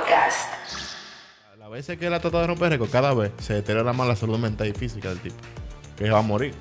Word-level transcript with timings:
Podcast. 0.00 0.48
La 1.58 1.68
veces 1.68 1.98
que 1.98 2.06
él 2.06 2.12
ha 2.14 2.20
tratado 2.20 2.42
de 2.42 2.48
romper 2.48 2.68
récord, 2.70 2.90
cada 2.90 3.14
vez 3.14 3.32
se 3.38 3.54
deteriora 3.54 3.92
más 3.94 4.06
la 4.06 4.14
salud 4.16 4.38
mental 4.38 4.68
y 4.68 4.72
física 4.72 5.08
del 5.08 5.20
tipo. 5.20 5.36
Que 5.96 6.10
va 6.10 6.18
a 6.18 6.22
morir. 6.22 6.54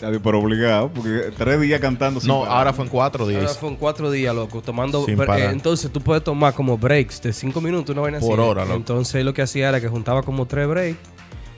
Pero 0.00 0.38
obligado, 0.38 0.88
porque 0.92 1.32
tres 1.36 1.60
días 1.60 1.80
cantando 1.80 2.20
sin 2.20 2.28
No, 2.28 2.40
parar. 2.42 2.56
ahora 2.58 2.72
fue 2.72 2.84
en 2.84 2.90
cuatro 2.90 3.24
Ahora 3.24 3.38
días. 3.40 3.58
fueron 3.58 3.76
cuatro 3.76 4.10
días, 4.10 4.34
loco, 4.34 4.62
tomando... 4.62 5.04
Sin 5.06 5.16
bre- 5.16 5.26
parar. 5.26 5.40
eh, 5.48 5.50
entonces 5.52 5.90
tú 5.92 6.00
puedes 6.00 6.22
tomar 6.24 6.54
como 6.54 6.78
breaks 6.78 7.20
de 7.22 7.32
cinco 7.32 7.60
minutos, 7.60 7.90
una 7.94 8.02
vaina 8.02 8.18
Por 8.20 8.38
así. 8.40 8.48
hora, 8.48 8.62
loco. 8.64 8.76
Entonces 8.76 9.24
lo 9.24 9.34
que 9.34 9.42
hacía 9.42 9.68
era 9.68 9.80
que 9.80 9.88
juntaba 9.88 10.22
como 10.22 10.46
tres 10.46 10.66
breaks 10.68 10.98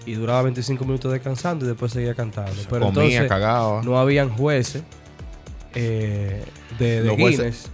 y 0.06 0.14
duraba 0.14 0.42
25 0.42 0.84
minutos 0.84 1.12
descansando 1.12 1.64
y 1.64 1.68
después 1.68 1.92
seguía 1.92 2.14
cantando. 2.14 2.52
Pero 2.70 2.86
Comía, 2.86 3.02
entonces 3.04 3.28
cagaba. 3.28 3.82
no 3.82 3.98
habían 3.98 4.30
jueces 4.30 4.82
eh, 5.74 6.44
de, 6.78 7.02
de 7.02 7.10
Guinness. 7.16 7.36
jueces- 7.38 7.70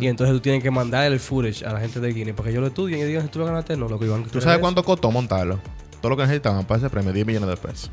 Y 0.00 0.06
entonces 0.06 0.34
tú 0.34 0.40
tienes 0.40 0.62
que 0.62 0.70
mandar 0.70 1.10
el 1.10 1.20
footage 1.20 1.64
a 1.64 1.72
la 1.72 1.80
gente 1.80 2.00
de 2.00 2.12
Guinness 2.12 2.34
para 2.34 2.44
que 2.44 2.50
ellos 2.50 2.62
lo 2.62 2.68
estudien 2.68 3.00
y 3.00 3.04
digan 3.04 3.22
si 3.22 3.28
tú 3.28 3.38
lo 3.38 3.46
ganaste 3.46 3.76
no, 3.76 3.88
lo 3.88 3.98
que 3.98 4.06
iban 4.06 4.24
¿Tú 4.24 4.40
sabes 4.40 4.58
cuánto 4.58 4.82
costó 4.82 5.10
montarlo? 5.10 5.60
Todo 6.00 6.10
lo 6.10 6.16
que 6.16 6.22
necesitaban 6.22 6.64
para 6.64 6.78
ese 6.78 6.90
premio, 6.90 7.12
10 7.12 7.26
millones 7.26 7.48
de 7.48 7.56
pesos. 7.56 7.90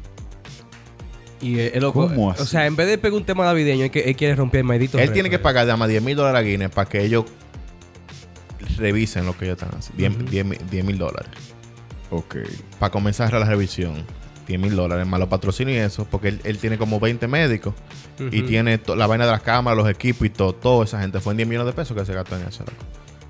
Y 1.41 1.59
eh, 1.59 1.71
el 1.73 1.81
loco, 1.81 2.07
¿Cómo 2.07 2.27
o 2.27 2.31
así? 2.31 2.45
sea, 2.45 2.65
en 2.65 2.75
vez 2.75 2.87
de 2.87 2.97
pegar 2.97 3.17
un 3.17 3.25
tema 3.25 3.45
navideño, 3.45 3.85
es 3.85 3.91
que 3.91 4.01
él 4.01 4.15
quiere 4.15 4.35
romper 4.35 4.59
el 4.59 4.65
maldito 4.65 4.97
Él 4.97 5.11
tiene 5.11 5.29
que 5.29 5.39
pagar 5.39 5.67
ya 5.67 5.75
más 5.75 5.89
10 5.89 6.01
mil 6.01 6.15
dólares 6.15 6.39
a 6.39 6.43
Guinness 6.43 6.69
para 6.69 6.89
que 6.89 7.03
ellos 7.03 7.25
revisen 8.77 9.25
lo 9.25 9.37
que 9.37 9.45
ellos 9.45 9.61
están 9.61 9.77
haciendo. 9.77 10.25
10 10.29 10.85
mil 10.85 10.97
dólares. 10.97 11.29
Ok. 12.09 12.37
Para 12.79 12.91
comenzar 12.91 13.31
la 13.33 13.45
revisión. 13.45 13.93
10 14.47 14.59
mil 14.59 14.75
dólares 14.75 15.07
más 15.07 15.19
los 15.19 15.29
patrocinios 15.29 15.75
y 15.77 15.79
eso. 15.79 16.07
Porque 16.09 16.29
él, 16.29 16.41
él 16.43 16.57
tiene 16.57 16.77
como 16.77 16.99
20 16.99 17.27
médicos. 17.27 17.73
Y 18.31 18.43
tiene 18.43 18.79
la 18.95 19.07
vaina 19.07 19.25
de 19.25 19.31
las 19.31 19.41
cámaras, 19.41 19.77
los 19.77 19.89
equipos 19.89 20.25
y 20.25 20.29
todo. 20.29 20.53
Toda 20.53 20.85
esa 20.85 21.01
gente. 21.01 21.19
Fue 21.19 21.33
en 21.33 21.37
10 21.37 21.49
millones 21.49 21.67
de 21.67 21.73
pesos 21.73 21.97
que 21.97 22.05
se 22.05 22.13
gastó 22.13 22.35
en 22.37 22.47
eso. 22.47 22.63
loco. 22.63 22.85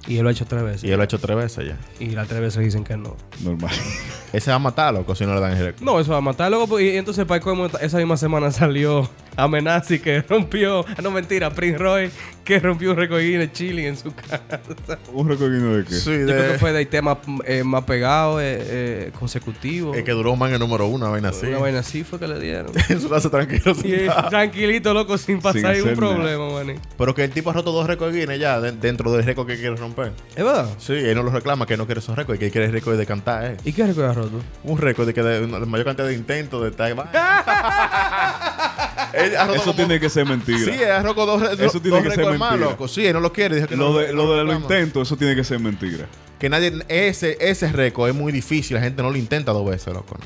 Y 0.08 0.18
él 0.18 0.24
lo 0.24 0.30
ha 0.30 0.32
hecho 0.32 0.46
tres 0.46 0.64
veces. 0.64 0.84
Y 0.84 0.92
él 0.92 0.98
lo 0.98 1.02
ha 1.02 1.06
hecho 1.06 1.20
tres 1.20 1.36
veces 1.36 1.68
ya. 1.68 1.78
Y 2.00 2.12
las 2.12 2.28
tres 2.28 2.40
veces 2.42 2.64
dicen 2.64 2.84
que 2.84 2.96
no. 2.96 3.16
Normal. 3.44 3.72
Ese 4.34 4.52
va 4.52 4.58
a 4.58 4.60
matar, 4.60 4.94
loco, 4.94 5.16
si 5.16 5.26
no 5.26 5.34
le 5.34 5.42
dan 5.42 5.54
el 5.54 5.66
récord. 5.66 5.84
No, 5.84 6.00
eso 6.00 6.12
va 6.12 6.18
a 6.18 6.22
matar. 6.22 6.50
Luego, 6.50 6.68
pues, 6.68 6.86
y 6.86 6.96
entonces, 6.96 7.26
para 7.26 7.40
colmo, 7.40 7.68
esa 7.82 7.98
misma 7.98 8.18
semana 8.18 8.52
salió 8.52 9.10
Amenazi 9.38 10.00
que 10.00 10.22
rompió. 10.30 10.86
ah, 10.88 11.02
No, 11.02 11.12
mentira, 11.12 11.50
Prince 11.50 11.78
Roy 11.78 12.12
que 12.46 12.60
rompió 12.60 12.92
un 12.92 12.98
récord 12.98 13.22
Guinness 13.22 13.54
chilling 13.54 13.86
en 13.88 13.98
su 13.98 14.14
casa. 14.14 14.40
¿Un 15.14 15.28
recogino 15.28 15.78
de 15.78 15.84
qué? 15.84 15.96
Sí, 15.96 16.12
Yo 16.12 16.26
creo 16.28 16.28
que 16.28 16.34
de... 16.54 16.60
fue 16.60 16.72
del 16.74 16.88
tema 16.88 17.18
eh, 17.46 17.64
más 17.64 17.84
pegado, 17.86 18.40
eh, 18.40 18.58
eh, 18.60 19.12
consecutivo. 19.18 19.96
El 19.96 20.04
que 20.04 20.12
duró 20.12 20.36
más 20.36 20.50
en 20.50 20.54
el 20.56 20.60
número 20.60 20.86
uno, 20.86 21.06
una 21.06 21.10
vaina 21.10 21.30
así. 21.30 21.48
Una 21.48 21.58
vaina 21.58 21.80
así 21.80 22.04
fue 22.04 22.20
que 22.20 22.28
le 22.28 22.40
dieron. 22.40 22.72
en 22.88 23.02
su 23.02 23.10
casa 23.10 23.32
tranquilo. 23.32 23.74
y 23.84 24.08
tranquilito, 24.30 24.94
loco, 24.94 25.18
sin 25.18 25.42
pasar 25.42 25.76
ningún 25.76 25.96
problema, 25.96 26.50
maní. 26.52 26.76
Pero 26.96 27.16
que 27.16 27.24
el 27.24 27.32
tipo 27.32 27.50
ha 27.50 27.54
roto 27.54 27.72
dos 27.72 27.88
récords 27.88 28.14
Guinness 28.16 28.40
ya 28.40 28.62
de- 28.62 28.74
dentro 28.74 29.12
del 29.12 29.24
récord 29.26 29.48
que 29.48 29.56
quiere 29.58 29.76
romper. 29.76 30.12
¿Es 30.36 30.44
verdad? 30.44 30.70
Sí, 30.78 30.94
él 30.94 31.16
no 31.16 31.24
lo 31.24 31.32
reclama, 31.32 31.66
que 31.66 31.76
no 31.78 31.88
quiere 31.88 32.00
esos 32.00 32.16
récords, 32.16 32.38
que 32.38 32.46
él 32.46 32.52
quiere 32.52 32.68
el 32.68 32.74
récord 32.74 32.96
de 32.96 33.06
cantar, 33.08 33.44
eh. 33.46 33.58
¿Y 33.66 33.74
qué 33.74 33.88
récord 33.88 34.06
ha 34.06 34.14
roto? 34.14 34.40
Un 34.64 34.78
récord 34.78 35.08
de 35.08 35.16
que 35.16 35.24
de, 35.24 35.44
una- 35.46 35.58
la 35.58 35.66
mayor 35.66 35.86
cantidad 35.88 36.08
de 36.08 36.14
intentos 36.14 36.62
de 36.62 36.70
estar. 36.70 36.86
Eso 39.16 39.62
como- 39.64 39.76
tiene 39.76 40.00
que 40.00 40.10
ser 40.10 40.26
mentira. 40.26 40.60
Sí, 40.60 40.84
ha 40.84 41.02
roto 41.02 41.26
dos, 41.26 41.44
Eso 41.60 41.80
tiene 41.82 41.98
dos 41.98 42.08
que 42.08 42.16
ser 42.16 42.26
más, 42.38 42.52
mentira. 42.52 42.72
loco. 42.72 42.88
Sí, 42.88 43.06
él 43.06 43.14
no 43.14 43.20
lo 43.22 43.32
quiere. 43.34 43.56
Dijo 43.56 43.68
que 43.68 43.76
lo 43.76 43.90
no, 43.92 43.98
de, 43.98 44.08
no 44.08 44.14
lo 44.14 44.36
de 44.36 44.44
los 44.44 44.54
reclama. 44.56 44.62
intentos, 44.76 45.08
eso 45.08 45.18
tiene 45.18 45.36
que 45.36 45.44
ser 45.44 45.60
mentira. 45.60 46.06
Que 46.40 46.50
nadie. 46.50 46.74
Ese, 46.90 47.38
ese 47.40 47.72
récord 47.72 48.10
es 48.10 48.16
muy 48.16 48.32
difícil. 48.32 48.76
La 48.76 48.82
gente 48.84 49.02
no 49.02 49.10
lo 49.10 49.18
intenta 49.18 49.52
dos 49.54 49.70
veces, 49.70 49.94
loco. 49.94 50.18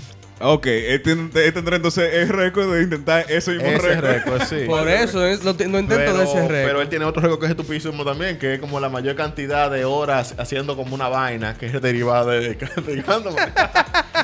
Ok, 0.42 0.68
él, 0.68 1.02
tiene- 1.02 1.30
él 1.34 1.54
tendrá 1.54 1.76
entonces 1.76 2.14
el 2.14 2.30
récord 2.30 2.74
de 2.74 2.84
intentar 2.84 3.26
ese 3.30 3.52
mismo 3.52 3.68
Ese 3.68 3.80
récord. 4.02 4.06
récord, 4.06 4.42
sí. 4.44 4.66
Por 4.66 4.88
eso, 4.88 5.26
es, 5.26 5.44
lo, 5.44 5.54
no 5.54 5.80
intento 5.80 5.96
pero, 5.96 6.18
de 6.18 6.24
ese 6.24 6.36
récord. 6.48 6.68
pero 6.68 6.82
él 6.82 6.90
tiene 6.90 7.06
otro 7.06 7.22
récord 7.22 7.40
que 7.40 7.46
es 7.48 7.52
estupidísimo 7.52 8.06
también, 8.06 8.38
que 8.38 8.54
es 8.54 8.60
como 8.60 8.80
la 8.80 8.90
mayor 8.90 9.16
cantidad 9.16 9.70
de 9.70 9.84
horas 9.86 10.36
haciendo 10.38 10.76
como 10.78 10.96
una 10.96 11.10
vaina 11.10 11.58
que 11.58 11.66
es 11.66 11.82
derivada 11.82 12.26
de, 12.32 12.40
de 12.56 13.04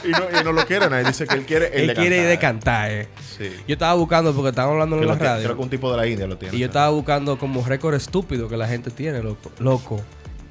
y, 0.03 0.09
no, 0.11 0.39
y 0.39 0.43
no 0.43 0.51
lo 0.51 0.65
quiere 0.65 0.89
nadie. 0.89 1.05
Dice 1.05 1.27
que 1.27 1.35
él 1.35 1.45
quiere 1.45 1.69
él 1.73 1.87
de 1.87 1.93
quiere 1.93 2.17
ir 2.21 2.27
de 2.27 2.37
cantar. 2.39 2.91
eh. 2.91 3.07
Sí. 3.37 3.51
Yo 3.67 3.73
estaba 3.73 3.93
buscando 3.95 4.33
porque 4.33 4.49
estaban 4.49 4.71
hablando 4.73 4.97
en 4.97 5.07
la 5.07 5.15
radio. 5.15 5.43
creo 5.43 5.55
que 5.57 5.61
un 5.63 5.69
tipo 5.69 5.91
de 5.91 5.97
la 5.97 6.07
India 6.07 6.27
lo 6.27 6.37
tiene. 6.37 6.55
Y 6.55 6.59
yo 6.59 6.67
estaba 6.67 6.89
buscando 6.89 7.37
como 7.37 7.65
récord 7.65 7.93
estúpido 7.95 8.47
que 8.47 8.57
la 8.57 8.67
gente 8.67 8.89
tiene, 8.91 9.21
loco. 9.21 9.51
Loco. 9.59 10.01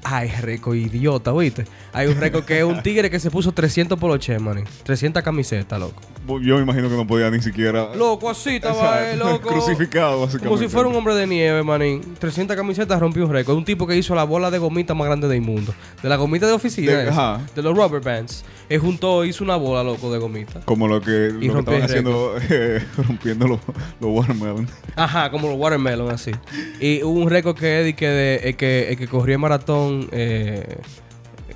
Ay, 0.07 0.29
récord 0.39 0.75
idiota, 0.75 1.33
¿viste? 1.33 1.65
Hay 1.91 2.05
un 2.05 2.19
récord 2.19 2.45
que 2.45 2.59
es 2.59 2.63
un 2.63 2.83
tigre 2.83 3.09
que 3.09 3.19
se 3.19 3.31
puso 3.31 3.51
300 3.51 3.97
poloches, 3.97 4.39
man. 4.39 4.63
300 4.83 5.23
camisetas, 5.23 5.79
loco. 5.79 5.99
Yo 6.43 6.57
me 6.57 6.61
imagino 6.61 6.89
que 6.89 6.95
no 6.95 7.07
podía 7.07 7.31
ni 7.31 7.41
siquiera. 7.41 7.89
Loco, 7.95 8.29
así 8.29 8.57
estaba, 8.57 9.09
eh, 9.09 9.15
loco. 9.17 9.49
Crucificado, 9.49 10.21
básicamente. 10.21 10.47
Como 10.47 10.59
si 10.59 10.67
fuera 10.67 10.89
un 10.89 10.95
hombre 10.95 11.15
de 11.15 11.25
nieve, 11.25 11.63
manín. 11.63 12.01
300 12.19 12.55
camisetas 12.55 12.99
rompió 12.99 13.25
un 13.25 13.31
récord. 13.31 13.57
Un 13.57 13.65
tipo 13.65 13.87
que 13.87 13.95
hizo 13.97 14.13
la 14.13 14.25
bola 14.25 14.51
de 14.51 14.59
gomita 14.59 14.93
más 14.93 15.07
grande 15.07 15.27
del 15.27 15.41
mundo. 15.41 15.73
De 16.03 16.07
la 16.09 16.17
gomita 16.17 16.45
de 16.45 16.53
oficina. 16.53 16.91
De- 16.91 17.09
esa, 17.09 17.33
ajá. 17.35 17.45
de 17.55 17.61
los 17.63 17.75
rubber 17.75 18.01
bands. 18.01 18.45
Él 18.69 18.79
juntó, 18.79 19.23
hizo 19.25 19.43
una 19.43 19.55
bola, 19.55 19.83
loco, 19.83 20.11
de 20.11 20.19
gomita. 20.19 20.61
Como 20.65 20.87
lo 20.87 20.99
que, 21.01 21.31
Y 21.41 21.47
lo 21.47 21.53
que 21.53 21.59
estaban 21.59 21.81
haciendo, 21.83 22.35
eh, 22.49 22.83
rompiendo 22.97 23.47
los, 23.47 23.59
los 23.99 24.11
watermelon. 24.11 24.67
Ajá, 24.95 25.29
como 25.29 25.47
los 25.49 25.57
watermelon, 25.57 26.09
así. 26.11 26.31
Y 26.79 27.03
hubo 27.03 27.19
un 27.21 27.29
récord 27.29 27.55
que 27.55 27.79
Eddie 27.81 27.95
que, 27.95 28.07
de, 28.07 28.35
el 28.37 28.55
que, 28.57 28.89
el 28.89 28.97
que 28.97 29.07
corrió 29.07 29.35
el 29.35 29.39
maratón, 29.41 29.94
eh, 30.11 30.77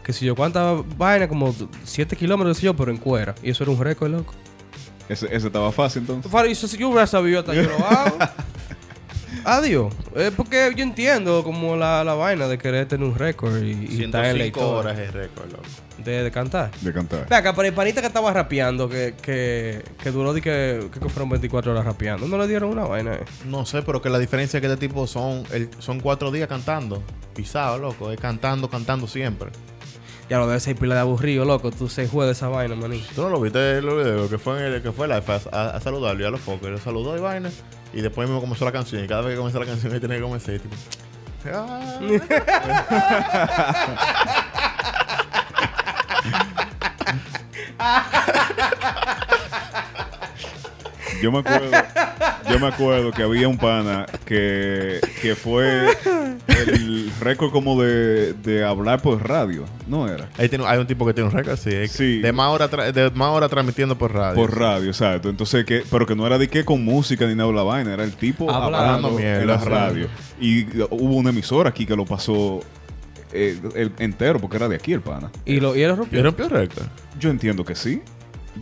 que 0.03 0.13
sé 0.13 0.25
yo, 0.25 0.35
cuántas 0.35 0.83
vainas, 0.97 1.27
como 1.27 1.53
7 1.83 2.15
kilómetros, 2.15 2.57
qué 2.57 2.61
sé 2.61 2.65
yo, 2.65 2.75
pero 2.75 2.91
en 2.91 2.97
cuera. 2.97 3.35
Y 3.43 3.49
eso 3.49 3.63
era 3.63 3.71
un 3.71 3.79
récord, 3.79 4.11
loco. 4.11 4.33
Ese, 5.07 5.25
ese 5.35 5.47
estaba 5.47 5.71
fácil 5.71 6.03
entonces. 6.07 6.31
Eso 6.51 6.67
si 6.67 6.77
yo 6.77 6.89
hubiera 6.89 7.07
sabido 7.07 7.39
hasta 7.39 7.53
yo 7.53 7.63
lo 7.63 7.77
hago. 7.85 8.17
Adiós. 9.45 9.93
Es 10.15 10.31
porque 10.31 10.71
yo 10.75 10.83
entiendo 10.83 11.43
como 11.43 11.75
la, 11.75 12.03
la 12.03 12.13
vaina 12.13 12.47
de 12.47 12.57
querer 12.57 12.87
tener 12.87 13.07
un 13.07 13.15
récord 13.15 13.61
y, 13.63 13.71
y 13.89 14.03
estar 14.03 14.25
en 14.25 14.37
la 14.39 14.43
105 14.45 14.45
historia 14.59 14.67
horas 14.79 14.99
es 14.99 15.13
récord, 15.13 15.51
loco. 15.51 15.63
de, 15.97 16.23
de 16.23 16.31
cantar. 16.31 16.71
De 16.81 16.93
cantar. 16.93 17.27
Ve 17.29 17.35
acá, 17.35 17.53
pero 17.55 17.67
el 17.67 17.73
panita 17.73 18.01
que 18.01 18.07
estaba 18.07 18.31
rapeando, 18.33 18.89
que, 18.89 19.15
que, 19.21 19.83
que 20.01 20.11
duró 20.11 20.33
de 20.33 20.41
que, 20.41 20.89
que 20.91 21.09
fueron 21.09 21.29
24 21.29 21.71
horas 21.71 21.85
rapeando, 21.85 22.27
no 22.27 22.37
le 22.37 22.47
dieron 22.47 22.69
una 22.69 22.83
vaina. 22.85 23.13
eh? 23.15 23.25
No 23.45 23.65
sé, 23.65 23.81
pero 23.81 24.01
que 24.01 24.09
la 24.09 24.19
diferencia 24.19 24.57
es 24.57 24.61
que 24.61 24.67
este 24.71 24.87
tipo 24.87 25.07
son, 25.07 25.43
el- 25.51 25.69
son 25.79 25.99
cuatro 25.99 26.31
días 26.31 26.47
cantando. 26.47 27.01
Pisado, 27.35 27.77
loco. 27.77 28.11
Es 28.11 28.19
cantando, 28.19 28.69
cantando 28.69 29.07
siempre. 29.07 29.49
Ya 30.29 30.37
lo 30.37 30.45
debe 30.47 30.59
ser 30.59 30.75
pila 30.75 30.93
de 30.93 31.01
aburrido, 31.01 31.43
loco. 31.43 31.71
Tú 31.71 31.89
se 31.89 32.07
juega 32.07 32.27
de 32.27 32.33
esa 32.33 32.49
vaina, 32.49 32.75
maní. 32.75 33.03
¿Tú 33.15 33.23
no 33.23 33.29
lo 33.29 33.41
viste 33.41 33.77
el 33.79 33.85
video? 33.85 34.29
Que 34.29 34.37
fue 34.37 34.59
en 34.67 34.73
el 34.73 34.81
que 34.83 34.91
fue 34.91 35.07
live 35.07 35.23
a, 35.27 35.39
a, 35.57 35.69
a 35.77 35.79
saludarlo 35.81 36.21
y 36.23 36.27
a 36.27 36.29
los 36.29 36.39
focos. 36.41 36.67
Y 36.67 36.71
lo 36.71 36.77
saludó 36.77 37.17
y 37.17 37.19
vaina. 37.19 37.49
Y 37.93 38.01
después 38.01 38.27
mismo 38.27 38.41
comenzó 38.41 38.65
la 38.65 38.71
canción. 38.71 39.03
Y 39.03 39.07
cada 39.07 39.21
vez 39.21 39.33
que 39.33 39.37
comenzó 39.37 39.59
la 39.59 39.65
canción, 39.65 39.93
él 39.93 40.01
tenía 40.01 40.17
que 40.17 40.23
comenzar. 40.23 40.59
tipo. 40.59 40.75
Yo 51.21 51.31
me 51.31 51.39
acuerdo, 51.39 51.71
yo 52.49 52.59
me 52.59 52.67
acuerdo 52.67 53.11
que 53.11 53.23
había 53.23 53.47
un 53.47 53.57
pana 53.57 54.05
que, 54.25 54.99
que 55.21 55.35
fue 55.35 55.97
el 56.47 56.98
récord 57.19 57.51
como 57.51 57.81
de, 57.81 58.33
de 58.33 58.63
hablar 58.63 59.01
por 59.01 59.27
radio, 59.27 59.65
¿no 59.87 60.07
era? 60.07 60.29
Ahí 60.37 60.49
tiene- 60.49 60.65
hay 60.65 60.79
un 60.79 60.87
tipo 60.87 61.05
que 61.05 61.13
tiene 61.13 61.29
un 61.29 61.35
récord, 61.35 61.57
sí. 61.57 61.87
Sí. 61.87 62.19
De 62.19 62.31
más 62.31 62.49
hora, 62.51 62.69
tra- 62.69 62.91
de 62.91 63.09
más 63.11 63.29
hora 63.29 63.47
transmitiendo 63.49 63.97
por 63.97 64.13
radio. 64.13 64.35
Por 64.35 64.57
radio, 64.57 64.87
exacto. 64.89 65.29
Entonces, 65.29 65.65
que, 65.65 65.83
pero 65.89 66.05
que 66.05 66.15
no 66.15 66.25
era 66.25 66.37
de 66.37 66.47
qué 66.47 66.63
con 66.65 66.83
música 66.83 67.25
ni 67.27 67.35
nada 67.35 67.49
de 67.49 67.55
la 67.55 67.63
vaina, 67.63 67.93
era 67.93 68.03
el 68.03 68.13
tipo 68.13 68.49
Hablando 68.51 68.77
hablando 68.77 69.11
mierda, 69.11 69.41
en 69.41 69.47
la 69.47 69.59
sí. 69.59 69.69
radio. 69.69 70.07
Y 70.39 70.65
hubo 70.89 71.15
una 71.15 71.29
emisora 71.31 71.69
aquí 71.69 71.85
que 71.85 71.95
lo 71.95 72.05
pasó 72.05 72.61
eh, 73.31 73.59
el 73.75 73.91
entero, 73.99 74.39
porque 74.39 74.57
era 74.57 74.67
de 74.67 74.75
aquí 74.75 74.93
el 74.93 75.01
pana. 75.01 75.29
Y, 75.45 75.59
lo, 75.59 75.75
y 75.75 75.81
él 75.83 75.89
lo 75.89 75.93
¿Y 75.95 75.97
rompió. 75.97 76.23
rompió 76.23 76.49
récord? 76.49 76.83
Yo 77.19 77.29
entiendo 77.29 77.63
que 77.65 77.75
sí. 77.75 78.01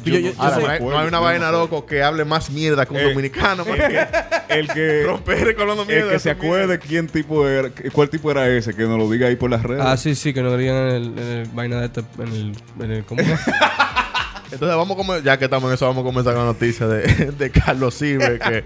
Yo- 0.04 0.14
yo- 0.20 0.32
yo 0.32 0.34
Ahora, 0.38 0.56
sé- 0.56 0.62
no, 0.62 0.68
hay, 0.70 0.80
no 0.80 1.00
hay 1.00 1.08
una 1.08 1.20
vaina, 1.20 1.52
loco, 1.52 1.86
que 1.86 2.02
hable 2.04 2.24
más 2.26 2.50
mierda 2.50 2.86
que 2.86 2.94
un 2.94 3.00
Eh, 3.00 3.04
dominicano. 3.10 3.66
porque 3.66 4.08
El 4.50 4.68
que, 4.70 5.04
romper 5.06 5.44
récord 5.44 5.62
hablando 5.64 5.86
mierda. 5.86 6.06
el 6.06 6.12
que 6.12 6.20
se 6.20 6.34
mierda. 6.34 6.48
acuerde 6.48 6.80
quién 6.80 7.08
tipo 7.08 7.48
era, 7.48 7.70
cuál 7.92 8.10
tipo 8.10 8.32
era 8.32 8.48
ese, 8.50 8.74
que 8.74 8.84
nos 8.84 8.98
lo 8.98 9.10
diga 9.10 9.28
ahí 9.28 9.36
por 9.36 9.50
las 9.50 9.64
redes. 9.64 9.84
Ah, 9.86 9.98
sí, 9.98 10.16
sí, 10.16 10.34
que 10.34 10.42
no 10.42 10.52
querían 10.52 10.76
en 10.78 10.88
el, 10.96 11.04
en 11.18 11.28
el 11.40 11.48
vaina 11.50 11.80
de 11.82 11.86
este. 11.88 12.02
En 12.20 12.28
el. 12.28 12.54
En 12.84 12.92
el 12.92 13.04
¿Cómo? 13.06 13.22
Entonces 14.50 14.78
vamos 14.78 14.92
a 14.92 14.96
comer, 14.96 15.24
ya 15.24 15.38
que 15.38 15.44
estamos 15.44 15.68
en 15.70 15.74
eso, 15.76 15.86
vamos 15.88 16.04
a 16.04 16.06
comenzar 16.06 16.34
con 16.34 16.44
la 16.46 16.54
noticia 16.54 16.88
de, 16.88 17.32
de 17.38 17.50
Carlos 17.50 17.96
Silver, 17.96 18.40
que, 18.40 18.64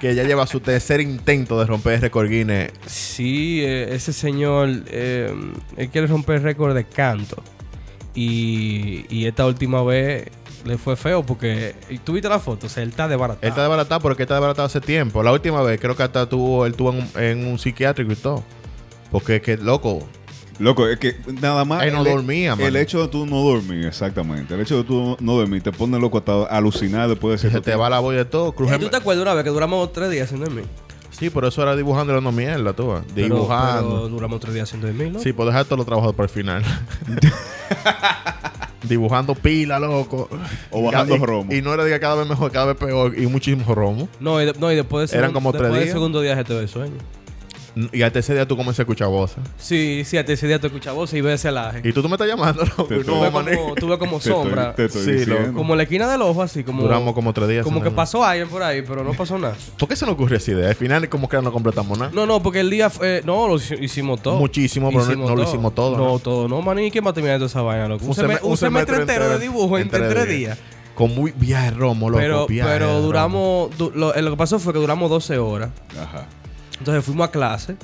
que 0.00 0.14
ya 0.16 0.24
lleva 0.24 0.48
su 0.48 0.58
tercer 0.58 1.00
intento 1.00 1.60
de 1.60 1.66
romper 1.66 1.92
el 1.94 2.00
récord 2.00 2.28
Guinness. 2.28 2.72
sí, 2.86 3.60
eh, 3.62 3.94
ese 3.94 4.12
señor. 4.12 4.68
eh, 4.88 5.32
él 5.76 5.88
quiere 5.90 6.08
romper 6.08 6.36
el 6.36 6.42
récord 6.42 6.74
de 6.74 6.84
canto. 6.84 7.40
Y, 8.16 9.06
y 9.08 9.26
esta 9.26 9.46
última 9.46 9.82
vez 9.84 10.26
le 10.64 10.78
fue 10.78 10.96
feo 10.96 11.22
porque. 11.24 11.74
y 11.90 11.98
¿Tú 11.98 12.12
viste 12.12 12.28
la 12.28 12.38
foto? 12.38 12.66
O 12.66 12.70
sea, 12.70 12.82
él 12.82 12.90
está 12.90 13.08
desbaratado. 13.08 13.42
Él 13.42 13.48
está 13.50 13.62
desbaratado 13.62 14.00
porque 14.00 14.22
él 14.22 14.24
está 14.24 14.34
desbaratado 14.34 14.66
hace 14.66 14.80
tiempo. 14.80 15.22
La 15.22 15.32
última 15.32 15.62
vez 15.62 15.80
creo 15.80 15.96
que 15.96 16.02
hasta 16.02 16.28
tuvo, 16.28 16.64
él 16.66 16.72
estuvo 16.72 16.90
en, 16.92 16.98
un- 16.98 17.22
en 17.22 17.46
un 17.46 17.58
psiquiátrico 17.58 18.12
y 18.12 18.16
todo. 18.16 18.42
Porque 19.10 19.36
es 19.36 19.42
que, 19.42 19.56
loco, 19.56 20.06
Loco, 20.58 20.86
es 20.86 20.98
que 20.98 21.16
nada 21.40 21.64
más. 21.64 21.82
Él 21.82 21.94
no 21.94 22.04
el, 22.04 22.12
dormía, 22.12 22.54
El 22.58 22.76
hecho 22.76 23.00
de 23.02 23.08
tú 23.08 23.26
no 23.26 23.42
dormir, 23.42 23.86
exactamente. 23.86 24.54
El 24.54 24.60
hecho 24.60 24.76
de 24.76 24.84
tú 24.84 25.16
no 25.18 25.34
dormir 25.34 25.62
te 25.62 25.72
pone 25.72 25.98
loco 25.98 26.18
hasta 26.18 26.44
alucinar 26.44 27.08
después 27.08 27.32
de 27.32 27.38
se 27.38 27.50
cierto 27.50 27.70
te 27.70 27.74
va 27.74 27.88
la 27.90 27.98
voz 27.98 28.14
de 28.14 28.24
todo. 28.26 28.50
Eh, 28.50 28.52
Cruje- 28.54 28.78
¿Tú 28.78 28.88
te 28.88 28.96
acuerdas 28.96 29.22
una 29.22 29.34
vez 29.34 29.44
que 29.44 29.50
duramos 29.50 29.92
tres 29.92 30.10
días 30.10 30.28
sin 30.28 30.40
dormir? 30.40 30.64
Sí, 31.10 31.30
pero 31.30 31.48
eso 31.48 31.62
era 31.62 31.74
dibujando 31.74 32.12
y 32.12 32.16
dando 32.16 32.32
mierda, 32.32 32.72
tú. 32.74 32.94
Pero- 33.14 33.34
Dibujando. 33.34 33.88
Pero 33.96 34.08
duramos 34.08 34.40
tres 34.40 34.54
días 34.54 34.68
haciendo 34.68 34.86
mil, 34.92 35.12
¿no? 35.14 35.18
Sí, 35.20 35.32
pues 35.32 35.46
dejar 35.46 35.64
todos 35.64 35.78
los 35.78 35.86
trabajos 35.86 36.14
para 36.14 36.24
el 36.24 36.30
final. 36.30 36.62
Dibujando 38.82 39.34
pila, 39.34 39.78
loco. 39.78 40.28
O 40.70 40.82
bajando 40.82 41.16
y, 41.16 41.18
romo. 41.18 41.52
Y 41.52 41.62
no 41.62 41.72
era 41.74 41.84
de 41.84 41.90
que 41.92 42.00
cada 42.00 42.16
vez 42.16 42.28
mejor, 42.28 42.50
cada 42.50 42.66
vez 42.66 42.76
peor. 42.76 43.18
Y 43.18 43.26
muchísimo 43.26 43.74
romo. 43.74 44.08
No, 44.20 44.40
y, 44.42 44.46
de- 44.46 44.54
no, 44.58 44.70
y 44.72 44.76
después 44.76 45.10
del 45.10 45.18
Eran 45.20 45.32
como 45.32 45.52
tres 45.52 45.62
después 45.62 45.78
del 45.78 45.84
días. 45.84 45.94
segundo 45.94 46.20
día 46.20 46.36
se 46.36 46.44
te 46.44 46.54
ve 46.54 46.66
sueño. 46.68 46.96
Y 47.92 48.02
al 48.02 48.12
tercer 48.12 48.36
día 48.36 48.46
tú 48.46 48.54
comienzas 48.56 48.80
a 48.80 48.82
escuchar 48.82 49.08
voces. 49.08 49.38
Sí, 49.56 50.02
sí, 50.04 50.18
hasta 50.18 50.32
ese 50.32 50.46
día 50.46 50.58
te 50.58 50.66
escuchas 50.66 50.94
voces 50.94 51.18
y 51.18 51.22
ves 51.22 51.36
ese 51.40 51.50
laje. 51.50 51.80
Y 51.84 51.92
tú, 51.92 52.02
tú 52.02 52.08
me 52.08 52.16
estás 52.16 52.28
llamando, 52.28 52.64
loco. 52.66 52.84
Te- 52.84 52.98
te- 52.98 53.04
no, 53.10 53.14
Tuve 53.18 53.30
maní. 53.30 53.56
como, 53.56 53.74
tuve 53.74 53.98
como 53.98 54.10
Te 54.12 54.16
estoy- 54.28 54.32
sombra. 54.32 54.74
te 54.74 54.84
estoy 54.84 55.04
Sí, 55.04 55.12
diciendo. 55.12 55.40
loco. 55.40 55.54
Como 55.58 55.74
la 55.76 55.82
esquina 55.84 56.10
del 56.10 56.20
ojo, 56.22 56.42
así 56.42 56.64
como. 56.64 56.82
Duramos 56.82 57.14
como 57.14 57.32
tres 57.32 57.48
días. 57.48 57.64
Como 57.64 57.82
que 57.82 57.90
pasó 57.90 58.22
alguien 58.24 58.48
por 58.48 58.62
ahí, 58.62 58.82
pero 58.82 59.02
no 59.02 59.12
pasó 59.14 59.38
nada. 59.38 59.56
¿Por 59.78 59.88
qué 59.88 59.96
se 59.96 60.04
nos 60.04 60.14
ocurrió 60.14 60.36
esa 60.36 60.50
idea? 60.50 60.68
Al 60.68 60.74
final, 60.74 61.08
como 61.08 61.28
que 61.28 61.40
no 61.40 61.50
completamos 61.52 61.98
nada. 61.98 62.10
No, 62.14 62.26
no, 62.26 62.42
porque 62.42 62.60
el 62.60 62.68
día 62.68 62.90
fue. 62.90 63.22
No, 63.24 63.48
lo 63.48 63.54
hici- 63.54 63.82
hicimos 63.82 64.20
todo. 64.22 64.36
Muchísimo, 64.38 64.90
pero 64.90 65.06
no- 65.16 65.28
no 65.28 65.36
lo 65.36 65.42
hicimos 65.42 65.74
todo, 65.74 65.96
No, 65.96 66.04
¿no? 66.12 66.18
todo. 66.18 66.48
No, 66.48 66.60
maní, 66.60 66.90
¿quién 66.90 67.06
va 67.06 67.10
a 67.10 67.14
terminar 67.14 67.38
toda 67.38 67.46
esa 67.46 67.62
vaina, 67.62 67.88
loco? 67.88 68.04
Un, 68.04 68.10
Un 68.10 68.16
seme- 68.16 68.34
seme- 68.36 68.40
un 68.42 68.50
un 68.50 68.56
semestre 68.58 68.96
entero 68.96 69.28
de 69.30 69.38
dibujo 69.38 69.78
en, 69.78 69.84
en 69.84 69.88
tres 69.90 70.14
días. 70.14 70.28
días. 70.28 70.58
Con 70.94 71.14
muy 71.14 71.32
viaje 71.34 71.70
romo, 71.70 72.10
loco. 72.10 72.20
Pero, 72.20 72.46
viaje 72.46 72.70
pero 72.70 72.86
romo. 72.88 73.00
duramos. 73.00 73.78
du- 73.78 73.92
lo, 73.94 74.14
eh, 74.14 74.20
lo 74.20 74.30
que 74.30 74.36
pasó 74.36 74.58
fue 74.58 74.74
que 74.74 74.78
duramos 74.78 75.08
12 75.08 75.38
horas. 75.38 75.70
Ajá. 75.98 76.26
Entonces 76.82 77.04
fuimos 77.04 77.28
a 77.28 77.30
clase. 77.30 77.76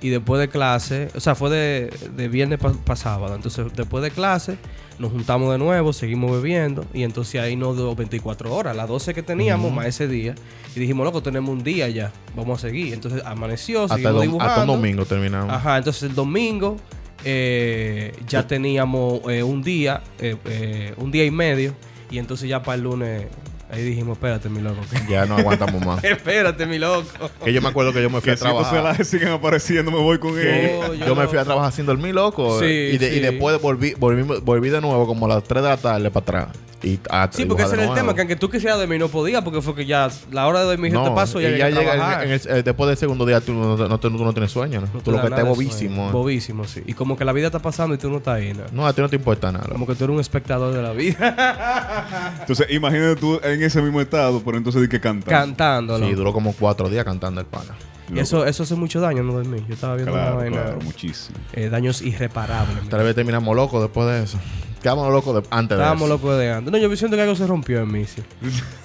Y 0.00 0.10
después 0.10 0.40
de 0.40 0.48
clase, 0.48 1.08
o 1.16 1.20
sea, 1.20 1.34
fue 1.34 1.50
de, 1.50 1.90
de 2.16 2.28
viernes 2.28 2.60
para 2.60 2.96
sábado. 2.96 3.34
Entonces, 3.34 3.66
después 3.74 4.02
de 4.02 4.12
clase, 4.12 4.56
nos 4.98 5.10
juntamos 5.10 5.50
de 5.52 5.58
nuevo, 5.58 5.92
seguimos 5.92 6.30
bebiendo. 6.30 6.86
Y 6.94 7.02
entonces 7.02 7.40
ahí 7.40 7.56
nos 7.56 7.76
dio 7.76 7.94
24 7.94 8.54
horas, 8.54 8.76
las 8.76 8.88
12 8.88 9.12
que 9.12 9.22
teníamos, 9.22 9.72
más 9.72 9.86
ese 9.86 10.08
día. 10.08 10.34
Y 10.74 10.80
dijimos, 10.80 11.04
loco, 11.04 11.20
tenemos 11.20 11.50
un 11.50 11.62
día 11.62 11.88
ya, 11.88 12.12
vamos 12.36 12.58
a 12.64 12.68
seguir. 12.68 12.94
Entonces 12.94 13.22
amaneció, 13.24 13.82
Hasta, 13.82 13.96
seguimos 13.96 14.22
dibujando. 14.22 14.52
hasta 14.52 14.62
un 14.62 14.80
domingo 14.80 15.04
terminamos. 15.04 15.52
Ajá, 15.52 15.78
entonces 15.78 16.04
el 16.04 16.14
domingo 16.14 16.76
eh, 17.24 18.12
ya 18.28 18.46
teníamos 18.46 19.20
eh, 19.28 19.42
un 19.42 19.62
día, 19.62 20.00
eh, 20.20 20.94
un 20.96 21.10
día 21.10 21.24
y 21.24 21.30
medio. 21.30 21.74
Y 22.10 22.18
entonces 22.18 22.48
ya 22.48 22.62
para 22.62 22.76
el 22.76 22.82
lunes, 22.82 23.26
ahí 23.70 23.82
dijimos, 23.82 24.16
espérate, 24.16 24.48
mi 24.48 24.60
loco. 24.60 24.80
Ya 25.08 25.26
no 25.26 25.36
aguantamos 25.36 25.84
más. 25.84 26.02
espérate, 26.04 26.66
mi 26.66 26.78
loco. 26.78 27.06
que 27.44 27.52
yo 27.52 27.60
me 27.62 27.68
acuerdo 27.68 27.92
que 27.92 28.02
yo 28.02 28.08
me 28.10 28.20
fui 28.20 28.24
Que 28.26 28.30
a 28.32 28.36
si 28.36 28.42
trabajar. 28.42 28.74
celajes 28.76 29.08
siguen 29.08 29.28
apareciendo, 29.28 29.90
me 29.90 29.98
voy 29.98 30.18
con 30.18 30.38
ellos. 30.38 30.86
Yo- 30.88 30.94
Yo, 30.94 31.06
yo 31.06 31.14
me 31.16 31.26
fui 31.28 31.38
a 31.38 31.44
trabajar 31.44 31.72
sin 31.72 31.86
dormir, 31.86 32.14
loco. 32.14 32.58
Sí, 32.60 32.64
y, 32.66 32.98
de- 32.98 33.08
y 33.08 33.14
sí. 33.14 33.20
después 33.20 33.60
volví, 33.60 33.94
volví, 33.98 34.22
volví 34.42 34.68
de 34.70 34.80
nuevo 34.80 35.06
como 35.06 35.26
a 35.26 35.28
las 35.30 35.44
3 35.44 35.62
de 35.62 35.68
la 35.68 35.76
tarde 35.76 36.10
para 36.10 36.22
atrás. 36.24 36.56
Y 36.80 37.00
a 37.10 37.28
Sí, 37.32 37.44
porque 37.44 37.64
ese 37.64 37.74
era 37.74 37.86
el 37.86 37.94
tema, 37.94 38.14
que 38.14 38.20
aunque 38.20 38.36
tú 38.36 38.48
quisieras 38.48 38.78
dormir 38.78 39.00
no 39.00 39.08
podía, 39.08 39.42
porque 39.42 39.60
fue 39.60 39.74
que 39.74 39.84
ya 39.84 40.08
la 40.30 40.46
hora 40.46 40.60
de 40.60 40.66
dormir 40.66 40.92
se 40.92 40.98
te 40.98 41.10
pasó 41.10 41.40
y 41.40 41.42
ya 41.42 41.48
y 41.48 41.52
llegué 41.52 41.64
a 41.64 41.70
llega 41.70 42.22
en- 42.22 42.28
en 42.28 42.32
el- 42.34 42.40
eh, 42.58 42.62
después 42.62 42.86
del 42.88 42.96
segundo 42.96 43.26
día 43.26 43.40
tú 43.40 43.52
no, 43.52 43.76
no, 43.76 43.98
tú 43.98 44.10
no 44.10 44.32
tienes 44.32 44.52
sueño, 44.52 44.80
¿no? 44.82 44.88
No 44.94 45.00
tú 45.00 45.10
lo 45.10 45.20
que 45.20 45.26
estás 45.26 45.44
bobísimo. 45.44 45.94
sueño. 45.96 46.08
¿eh? 46.08 46.12
Bobísimo, 46.12 46.64
sí. 46.66 46.82
Y 46.86 46.94
como 46.94 47.16
que 47.16 47.24
la 47.24 47.32
vida 47.32 47.46
está 47.46 47.58
pasando 47.58 47.94
y 47.96 47.98
tú 47.98 48.08
no 48.10 48.18
estás 48.18 48.36
ahí, 48.36 48.54
¿no? 48.54 48.62
No, 48.70 48.86
a 48.86 48.92
ti 48.92 49.00
no 49.00 49.08
te 49.08 49.16
importa 49.16 49.50
nada. 49.50 49.66
Como 49.72 49.86
que 49.88 49.94
tú 49.96 50.04
eres 50.04 50.14
un 50.14 50.20
espectador 50.20 50.72
de 50.72 50.80
la 50.82 50.92
vida. 50.92 52.36
Entonces, 52.42 52.66
imagínate 52.70 53.16
tú 53.16 53.40
en 53.42 53.62
ese 53.62 53.82
mismo 53.82 54.00
estado, 54.00 54.40
pero 54.44 54.56
entonces 54.56 54.80
di 54.82 54.88
que 54.88 55.00
cantar. 55.00 55.28
Cantándolo. 55.32 56.06
Sí, 56.06 56.14
duró 56.14 56.32
como 56.32 56.52
cuatro 56.52 56.88
días 56.88 57.04
cantando 57.04 57.40
el 57.40 57.46
pana. 57.46 57.74
y 58.14 58.18
eso, 58.20 58.46
eso 58.46 58.62
hace 58.62 58.74
mucho 58.74 59.00
daño, 59.00 59.22
no 59.22 59.34
dormir. 59.34 59.64
Yo 59.68 59.74
estaba 59.74 59.94
viendo 59.96 60.12
una 60.12 60.22
Claro, 60.22 60.36
vaina. 60.38 60.62
claro, 60.62 60.78
muchísimo. 60.82 61.36
eh, 61.52 61.68
daños 61.68 62.00
irreparables. 62.02 62.88
Tal 62.88 63.02
vez 63.04 63.14
terminamos 63.14 63.54
locos 63.54 63.82
después 63.82 64.06
de 64.06 64.22
eso. 64.22 64.38
Quedamos 64.82 65.10
locos 65.12 65.34
de- 65.42 65.48
antes 65.50 65.76
de 65.76 65.82
Estábamos 65.82 66.02
eso. 66.08 66.14
locos 66.16 66.38
de 66.38 66.52
antes. 66.52 66.72
No, 66.72 66.78
yo 66.78 66.96
siento 66.96 67.16
que 67.16 67.22
algo 67.22 67.34
se 67.34 67.46
rompió 67.46 67.80
en 67.80 67.92
mí. 67.92 68.04
sí. 68.04 68.22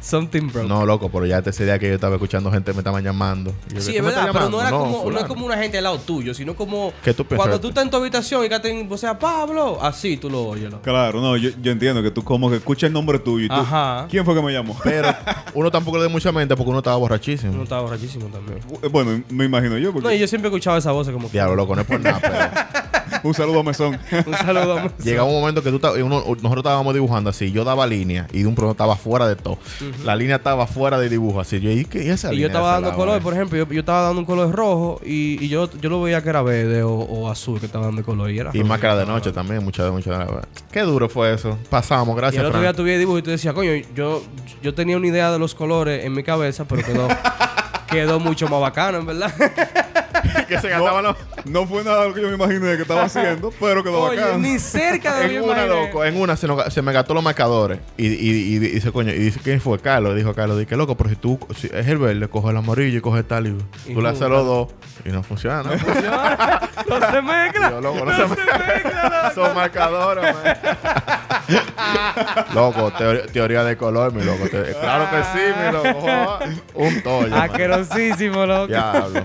Something 0.00 0.48
broke. 0.52 0.68
No, 0.68 0.84
loco, 0.84 1.08
pero 1.08 1.24
ya 1.24 1.38
ese 1.38 1.64
día 1.64 1.78
que 1.78 1.88
yo 1.88 1.94
estaba 1.94 2.14
escuchando 2.16 2.50
gente 2.50 2.72
me 2.72 2.78
estaban 2.78 3.02
llamando. 3.02 3.54
Y 3.70 3.74
yo, 3.76 3.80
Sí, 3.80 3.92
¿tú 3.92 3.98
es 3.98 4.04
verdad, 4.04 4.28
pero 4.32 4.50
no, 4.50 4.60
era 4.60 4.70
como, 4.70 5.10
no 5.10 5.18
es 5.18 5.24
como 5.24 5.46
una 5.46 5.56
gente 5.56 5.78
al 5.78 5.84
lado 5.84 5.98
tuyo, 5.98 6.34
sino 6.34 6.54
como 6.54 6.92
¿Qué 7.02 7.14
tú 7.14 7.24
piensas 7.24 7.38
cuando 7.46 7.60
tú 7.60 7.68
estás 7.68 7.84
en 7.84 7.90
tu 7.90 7.96
habitación 7.96 8.44
y 8.44 8.48
que 8.48 8.58
te, 8.60 8.86
o 8.90 8.98
sea, 8.98 9.18
Pablo, 9.18 9.78
así 9.80 10.16
tú 10.18 10.28
lo 10.28 10.44
oyes. 10.44 10.70
loco. 10.70 10.82
Claro, 10.82 11.20
no, 11.22 11.36
yo, 11.36 11.50
yo 11.62 11.72
entiendo 11.72 12.02
que 12.02 12.10
tú 12.10 12.22
como 12.22 12.50
que 12.50 12.56
escuchas 12.56 12.88
el 12.88 12.92
nombre 12.92 13.18
tuyo 13.18 13.46
y 13.46 13.48
tú... 13.48 13.54
Ajá. 13.54 14.06
¿Quién 14.10 14.24
fue 14.26 14.34
que 14.34 14.42
me 14.42 14.52
llamó? 14.52 14.76
Pero 14.84 15.08
uno 15.54 15.70
tampoco 15.70 15.96
le 15.96 16.02
da 16.04 16.08
mucha 16.10 16.32
mente 16.32 16.54
porque 16.56 16.68
uno 16.70 16.78
estaba 16.80 16.96
borrachísimo. 16.96 17.52
Uno 17.54 17.62
estaba 17.62 17.82
borrachísimo 17.82 18.26
también. 18.26 18.58
bueno, 18.90 19.22
me 19.30 19.44
imagino 19.46 19.78
yo, 19.78 19.92
porque... 19.92 20.06
No, 20.08 20.12
y 20.14 20.18
yo 20.18 20.26
siempre 20.28 20.48
escuchaba 20.50 20.76
esa 20.78 20.92
voz 20.92 21.08
como 21.08 21.28
que... 21.28 21.32
Diablo, 21.32 21.56
loco, 21.56 21.74
no 21.74 21.80
es 21.82 21.86
por 21.86 22.00
nada, 22.00 22.20
pero 22.20 22.90
Un 23.24 23.34
saludo 23.34 23.60
a 23.60 23.62
Mesón. 23.64 23.98
Un 24.26 24.34
saludo. 24.34 24.78
a- 24.78 24.92
llegaba 25.02 25.26
un 25.28 25.34
momento 25.40 25.62
que 25.62 25.70
tú 25.70 25.76
estabas- 25.76 26.00
uno- 26.00 26.20
nosotros 26.20 26.58
estábamos 26.58 26.94
dibujando 26.94 27.30
así, 27.30 27.50
yo 27.50 27.64
daba 27.64 27.86
línea 27.86 28.28
y 28.32 28.42
de 28.42 28.46
un 28.46 28.54
pronto 28.54 28.72
estaba 28.72 28.94
fuera 28.96 29.26
de 29.26 29.34
todo. 29.36 29.58
La 30.04 30.14
línea 30.14 30.36
estaba 30.36 30.66
fuera 30.66 30.98
de 30.98 31.08
dibujo, 31.08 31.40
así. 31.40 31.58
Yo, 31.60 31.70
¿y 31.70 31.84
qué 31.84 32.04
y 32.04 32.10
esa 32.10 32.28
Y 32.28 32.30
yo 32.32 32.34
línea 32.36 32.46
estaba 32.48 32.68
de 32.72 32.74
ese 32.76 32.82
dando 32.84 32.96
color, 32.98 33.22
por 33.22 33.32
ejemplo, 33.34 33.58
yo, 33.58 33.66
yo 33.68 33.80
estaba 33.80 34.02
dando 34.02 34.20
un 34.20 34.26
color 34.26 34.52
rojo 34.54 35.00
y, 35.04 35.42
y 35.44 35.48
yo, 35.48 35.68
yo 35.80 35.90
lo 35.90 36.02
veía 36.02 36.22
que 36.22 36.28
era 36.28 36.42
verde 36.42 36.82
o, 36.82 36.92
o 36.92 37.28
azul 37.30 37.58
que 37.58 37.66
estaba 37.66 37.86
dando 37.86 38.04
color. 38.04 38.30
Y, 38.30 38.38
era 38.38 38.50
Y 38.52 38.58
rojo. 38.62 38.68
de 38.96 39.06
noche 39.06 39.32
también, 39.32 39.64
mucha, 39.64 39.90
mucha. 39.90 40.26
Qué 40.70 40.80
duro 40.82 41.08
fue 41.08 41.32
eso. 41.34 41.58
Pasamos, 41.70 42.14
Y 42.14 42.18
gracias, 42.20 42.40
el 42.42 42.48
otro 42.48 42.60
día 42.60 42.72
tuve 42.74 42.98
dibujo 42.98 43.18
y 43.18 43.22
tú 43.22 43.30
decías, 43.30 43.54
coño, 43.54 43.72
yo, 43.94 44.22
yo 44.62 44.74
tenía 44.74 44.96
una 44.96 45.06
idea 45.06 45.30
de 45.32 45.38
los 45.38 45.54
colores 45.54 46.04
en 46.04 46.12
mi 46.12 46.22
cabeza, 46.22 46.64
pero 46.68 46.84
quedó, 46.84 47.08
quedó 47.90 48.20
mucho 48.20 48.48
más 48.48 48.60
bacano, 48.60 48.98
en 48.98 49.06
verdad. 49.06 49.32
que 50.48 50.58
se 50.60 50.68
gastaban 50.68 51.04
los- 51.04 51.16
No 51.44 51.66
fue 51.66 51.84
nada 51.84 52.06
lo 52.06 52.14
que 52.14 52.22
yo 52.22 52.28
me 52.28 52.34
imaginé 52.34 52.76
que 52.76 52.82
estaba 52.82 53.02
haciendo, 53.04 53.52
pero 53.60 53.82
quedó 53.82 54.00
Oye, 54.02 54.20
bacán. 54.20 54.42
ni 54.42 54.58
cerca 54.58 55.16
de 55.16 55.24
En 55.36 55.42
una, 55.42 55.66
loco, 55.66 56.04
en 56.04 56.20
una 56.20 56.36
se, 56.36 56.46
nos- 56.46 56.72
se 56.72 56.82
me 56.82 56.92
gastó 56.92 57.14
los 57.14 57.22
marcadores. 57.22 57.78
Y, 57.96 58.06
y, 58.06 58.10
y, 58.12 58.54
y 58.54 58.58
dice, 58.58 58.92
coño, 58.92 59.10
y 59.12 59.18
dice, 59.18 59.40
¿quién 59.42 59.60
fue? 59.60 59.78
Carlos. 59.78 60.14
Dijo 60.16 60.34
Carlos, 60.34 60.58
dije, 60.58 60.76
loco, 60.76 60.96
pero 60.96 61.10
si 61.10 61.16
tú, 61.16 61.38
si 61.56 61.66
es 61.72 61.86
el 61.88 61.98
verde, 61.98 62.28
coge 62.28 62.50
el 62.50 62.56
amarillo 62.56 62.98
y 62.98 63.00
coge 63.00 63.18
el 63.20 63.24
tal. 63.24 63.46
Y, 63.46 63.92
tú 63.92 64.00
le 64.00 64.08
haces 64.08 64.28
los 64.28 64.44
dos 64.46 64.68
y 65.04 65.08
no 65.10 65.22
funciona. 65.22 65.62
¿no? 65.62 65.70
no 65.70 67.10
se 67.10 67.22
mezcla. 67.22 67.70
Yo, 67.70 67.80
loco, 67.80 68.04
no 68.04 68.16
se 68.16 68.26
me... 68.26 68.36
Son 69.34 69.54
marcadores, 69.54 70.34
man. 70.34 70.56
loco, 72.54 72.90
teoría, 72.92 73.26
teoría 73.26 73.64
de 73.64 73.76
color, 73.76 74.12
mi 74.12 74.22
loco. 74.22 74.44
Te- 74.48 74.72
claro 74.80 75.06
que 75.10 75.22
sí, 75.32 75.52
mi 75.60 75.72
loco. 75.72 76.38
Un 76.74 77.30
man. 77.30 77.42
Asquerosísimo, 77.42 78.46
loco. 78.46 78.66
Diablo. 78.68 79.24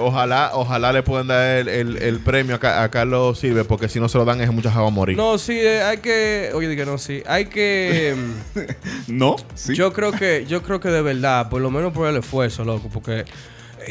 Ojalá, 0.00 0.17
ojalá 0.54 0.92
le 0.92 1.02
puedan 1.02 1.26
dar 1.28 1.58
el, 1.58 1.68
el- 1.68 1.96
el 2.02 2.18
premio 2.20 2.58
a, 2.62 2.82
a 2.82 2.88
Carlos 2.90 3.38
Silve, 3.38 3.64
porque 3.64 3.88
si 3.88 4.00
no 4.00 4.08
se 4.08 4.18
lo 4.18 4.24
dan 4.24 4.40
es 4.40 4.50
mucha 4.52 4.70
agua 4.70 4.88
a 4.88 4.90
morir. 4.90 5.16
No, 5.16 5.38
sí, 5.38 5.52
eh, 5.58 5.82
hay 5.82 5.98
que... 5.98 6.50
Oye, 6.54 6.68
dije, 6.68 6.84
no, 6.86 6.98
sí. 6.98 7.22
Hay 7.26 7.46
que... 7.46 8.14
No, 9.08 9.36
sí. 9.54 9.74
Yo 9.74 9.92
creo 9.92 10.12
que, 10.12 10.44
yo 10.48 10.62
creo 10.62 10.80
que 10.80 10.88
de 10.88 11.02
verdad, 11.02 11.48
por 11.48 11.60
lo 11.62 11.70
menos 11.70 11.92
por 11.92 12.08
el 12.08 12.16
esfuerzo, 12.16 12.64
loco, 12.64 12.88
porque 12.92 13.24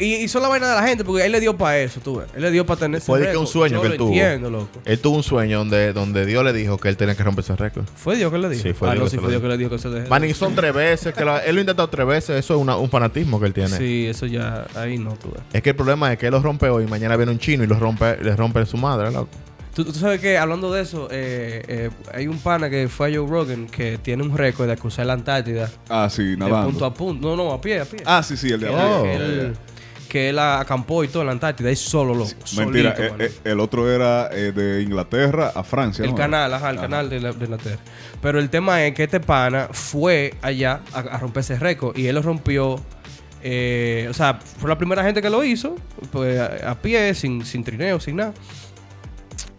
y 0.00 0.14
hizo 0.24 0.40
la 0.40 0.48
vaina 0.48 0.68
de 0.68 0.74
la 0.74 0.86
gente, 0.86 1.04
porque 1.04 1.24
él 1.26 1.32
le 1.32 1.40
dio 1.40 1.56
para 1.56 1.78
eso, 1.78 2.00
tú 2.00 2.16
ves. 2.18 2.28
Él 2.34 2.42
le 2.42 2.50
dio 2.50 2.64
para 2.66 2.80
tener 2.80 2.98
ese 2.98 3.06
Fue 3.06 3.20
de 3.20 3.30
que 3.30 3.36
un 3.36 3.46
sueño 3.46 3.76
Yo 3.76 3.82
que 3.82 3.88
lo 3.88 3.92
él 3.94 3.98
tuvo. 3.98 4.08
entiendo, 4.08 4.50
loco. 4.50 4.80
Él 4.84 4.98
tuvo 5.00 5.16
un 5.16 5.22
sueño 5.22 5.58
donde, 5.58 5.92
donde 5.92 6.24
Dios 6.26 6.44
le 6.44 6.52
dijo 6.52 6.78
que 6.78 6.88
él 6.88 6.96
tenía 6.96 7.14
que 7.14 7.22
romper 7.22 7.44
ese 7.44 7.56
récord. 7.56 7.84
¿Fue 7.96 8.16
Dios 8.16 8.30
que 8.32 8.38
le 8.38 8.48
dijo? 8.48 8.62
Sí, 8.62 8.72
fue 8.72 8.88
ah, 8.88 8.92
Dios 8.92 9.00
no, 9.00 9.04
que 9.06 9.10
sí 9.10 9.16
se 9.16 9.20
fue 9.20 9.24
lo 9.26 9.30
Dios 9.30 9.42
que 9.42 9.48
le 9.48 9.56
dijo 9.58 9.70
que 9.70 9.78
se 9.78 9.88
deje. 9.88 10.08
Man, 10.08 10.24
y 10.24 10.34
son 10.34 10.54
tres 10.54 10.74
veces, 10.74 11.14
que 11.14 11.24
lo- 11.24 11.38
él 11.40 11.54
lo 11.54 11.58
ha 11.58 11.62
intentado 11.62 11.88
tres 11.88 12.06
veces, 12.06 12.30
eso 12.38 12.54
es 12.54 12.60
una- 12.60 12.76
un 12.76 12.88
fanatismo 12.90 13.38
que 13.40 13.46
él 13.46 13.52
tiene. 13.54 13.76
Sí, 13.76 14.06
eso 14.06 14.26
ya, 14.26 14.66
ahí 14.74 14.98
no, 14.98 15.14
tú 15.14 15.30
ves. 15.32 15.42
Es 15.52 15.62
que 15.62 15.70
el 15.70 15.76
problema 15.76 16.12
es 16.12 16.18
que 16.18 16.26
él 16.26 16.32
lo 16.32 16.40
rompe 16.40 16.68
hoy, 16.68 16.86
mañana 16.86 17.16
viene 17.16 17.32
un 17.32 17.38
chino 17.38 17.64
y 17.64 17.66
lo 17.66 17.78
rompe, 17.78 18.16
le 18.22 18.34
rompe 18.36 18.64
su 18.66 18.76
madre, 18.76 19.10
loco. 19.10 19.28
Tú, 19.74 19.84
tú 19.84 19.92
sabes 19.92 20.20
que, 20.20 20.36
hablando 20.36 20.72
de 20.72 20.82
eso, 20.82 21.06
eh, 21.12 21.62
eh, 21.68 21.90
hay 22.12 22.26
un 22.26 22.38
pana 22.38 22.68
que 22.68 22.88
fue 22.88 23.12
a 23.12 23.16
Joe 23.16 23.28
Rogan 23.30 23.68
que 23.68 23.96
tiene 23.98 24.24
un 24.24 24.36
récord 24.36 24.68
de 24.68 24.76
cruzar 24.76 25.06
la 25.06 25.12
Antártida 25.12 25.70
Ah, 25.88 26.08
sí, 26.10 26.30
de 26.30 26.36
nadando. 26.36 26.70
punto 26.70 26.84
a 26.84 26.92
punto. 26.92 27.28
No, 27.28 27.36
no, 27.36 27.52
a 27.52 27.60
pie, 27.60 27.78
a 27.80 27.84
pie. 27.84 28.00
Ah, 28.04 28.20
sí, 28.24 28.36
sí, 28.36 28.48
el 28.50 28.58
de. 28.58 28.70
Oh. 28.70 29.04
él, 29.04 29.54
que 30.08 30.30
él 30.30 30.38
acampó 30.38 31.04
y 31.04 31.08
todo 31.08 31.22
en 31.22 31.26
la 31.26 31.32
Antártida, 31.32 31.70
es 31.70 31.78
solo, 31.78 32.14
loco. 32.14 32.30
Mentira, 32.56 32.96
solito, 32.96 33.22
eh, 33.22 33.26
eh, 33.26 33.40
el 33.44 33.60
otro 33.60 33.90
era 33.90 34.30
eh, 34.32 34.52
de 34.52 34.82
Inglaterra 34.82 35.52
a 35.54 35.62
Francia. 35.62 36.04
El 36.04 36.12
¿no? 36.12 36.16
canal, 36.16 36.52
ajá, 36.52 36.70
el 36.70 36.80
canal 36.80 37.10
de, 37.10 37.20
la, 37.20 37.32
de 37.32 37.44
Inglaterra. 37.44 37.78
Pero 38.20 38.38
el 38.38 38.50
tema 38.50 38.84
es 38.84 38.94
que 38.94 39.04
este 39.04 39.20
pana 39.20 39.68
fue 39.70 40.34
allá 40.42 40.80
a, 40.92 41.00
a 41.00 41.18
romper 41.18 41.40
ese 41.40 41.58
récord 41.58 41.96
y 41.96 42.06
él 42.06 42.14
lo 42.14 42.22
rompió. 42.22 42.74
o 42.74 42.80
sea, 44.12 44.40
fue 44.58 44.68
la 44.68 44.78
primera 44.78 45.04
gente 45.04 45.20
que 45.20 45.30
lo 45.30 45.44
hizo, 45.44 45.76
pues 46.10 46.40
a, 46.40 46.70
a 46.70 46.74
pie, 46.80 47.14
sin, 47.14 47.44
sin 47.44 47.62
trineo, 47.62 48.00
sin 48.00 48.16
nada. 48.16 48.32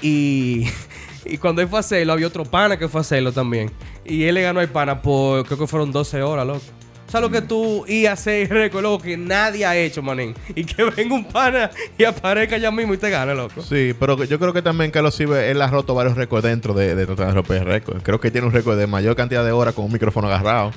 Y, 0.02 0.68
y 1.26 1.38
cuando 1.38 1.62
él 1.62 1.68
fue 1.68 1.80
a 1.80 1.82
hacerlo, 1.82 2.14
había 2.14 2.28
otro 2.28 2.44
pana 2.44 2.78
que 2.78 2.88
fue 2.88 3.00
a 3.00 3.02
hacerlo 3.02 3.32
también. 3.32 3.72
Y 4.04 4.24
él 4.24 4.36
le 4.36 4.42
ganó 4.42 4.60
al 4.60 4.70
pana 4.70 5.02
por, 5.02 5.46
creo 5.46 5.60
que 5.60 5.68
fueron 5.68 5.92
12 5.92 6.24
horas, 6.24 6.48
loco. 6.48 6.79
Sea, 7.10 7.22
lo 7.22 7.32
que 7.32 7.42
tú 7.42 7.86
y 7.88 8.06
hacer 8.06 8.50
récord, 8.50 8.84
loco, 8.84 9.04
que 9.04 9.18
nadie 9.18 9.66
ha 9.66 9.76
hecho, 9.76 10.02
manín. 10.04 10.36
Y 10.56 10.64
que 10.64 10.84
venga 10.84 11.16
un 11.16 11.26
pana 11.26 11.72
y 11.98 12.04
aparezca 12.04 12.56
allá 12.56 12.70
mismo 12.70 12.94
y 12.94 12.98
te 12.98 13.10
gane, 13.10 13.34
loco. 13.34 13.62
Sí, 13.62 13.96
pero 14.00 14.24
yo 14.24 14.38
creo 14.38 14.54
que 14.54 14.62
también 14.62 14.92
Carlos 14.92 15.16
Silve, 15.16 15.50
él 15.50 15.62
ha 15.62 15.68
roto 15.68 15.96
varios 15.96 16.16
récords 16.16 16.44
dentro 16.44 16.74
de, 16.74 16.96
de 16.96 17.06
tratar 17.06 17.28
de 17.28 17.34
romper. 17.34 17.82
Creo 18.04 18.20
que 18.20 18.30
tiene 18.30 18.46
un 18.46 18.54
récord 18.54 18.78
de 18.78 18.86
mayor 18.88 19.16
cantidad 19.16 19.44
de 19.44 19.52
horas 19.52 19.74
con 19.74 19.86
un 19.86 19.92
micrófono 19.92 20.28
agarrado. 20.28 20.72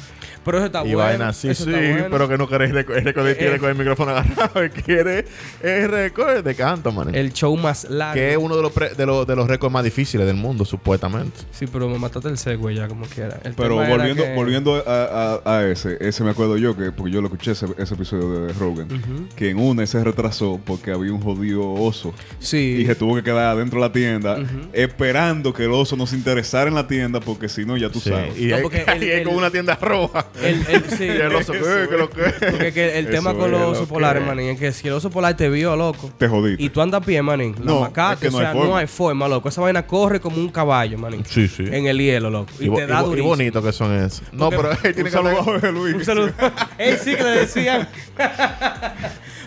Pero 0.44 0.58
eso 0.58 0.66
está 0.66 0.80
y 0.80 0.94
bueno. 0.94 0.98
vaina 0.98 1.32
sí, 1.32 1.48
bueno. 1.64 2.06
pero 2.10 2.28
que 2.28 2.38
no 2.38 2.46
récord 2.46 2.96
de- 3.26 3.36
quiere 3.36 3.56
Eh. 3.56 3.58
con 3.58 3.68
el 3.70 3.74
micrófono 3.76 4.10
agarrado, 4.12 4.60
quiere 4.84 5.24
el 5.62 5.88
récord 5.90 6.42
de 6.44 6.54
canto, 6.54 6.90
man. 6.92 7.14
El 7.14 7.32
show 7.32 7.56
más 7.56 7.88
largo. 7.88 8.14
que 8.14 8.32
es 8.32 8.36
uno 8.36 8.56
de 8.56 8.62
los, 8.62 8.72
pre- 8.72 8.94
de, 8.94 9.06
los, 9.06 9.26
de 9.26 9.36
los 9.36 9.46
récords 9.48 9.72
más 9.72 9.84
difíciles 9.84 10.26
del 10.26 10.36
mundo, 10.36 10.64
supuestamente. 10.64 11.38
Sí, 11.52 11.66
pero 11.66 11.88
me 11.88 11.98
mataste 11.98 12.28
el 12.28 12.38
segue 12.38 12.74
ya 12.74 12.88
como 12.88 13.06
quiera. 13.06 13.38
El 13.44 13.54
Pero 13.54 13.76
volviendo, 13.76 14.24
que- 14.24 14.34
volviendo 14.34 14.82
a, 14.86 15.40
a- 15.44 15.58
a 15.58 15.66
ese, 15.68 15.96
ese 16.00 16.24
me 16.24 16.30
acuerdo 16.30 16.56
yo, 16.56 16.76
que 16.76 16.92
porque 16.92 17.12
yo 17.12 17.20
lo 17.20 17.28
escuché 17.28 17.52
ese, 17.52 17.66
ese 17.78 17.94
episodio 17.94 18.46
de 18.46 18.52
Rogan, 18.52 18.88
que 19.36 19.50
en 19.50 19.58
una 19.58 19.86
se 19.86 20.02
retrasó 20.02 20.60
porque 20.64 20.90
había 20.92 21.12
un 21.12 21.20
jodido 21.20 21.72
oso 21.72 22.14
Sí. 22.38 22.78
y 22.80 22.86
se 22.86 22.94
tuvo 22.94 23.16
que 23.16 23.22
quedar 23.22 23.46
adentro 23.56 23.80
de 23.80 23.86
la 23.86 23.92
tienda 23.92 24.38
esperando 24.72 25.52
que 25.52 25.64
el 25.64 25.72
oso 25.72 25.96
no 25.96 26.06
se 26.06 26.16
interesara 26.16 26.68
en 26.68 26.74
la 26.74 26.86
tienda 26.86 27.20
porque 27.20 27.48
si 27.48 27.64
no, 27.64 27.76
ya 27.76 27.90
tú 27.90 28.00
Sí, 28.00 28.10
sabes. 28.10 28.38
Y 28.38 28.46
No, 28.46 28.56
hay, 28.56 28.62
porque 28.62 28.84
el- 28.86 29.02
y 29.02 29.10
hay 29.10 29.18
el- 29.20 29.24
como 29.24 29.38
una 29.38 29.50
tienda 29.50 29.76
roja. 29.80 30.26
El, 30.40 30.64
el- 30.66 30.84
sí, 30.96 31.04
y 31.04 31.08
el 31.08 31.34
oso, 31.34 31.52
¿qué? 31.52 31.86
¿Qué 31.90 31.96
lo 31.98 32.08
que? 32.08 32.22
Porque 32.50 32.72
que 32.72 32.98
el 32.98 33.04
Eso 33.06 33.14
tema 33.14 33.34
con 33.34 33.44
es 33.46 33.50
los 33.50 33.60
lo 33.60 33.68
osos 33.70 33.86
que 33.86 33.92
polares, 33.92 34.22
es. 34.22 34.26
manín, 34.28 34.48
es 34.50 34.58
que 34.58 34.72
si 34.72 34.88
el 34.88 34.94
oso 34.94 35.10
polar 35.10 35.36
te 35.36 35.48
vio, 35.50 35.76
loco, 35.76 36.10
Te 36.18 36.26
jodiste. 36.28 36.62
y 36.62 36.68
tú 36.70 36.80
andas 36.80 37.02
a 37.02 37.04
pie, 37.04 37.20
manín, 37.22 37.54
la 37.58 37.64
No, 37.64 37.80
macate, 37.80 38.14
es 38.14 38.20
que 38.20 38.30
no 38.30 38.36
o 38.38 38.40
sea, 38.40 38.50
hay 38.50 38.54
forma. 38.56 38.70
no 38.70 38.76
hay 38.76 38.86
forma, 38.86 39.28
loco. 39.28 39.48
Esa 39.48 39.60
vaina 39.60 39.86
corre 39.86 40.20
como 40.20 40.36
un 40.38 40.48
caballo, 40.48 40.96
manín. 40.98 41.24
Sí, 41.28 41.48
sí. 41.48 41.64
En 41.70 41.86
el 41.86 41.98
hielo, 41.98 42.30
loco. 42.30 42.50
Y, 42.60 42.64
Y, 42.64 42.68
bo- 42.68 42.76
te 42.76 42.84
y 42.84 42.86
da 42.86 43.00
bo- 43.00 43.06
y 43.06 43.08
durísimo. 43.10 43.28
bonito 43.28 43.62
que 43.62 43.72
son 43.72 43.94
esos. 43.94 44.22
No, 44.32 44.48
pero 44.50 44.70
él 44.72 44.94
tiene 44.94 45.10
Un 45.10 45.24
que 45.26 45.34
Jorge 45.42 45.72
Luis. 45.72 45.94
Un 45.96 46.04
saludo. 46.04 46.32
Él 46.78 46.98
sí 46.98 47.14
que 47.14 47.22
le 47.22 47.30
decían. 47.30 47.88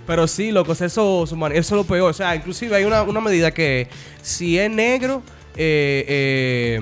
Pero 0.06 0.28
sí, 0.28 0.52
loco, 0.52 0.74
o 0.74 0.76
sea, 0.76 0.88
eso, 0.88 1.24
eso, 1.24 1.36
man, 1.36 1.52
eso 1.52 1.60
es 1.76 1.78
lo 1.82 1.84
peor. 1.84 2.12
O 2.12 2.14
sea, 2.14 2.36
inclusive 2.36 2.76
hay 2.76 2.84
una, 2.84 3.02
una 3.02 3.22
medida 3.22 3.52
que 3.52 3.88
si 4.22 4.58
es 4.60 4.70
negro, 4.70 5.24
eh, 5.56 6.06
eh, 6.08 6.80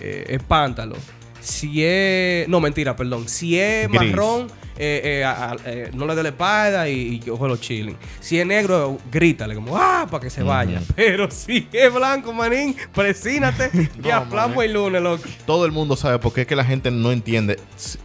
eh, 0.00 0.24
espántalo. 0.28 0.96
Si 1.42 1.84
es... 1.84 2.48
No, 2.48 2.60
mentira, 2.60 2.94
perdón. 2.94 3.28
Si 3.28 3.58
es 3.58 3.88
Gris. 3.88 4.10
marrón, 4.12 4.46
eh, 4.78 5.00
eh, 5.20 5.24
a- 5.24 5.50
a- 5.52 5.56
eh, 5.66 5.90
no 5.92 6.06
le 6.06 6.14
dé 6.14 6.22
la 6.22 6.28
espalda 6.28 6.88
y, 6.88 7.20
y 7.26 7.30
ojo 7.30 7.48
lo 7.48 7.56
chilling. 7.56 7.96
Si 8.20 8.38
es 8.38 8.46
negro, 8.46 8.98
grítale 9.10 9.54
como 9.56 9.76
¡ah! 9.76 10.06
para 10.10 10.22
que 10.22 10.30
se 10.30 10.42
vaya. 10.44 10.80
Pero 10.96 11.28
si 11.32 11.66
es 11.72 11.92
blanco, 11.92 12.32
manín, 12.32 12.76
presínate 12.94 13.70
y 13.74 13.88
No, 14.08 14.14
hablamos 14.14 14.56
manín. 14.56 14.70
el 14.70 14.72
lunes, 14.74 15.02
loco. 15.02 15.24
Todo 15.44 15.66
el 15.66 15.72
mundo 15.72 15.96
sabe 15.96 16.18
por 16.20 16.32
qué 16.32 16.42
es 16.42 16.46
que 16.46 16.54
la 16.56 16.64
gente 16.64 16.90
no 16.92 17.10
entiende. 17.10 17.58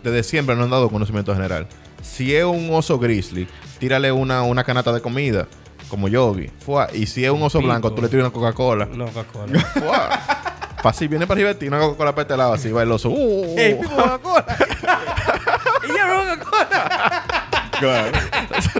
Desde 0.03 0.24
siempre 0.24 0.56
no 0.56 0.63
han 0.63 0.72
dado 0.72 0.89
conocimiento 0.89 1.34
general. 1.36 1.67
Si 2.01 2.34
es 2.36 2.44
un 2.44 2.70
oso 2.74 2.98
grizzly, 2.98 3.48
tírale 3.79 4.12
una, 4.12 4.41
una 4.44 4.63
canasta 4.63 4.91
de 4.94 5.01
comida, 5.01 5.48
como 5.89 6.08
yogi. 6.08 6.50
Fua. 6.65 6.88
Y 6.94 7.06
si 7.06 7.24
es 7.24 7.29
un 7.32 7.44
oso 7.44 7.60
Pico. 7.60 7.70
blanco, 7.70 7.94
tú 7.94 8.01
le 8.01 8.08
tiras 8.10 8.25
una 8.25 8.34
Coca-Cola. 8.34 8.86
No, 8.86 9.06
Coca-Cola. 9.06 10.44
Así 10.84 11.08
viene 11.08 11.28
para 11.28 11.38
arriba 11.38 11.50
de 11.50 11.56
ti, 11.56 11.68
una 11.68 11.80
Coca-Cola 11.80 12.12
para 12.14 12.22
este 12.24 12.38
lado, 12.38 12.54
así 12.54 12.72
va 12.72 12.84
el 12.84 12.92
oso. 12.92 13.10
Uh, 13.10 13.56
¡Ey, 13.58 13.78
Coca-Cola! 13.78 14.46
¡Y 15.84 15.94
ya 15.94 16.38
Coca-Cola! 16.38 17.24
Claro, 17.80 18.18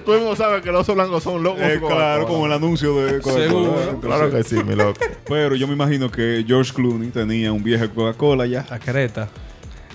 Todo 0.04 0.16
el 0.16 0.22
mundo 0.22 0.36
sabe 0.36 0.62
que 0.62 0.72
los 0.72 0.82
osos 0.82 0.96
blancos 0.96 1.24
son 1.24 1.44
locos. 1.44 1.62
Eh, 1.62 1.80
claro, 1.86 2.26
como 2.26 2.46
el 2.46 2.54
anuncio 2.54 2.96
de 3.06 3.22
Coca-Cola. 3.22 3.98
Claro 4.02 4.32
que 4.32 4.44
sí, 4.44 4.56
mi 4.64 4.76
loco. 4.76 5.00
Pero 5.28 5.56
yo 5.56 5.68
me 5.68 5.74
imagino 5.74 6.10
que 6.10 6.44
George 6.48 6.74
Clooney 6.74 7.10
tenía 7.10 7.52
un 7.52 7.64
viejo 7.64 7.88
Coca-Cola 7.94 8.46
ya. 8.46 8.66
A 8.70 8.80
Creta. 8.80 9.28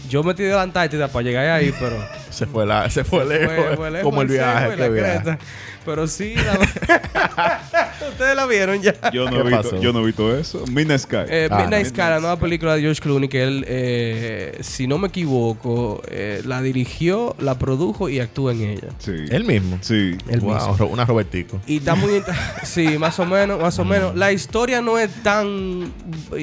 Yo 0.09 0.23
metí 0.23 0.43
de 0.43 0.53
la 0.53 0.63
Antártida 0.63 1.09
para 1.09 1.23
llegar 1.23 1.51
ahí, 1.51 1.73
pero... 1.79 1.97
Se 2.47 2.53
fue, 2.53 2.67
la, 2.67 2.91
se 2.91 3.05
fue 3.05 3.25
lejos. 3.25 3.55
fue- 3.55 3.77
fue 3.77 3.91
lejos 3.91 4.05
como 4.11 4.23
el 4.23 4.29
viaje, 4.29 4.77
la 4.77 4.89
viaje. 4.89 5.21
Creta. 5.23 5.39
Pero 5.85 6.07
sí, 6.07 6.35
la... 6.37 7.61
Ustedes 8.09 8.37
la 8.37 8.47
vieron 8.47 8.81
ya. 8.81 8.95
Yo 9.13 9.25
no, 9.25 9.31
¿Qué 9.31 9.37
he 9.39 9.43
visto, 9.43 9.63
pasó? 9.71 9.81
yo 9.81 9.93
no 9.93 10.01
he 10.01 10.07
visto 10.07 10.37
eso. 10.37 10.65
Midnight 10.71 11.01
Sky. 11.01 11.17
Eh, 11.29 11.49
Ah, 11.51 11.59
Midnight 11.61 11.85
no. 11.87 11.91
Sky, 11.91 11.99
la 11.99 12.21
nueva 12.21 12.37
película 12.39 12.75
de 12.77 12.83
George 12.83 13.01
Clooney, 13.01 13.29
que 13.29 13.43
él, 13.43 13.65
eh, 13.67 14.59
si 14.61 14.87
no 14.87 14.99
me 14.99 15.09
equivoco, 15.09 16.01
eh, 16.09 16.41
la 16.45 16.63
dirigió, 16.63 17.35
la 17.41 17.59
produjo 17.59 18.09
y 18.09 18.21
actúa 18.21 18.53
en 18.53 18.61
ella. 18.63 18.89
sí. 18.99 19.13
Él 19.31 19.45
mismo. 19.45 19.79
Sí. 19.81 20.17
Él 20.29 20.41
wow, 20.41 20.55
mismo. 20.71 20.87
Una 20.87 21.05
Robertico. 21.05 21.61
Y 21.67 21.79
está 21.79 21.95
muy... 21.97 22.23
sí, 22.63 22.97
más 22.99 23.19
o 23.19 23.25
menos, 23.27 23.61
más 23.61 23.77
o 23.79 23.85
menos. 23.85 24.15
La 24.15 24.31
historia 24.33 24.81
no 24.83 24.99
es 24.99 25.11
tan... 25.23 25.93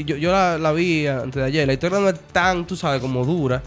Yo, 0.05 0.17
yo 0.17 0.31
la, 0.31 0.57
la 0.57 0.71
vi 0.73 1.07
antes 1.07 1.35
de 1.35 1.43
ayer. 1.45 1.65
La 1.67 1.73
historia 1.73 1.99
no 1.99 2.09
es 2.09 2.19
tan, 2.33 2.65
tú 2.67 2.75
sabes, 2.75 2.99
como 3.01 3.25
dura. 3.25 3.61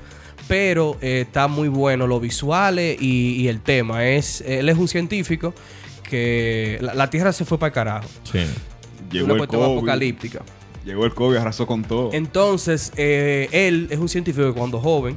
Pero 0.49 0.97
eh, 1.01 1.23
está 1.27 1.49
muy 1.49 1.69
bueno 1.69 2.07
los 2.07 2.21
visuales 2.21 3.01
y, 3.01 3.37
y 3.43 3.49
el 3.49 3.61
tema. 3.61 4.07
es 4.07 4.43
Él 4.43 4.69
es 4.69 4.77
un 4.77 4.89
científico 4.89 5.55
que... 6.09 6.79
La, 6.81 6.95
la 6.95 7.11
Tierra 7.11 7.33
se 7.33 7.45
fue 7.45 7.59
para 7.59 7.69
el 7.69 7.75
carajo. 7.75 8.09
Sí. 8.25 8.41
Llegó 9.11 9.27
una 9.27 9.35
el 9.35 9.39
cuestión 9.39 9.63
COVID. 9.63 9.77
apocalíptica. 9.77 10.43
Llegó 10.85 11.05
el 11.05 11.15
COVID, 11.15 11.37
arrasó 11.37 11.67
con 11.67 11.85
todo. 11.85 12.11
Entonces, 12.13 12.93
eh, 12.97 13.49
él 13.53 13.87
es 13.91 13.99
un 13.99 14.09
científico 14.09 14.53
que 14.53 14.59
cuando 14.59 14.81
joven 14.81 15.17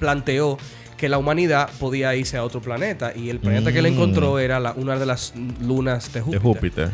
planteó 0.00 0.58
que 0.96 1.08
la 1.08 1.18
humanidad 1.18 1.68
podía 1.78 2.14
irse 2.16 2.36
a 2.36 2.44
otro 2.44 2.60
planeta 2.60 3.12
y 3.14 3.28
el 3.30 3.38
planeta 3.38 3.70
que 3.72 3.78
él 3.80 3.84
Mm. 3.90 3.94
encontró 3.94 4.38
era 4.38 4.58
la- 4.60 4.72
una 4.72 4.98
de 4.98 5.06
las 5.06 5.34
lunas 5.60 6.12
de 6.12 6.20
De 6.20 6.24
Júpiter. 6.24 6.40
Júpiter. 6.42 6.90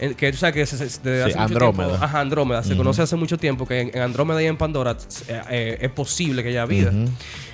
En- 0.00 0.14
que 0.14 0.32
tú 0.32 0.38
sabes 0.38 0.54
que 0.54 0.66
se- 0.66 0.76
se- 0.76 0.84
desde 0.84 0.98
Sí, 0.98 1.30
hace 1.30 1.38
mucho 1.38 1.40
Andrómeda. 1.40 1.86
tiempo- 1.90 2.04
ajá, 2.04 2.20
Andrómeda. 2.20 2.62
Se 2.64 2.76
conoce 2.76 3.02
hace 3.02 3.14
mucho 3.14 3.38
tiempo 3.38 3.64
que 3.66 3.80
en, 3.80 3.90
en 3.94 4.02
Andrómeda 4.02 4.42
y 4.42 4.46
en 4.46 4.56
Pandora 4.56 4.96
eh, 5.28 5.40
eh, 5.50 5.78
es 5.82 5.90
posible 5.90 6.42
que 6.42 6.48
haya 6.48 6.66
vida. 6.66 6.92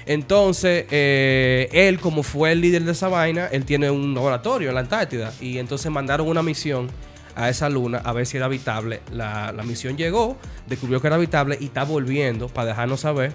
Entonces, 0.07 0.87
eh, 0.91 1.69
él, 1.73 2.01
como 2.01 2.23
fue 2.23 2.53
el 2.53 2.61
líder 2.61 2.85
de 2.85 2.93
esa 2.93 3.09
vaina, 3.09 3.47
él 3.53 3.65
tiene 3.65 3.91
un 3.91 4.15
laboratorio 4.15 4.71
en 4.71 4.75
la 4.75 4.81
Antártida. 4.81 5.33
Y 5.41 5.59
entonces 5.59 5.91
mandaron 5.93 6.27
una 6.27 6.43
misión 6.43 6.89
a 7.37 7.49
esa 7.49 7.69
luna 7.69 7.99
a 8.05 8.13
ver 8.13 8.27
si 8.27 8.37
era 8.39 8.47
habitable. 8.47 9.01
La, 9.13 9.53
la 9.53 9.63
misión 9.63 9.97
llegó, 9.97 10.37
descubrió 10.67 11.01
que 11.01 11.07
era 11.07 11.17
habitable 11.17 11.59
y 11.61 11.67
está 11.67 11.85
volviendo 11.85 12.49
para 12.49 12.69
dejarnos 12.69 13.01
saber 13.01 13.33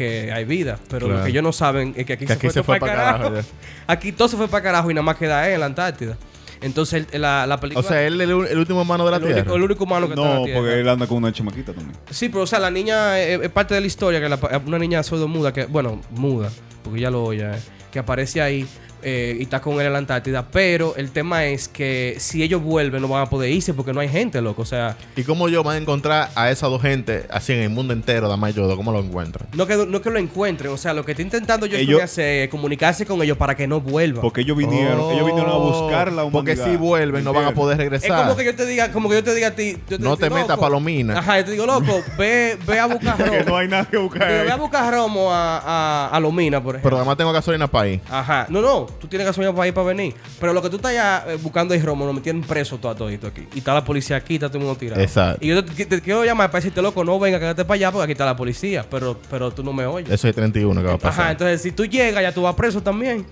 que 0.00 0.32
hay 0.32 0.44
vida. 0.44 0.78
Pero 0.88 1.06
lo 1.06 1.12
Claro. 1.12 1.24
que 1.24 1.30
ellos 1.30 1.42
no 1.42 1.52
saben 1.52 1.92
es 1.96 2.06
que 2.06 2.14
aquí, 2.14 2.24
Que 2.26 2.32
aquí 2.32 2.48
se 2.50 2.62
fue 2.62 2.78
para 2.78 2.94
carajo. 2.94 3.24
carajo, 3.24 3.48
aquí 3.86 4.12
todo 4.12 4.28
se 4.28 4.36
fue 4.38 4.48
para 4.48 4.62
carajo 4.62 4.90
y 4.90 4.94
nada 4.94 5.02
más 5.04 5.16
queda 5.16 5.46
él 5.46 5.54
en 5.54 5.60
la 5.60 5.66
Antártida. 5.66 6.16
Entonces, 6.62 7.06
el- 7.12 7.20
la, 7.22 7.46
la 7.46 7.58
película... 7.60 7.84
O 7.86 7.88
sea, 7.88 8.02
él 8.06 8.20
es 8.20 8.28
el, 8.28 8.46
el 8.46 8.58
último 8.58 8.82
humano 8.82 9.04
de 9.04 9.10
la 9.10 9.16
el, 9.18 9.22
Tierra. 9.22 9.40
único, 9.42 9.56
el 9.56 9.62
único 9.62 9.84
humano 9.84 10.06
que 10.08 10.12
está 10.14 10.22
en 10.26 10.28
no, 10.28 10.38
la 10.40 10.44
Tierra. 10.44 10.60
porque 10.60 10.80
él 10.80 10.88
anda 10.88 11.06
con 11.06 11.16
una 11.18 11.32
chamaquita 11.32 11.72
también. 11.72 11.96
Sí, 12.10 12.28
pero 12.28 12.42
o 12.42 12.46
sea, 12.46 12.58
la 12.58 12.70
niña 12.70 13.18
es, 13.20 13.40
es 13.42 13.48
parte 13.50 13.74
de 13.74 13.80
la 13.80 13.86
historia, 13.86 14.20
que 14.20 14.28
la, 14.28 14.38
una 14.66 14.78
niña 14.78 15.00
muda 15.26 15.52
que, 15.52 15.64
bueno, 15.66 16.00
muda, 16.10 16.50
porque 16.82 17.00
ya 17.00 17.10
lo 17.10 17.24
oye, 17.24 17.46
que 17.92 17.98
aparece 17.98 18.40
ahí 18.42 18.66
eh, 19.02 19.36
y 19.38 19.42
está 19.42 19.60
con 19.60 19.74
él 19.80 19.86
en 19.86 19.92
la 19.92 19.98
Antártida, 19.98 20.46
pero 20.50 20.94
el 20.96 21.10
tema 21.10 21.44
es 21.46 21.68
que 21.68 22.16
si 22.18 22.42
ellos 22.42 22.62
vuelven 22.62 23.02
no 23.02 23.08
van 23.08 23.22
a 23.22 23.30
poder 23.30 23.50
irse 23.50 23.74
porque 23.74 23.92
no 23.92 24.00
hay 24.00 24.08
gente, 24.08 24.40
loco, 24.40 24.62
o 24.62 24.66
sea, 24.66 24.96
¿Y 25.16 25.22
cómo 25.24 25.48
yo 25.48 25.62
voy 25.62 25.74
a 25.74 25.78
encontrar 25.78 26.30
a 26.34 26.50
esas 26.50 26.70
dos 26.70 26.82
gente 26.82 27.26
así 27.30 27.52
en 27.52 27.60
el 27.60 27.70
mundo 27.70 27.92
entero, 27.92 28.28
Dama 28.28 28.50
Yoda? 28.50 28.76
¿Cómo 28.76 28.92
lo 28.92 29.00
encuentran? 29.00 29.48
no 29.52 29.66
que, 29.66 29.76
no 29.86 30.00
que 30.00 30.10
lo 30.10 30.18
encuentren, 30.18 30.72
o 30.72 30.76
sea, 30.76 30.94
lo 30.94 31.04
que 31.04 31.12
está 31.12 31.22
intentando 31.22 31.66
yo 31.66 31.76
Ellos- 31.76 32.02
hacer 32.02 32.44
es 32.44 32.48
comunicarse 32.50 33.04
con 33.06 33.20
ellos 33.22 33.36
para 33.36 33.54
que 33.54 33.66
no 33.66 33.80
vuelvan. 33.80 34.22
Porque 34.22 34.42
ellos 34.42 34.56
vinieron, 34.56 35.10
ellos 35.12 35.26
vinieron 35.26 35.50
a 35.50 35.56
buscar 35.56 36.12
la 36.12 36.24
Oh, 36.24 36.30
Porque 36.30 36.52
humanidad. 36.52 36.70
si 36.72 36.76
vuelven 36.76 37.24
no 37.24 37.32
van 37.32 37.46
a 37.46 37.52
poder 37.54 37.74
es 37.74 37.78
regresar. 37.90 38.22
como 38.24 38.36
que 38.36 38.44
yo 38.44 38.54
te 38.54 38.66
diga, 38.66 38.92
como 38.92 39.08
que 39.08 39.16
yo 39.16 39.24
te 39.24 39.34
diga 39.34 39.48
a 39.48 39.50
ti, 39.52 39.76
yo 39.88 39.98
No 39.98 40.16
te 40.16 40.28
metas 40.30 40.58
palomina. 40.58 41.18
Ajá, 41.18 41.38
yo 41.38 41.44
te 41.46 41.50
digo, 41.52 41.66
loco, 41.66 42.02
ve, 42.18 42.58
ve 42.66 42.78
a 42.78 42.86
buscar 42.86 43.18
romo. 43.18 43.30
Que 43.40 43.44
no 43.44 43.56
hay 43.56 43.68
nada 43.68 43.84
que 43.84 43.96
buscar. 43.96 44.22
Ahí. 44.22 44.44
ve 44.44 44.50
a 44.50 44.56
buscar 44.56 44.92
romo 44.92 45.32
a, 45.32 45.58
a, 45.58 46.08
a 46.08 46.20
Lomina, 46.20 46.62
por 46.62 46.74
ejemplo. 46.74 46.88
Pero 46.90 46.96
además 46.98 47.16
tengo 47.16 47.32
gasolina 47.32 47.66
para 47.68 47.88
ir. 47.88 48.00
Ajá. 48.10 48.46
No, 48.50 48.60
no. 48.60 48.86
Tú 48.98 49.06
tienes 49.06 49.26
que 49.26 49.32
soñar 49.32 49.54
para 49.54 49.68
ir 49.68 49.74
para 49.74 49.86
venir. 49.88 50.14
Pero 50.38 50.52
lo 50.52 50.62
que 50.62 50.70
tú 50.70 50.76
estás 50.76 50.92
ya 50.92 51.24
eh, 51.28 51.36
buscando 51.36 51.74
es 51.74 51.84
romo, 51.84 52.04
nos 52.04 52.14
metieron 52.14 52.42
preso 52.42 52.78
todo, 52.78 52.94
todito 52.94 53.26
aquí. 53.28 53.46
Y 53.54 53.58
está 53.58 53.74
la 53.74 53.84
policía 53.84 54.16
aquí, 54.16 54.34
está 54.34 54.48
todo 54.48 54.58
el 54.58 54.64
mundo 54.64 54.78
tirado. 54.78 55.00
Exacto. 55.00 55.44
Y 55.44 55.48
yo 55.48 55.64
te, 55.64 55.86
te 55.86 56.00
quiero 56.00 56.24
llamar 56.24 56.50
para 56.50 56.60
decirte, 56.60 56.82
loco, 56.82 57.04
no 57.04 57.18
venga, 57.18 57.38
quédate 57.38 57.64
para 57.64 57.76
allá 57.76 57.92
porque 57.92 58.04
aquí 58.04 58.12
está 58.12 58.26
la 58.26 58.36
policía. 58.36 58.84
Pero, 58.90 59.18
pero 59.30 59.50
tú 59.50 59.62
no 59.62 59.72
me 59.72 59.86
oyes. 59.86 60.10
Eso 60.10 60.28
es 60.28 60.34
31 60.34 60.80
que 60.80 60.86
va 60.86 60.94
a 60.94 60.98
pasar. 60.98 61.22
Ajá, 61.22 61.32
entonces 61.32 61.62
si 61.62 61.72
tú 61.72 61.84
llegas, 61.84 62.22
ya 62.22 62.32
tú 62.32 62.42
vas 62.42 62.54
preso 62.54 62.82
también. 62.82 63.26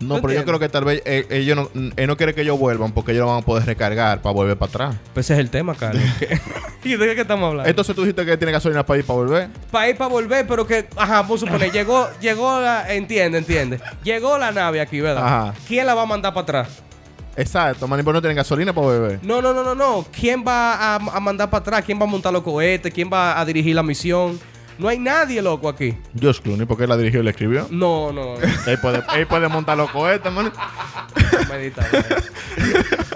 No, 0.00 0.16
¿tú 0.16 0.22
pero 0.22 0.34
yo 0.34 0.44
creo 0.44 0.58
que 0.58 0.68
tal 0.68 0.84
vez 0.84 1.02
eh, 1.06 1.26
ellos 1.30 1.56
no, 1.56 1.70
él 1.96 2.06
no 2.06 2.16
quiere 2.16 2.34
que 2.34 2.42
ellos 2.42 2.58
vuelvan 2.58 2.92
porque 2.92 3.12
ellos 3.12 3.24
lo 3.24 3.32
van 3.32 3.42
a 3.42 3.46
poder 3.46 3.64
recargar 3.64 4.20
para 4.20 4.34
volver 4.34 4.56
para 4.56 4.68
atrás. 4.68 4.96
Pues 5.14 5.26
ese 5.26 5.34
es 5.34 5.40
el 5.40 5.50
tema, 5.50 5.74
Carlos. 5.74 6.02
¿Y 6.84 6.96
de 6.96 7.14
qué 7.14 7.22
estamos 7.22 7.48
hablando? 7.48 7.68
Entonces 7.68 7.94
tú 7.94 8.02
dijiste 8.02 8.26
que 8.26 8.36
tiene 8.36 8.52
gasolina 8.52 8.84
para 8.84 8.98
ir 8.98 9.06
para 9.06 9.18
volver. 9.18 9.48
para 9.70 9.88
ir 9.88 9.96
para 9.96 10.10
volver, 10.10 10.46
pero 10.46 10.66
que, 10.66 10.86
ajá, 10.96 11.22
vamos 11.22 11.42
a 11.42 11.46
suponer, 11.46 11.72
llegó, 11.72 12.08
llegó 12.20 12.60
la, 12.60 12.92
entiende, 12.92 13.38
entiende. 13.38 13.80
Llegó 14.04 14.36
la 14.36 14.52
nave 14.52 14.80
aquí, 14.80 15.00
¿verdad? 15.00 15.24
Ajá. 15.26 15.54
¿Quién 15.66 15.86
la 15.86 15.94
va 15.94 16.02
a 16.02 16.06
mandar 16.06 16.34
para 16.34 16.42
atrás? 16.42 16.82
Exacto, 17.34 17.86
man, 17.86 18.00
pero 18.00 18.14
no 18.14 18.20
tienen 18.20 18.36
gasolina 18.36 18.72
para 18.72 18.86
beber. 18.88 19.20
No, 19.22 19.40
no, 19.42 19.52
no, 19.52 19.62
no, 19.62 19.74
no. 19.74 20.06
¿Quién 20.10 20.44
va 20.46 20.74
a, 20.74 20.94
a 20.96 21.20
mandar 21.20 21.50
para 21.50 21.60
atrás? 21.60 21.84
¿Quién 21.84 21.98
va 21.98 22.04
a 22.04 22.06
montar 22.06 22.32
los 22.32 22.42
cohetes? 22.42 22.92
¿Quién 22.92 23.10
va 23.12 23.38
a 23.38 23.44
dirigir 23.44 23.74
la 23.74 23.82
misión? 23.82 24.38
No 24.78 24.88
hay 24.88 24.98
nadie, 24.98 25.40
loco, 25.42 25.68
aquí. 25.68 25.96
George 26.18 26.42
Clooney, 26.42 26.66
porque 26.66 26.84
él 26.84 26.90
la 26.90 26.96
dirigió 26.96 27.20
y 27.20 27.22
la 27.24 27.30
escribió. 27.30 27.66
No, 27.70 28.12
no. 28.12 28.34
él, 28.66 28.78
puede, 28.80 29.02
él 29.14 29.26
puede 29.26 29.48
montar 29.48 29.76
los 29.76 29.90
cohetes, 29.90 30.30
man. 30.32 30.52
Medita. 31.48 31.86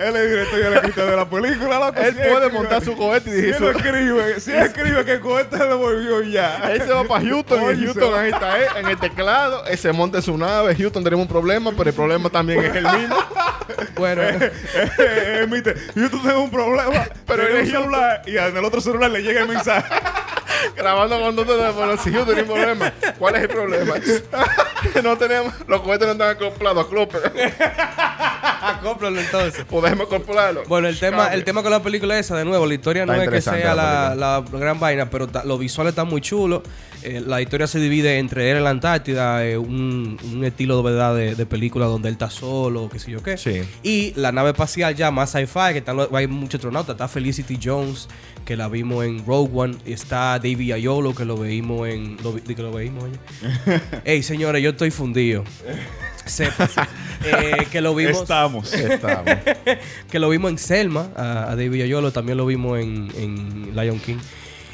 Él 0.01 0.17
es 0.17 0.31
director 0.31 0.59
y 0.59 0.63
el 0.63 0.73
escritor 0.75 1.11
de 1.11 1.17
la 1.17 1.29
película, 1.29 1.79
loco. 1.79 2.01
Él 2.01 2.07
Si 2.15 2.15
puede 2.15 2.47
escribe- 2.47 2.53
montar 2.53 2.83
su 2.85 2.97
cohete 2.97 3.29
y 3.31 3.33
Si 3.33 3.41
decir 3.43 3.55
él 3.57 3.61
lo 3.63 3.71
escribe, 3.71 4.41
si 4.41 4.51
él 4.53 4.59
escribe 4.63 5.05
que 5.05 5.13
el 5.15 5.21
cohete 5.21 5.59
se 5.59 5.65
devolvió 5.65 6.23
ya. 6.23 6.57
Él 6.73 6.81
se 6.81 6.93
va 6.93 7.05
para 7.05 7.23
Houston 7.23 7.61
Oye, 7.63 7.75
y 7.75 7.79
se 7.81 7.85
Houston 7.87 8.15
ahí 8.19 8.31
está 8.31 8.59
él, 8.59 8.67
en 8.77 8.87
el 8.89 8.97
teclado. 8.99 9.65
Él 9.67 9.77
se 9.77 9.93
monta 9.93 10.19
en 10.19 10.23
su 10.23 10.39
nave. 10.39 10.75
Houston 10.75 11.05
tenemos 11.05 11.25
un 11.25 11.29
problema, 11.29 11.71
pero 11.77 11.91
el 11.91 11.95
problema 11.97 12.31
también 12.31 12.65
es 12.65 12.75
el 12.77 12.85
mismo. 12.85 13.17
Bueno, 13.97 14.23
Eh, 14.23 15.41
Emite, 15.43 15.75
yo 15.95 16.09
tú 16.11 16.19
tengo 16.23 16.43
un 16.45 16.51
problema, 16.51 17.07
pero 17.27 17.47
en 17.47 17.57
el 17.59 17.67
celular 17.71 18.23
y 18.27 18.37
en 18.39 18.57
el 18.57 18.65
otro 18.65 18.81
celular 18.81 19.11
le 19.11 19.23
llega 19.23 19.43
el 19.43 19.49
mensaje. 19.49 19.95
Grabando 20.77 21.19
con 21.21 21.37
dos 21.51 21.59
teléfonos. 21.59 22.01
Si 22.01 22.13
Houston 22.13 22.35
tiene 22.35 22.43
un 22.43 22.49
problema, 22.49 22.93
¿cuál 23.19 23.37
es 23.37 23.43
el 23.43 23.49
problema? 23.49 23.95
no 25.03 25.19
tenemos, 25.19 25.55
los 25.67 25.81
cohetes 25.83 26.07
no 26.07 26.13
están 26.13 26.31
acoplados 26.31 26.87
a 26.87 26.89
Clopper. 26.89 27.33
Cómpralo 28.83 29.21
entonces. 29.21 29.65
Déjeme 29.83 30.07
calcularlo. 30.09 30.63
Bueno, 30.69 30.89
el 30.89 30.99
tema, 30.99 31.29
el 31.35 31.45
tema 31.45 31.63
con 31.63 31.71
la 31.71 31.83
película 31.83 32.19
esa, 32.19 32.37
de 32.37 32.45
nuevo, 32.45 32.67
la 32.67 32.75
historia 32.75 33.03
Está 33.03 33.17
no 33.17 33.23
es 33.23 33.29
que 33.29 33.41
sea 33.41 33.75
la 33.75 34.15
la, 34.15 34.45
la 34.51 34.59
gran 34.59 34.79
vaina, 34.81 35.09
pero 35.11 35.27
ta- 35.29 35.45
los 35.45 35.59
visuales 35.59 35.93
están 35.93 36.09
muy 36.09 36.21
chulos. 36.21 36.63
Eh, 37.03 37.23
la 37.27 37.41
historia 37.41 37.67
se 37.67 37.79
divide 37.79 38.19
entre 38.19 38.51
él 38.51 38.59
en 38.59 38.65
la 38.65 38.71
Antártida, 38.71 39.47
eh, 39.47 39.57
un, 39.57 40.19
un 40.33 40.45
estilo 40.45 40.77
de 40.77 40.83
verdad 40.83 41.15
de, 41.15 41.35
de 41.35 41.47
película 41.47 41.87
donde 41.87 42.09
él 42.09 42.13
está 42.13 42.29
solo, 42.29 42.91
qué 42.93 42.99
sé 42.99 43.11
yo 43.11 43.23
qué. 43.23 43.39
Sí. 43.39 43.63
Y 43.83 44.13
la 44.17 44.33
nave 44.33 44.51
espacial 44.51 44.95
ya 44.95 45.11
más 45.11 45.31
sci-fi, 45.31 45.73
que 45.73 45.79
están 45.79 45.99
hay 46.13 46.27
muchos 46.27 46.57
astronautas. 46.57 46.95
Está 46.95 47.09
Felicity 47.09 47.59
Jones, 47.63 48.07
que 48.45 48.55
la 48.55 48.69
vimos 48.69 49.05
en 49.07 49.25
Rogue 49.25 49.51
One. 49.55 49.77
Y 49.87 49.95
está 49.95 50.39
David 50.39 50.73
Ayolo, 50.73 51.15
que 51.15 51.25
lo 51.25 51.39
vimos 51.39 51.89
en... 51.89 52.19
Lo, 52.23 52.35
que 52.35 52.55
lo 52.63 52.71
vimos, 52.73 53.05
oye. 53.05 53.81
Ey, 54.05 54.23
señores, 54.23 54.63
yo 54.63 54.71
estoy 54.71 54.91
fundido. 54.91 55.43
Sépase. 56.31 56.81
Eh, 57.23 57.67
que 57.71 57.81
lo 57.83 57.95
vimos... 57.95 58.23
Estamos. 58.23 58.73
Estamos. 58.73 59.27
que 60.11 60.19
lo 60.19 60.31
vimos 60.31 60.51
en 60.51 60.59
Selma, 60.59 61.09
a, 61.15 61.51
a 61.51 61.57
David 61.57 61.83
Ayolo, 61.83 62.13
también 62.13 62.39
lo 62.39 62.47
vimos 62.47 62.79
en, 62.79 63.13
en 63.17 63.77
Lion 63.77 63.99
King. 63.99 64.17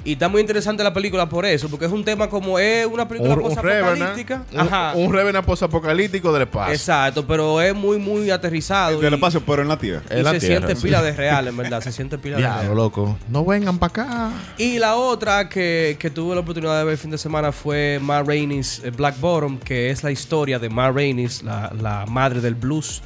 Y 0.07 0.13
está 0.13 0.29
muy 0.29 0.41
interesante 0.41 0.85
la 0.85 0.95
película 0.95 1.29
por 1.29 1.45
eso, 1.45 1.69
porque 1.69 1.87
es 1.87 1.91
un 1.93 2.05
tema 2.05 2.29
como 2.29 2.59
es 2.59 2.87
una 2.87 3.09
película 3.09 3.35
un, 3.35 3.43
posapocalíptica. 3.43 4.45
Un, 4.53 4.61
Ajá. 4.61 4.93
un 4.95 5.13
Revenant 5.13 5.45
posapocalíptico 5.45 6.33
del 6.33 6.43
espacio. 6.43 6.73
Exacto, 6.75 7.27
pero 7.27 7.61
es 7.61 7.75
muy, 7.75 7.99
muy 7.99 8.31
aterrizado. 8.31 9.01
Del 9.01 9.13
y- 9.13 9.17
espacio, 9.17 9.43
pero 9.45 9.63
en 9.63 9.69
la 9.69 9.77
Tierra. 9.79 10.03
y 10.09 10.19
En 10.19 10.25
la 10.25 10.31
se 10.33 10.39
Tierra, 10.39 10.67
siente 10.69 10.81
pila 10.83 11.03
de 11.03 11.13
real, 11.13 11.49
en 11.49 11.57
verdad. 11.57 11.81
Se 11.83 11.91
siente 11.91 12.19
pila 12.19 12.37
de 12.37 12.43
real. 12.43 12.75
loco. 12.77 13.19
No 13.29 13.45
vengan 13.45 13.79
para 13.79 13.91
acá. 13.91 14.31
Y 14.59 14.79
la 14.79 14.95
otra 14.95 15.49
que, 15.49 15.97
que 15.99 16.09
tuve 16.11 16.35
la 16.37 16.43
oportunidad 16.43 16.79
de 16.79 16.85
ver 16.85 16.93
el 16.93 16.99
fin 16.99 17.11
de 17.11 17.19
semana 17.19 17.51
fue 17.51 17.99
Ma 18.01 18.23
Rainey's 18.23 18.81
eh, 18.85 18.91
Black 18.91 19.19
Bottom, 19.21 19.59
que 19.59 19.91
es 19.91 20.05
la 20.05 20.13
historia 20.13 20.59
de 20.61 20.69
Ma 20.71 20.91
Rainey's, 20.93 21.43
la, 21.43 21.73
la 21.81 22.07
madre 22.07 22.41
del 22.41 22.55
blues, 22.55 23.03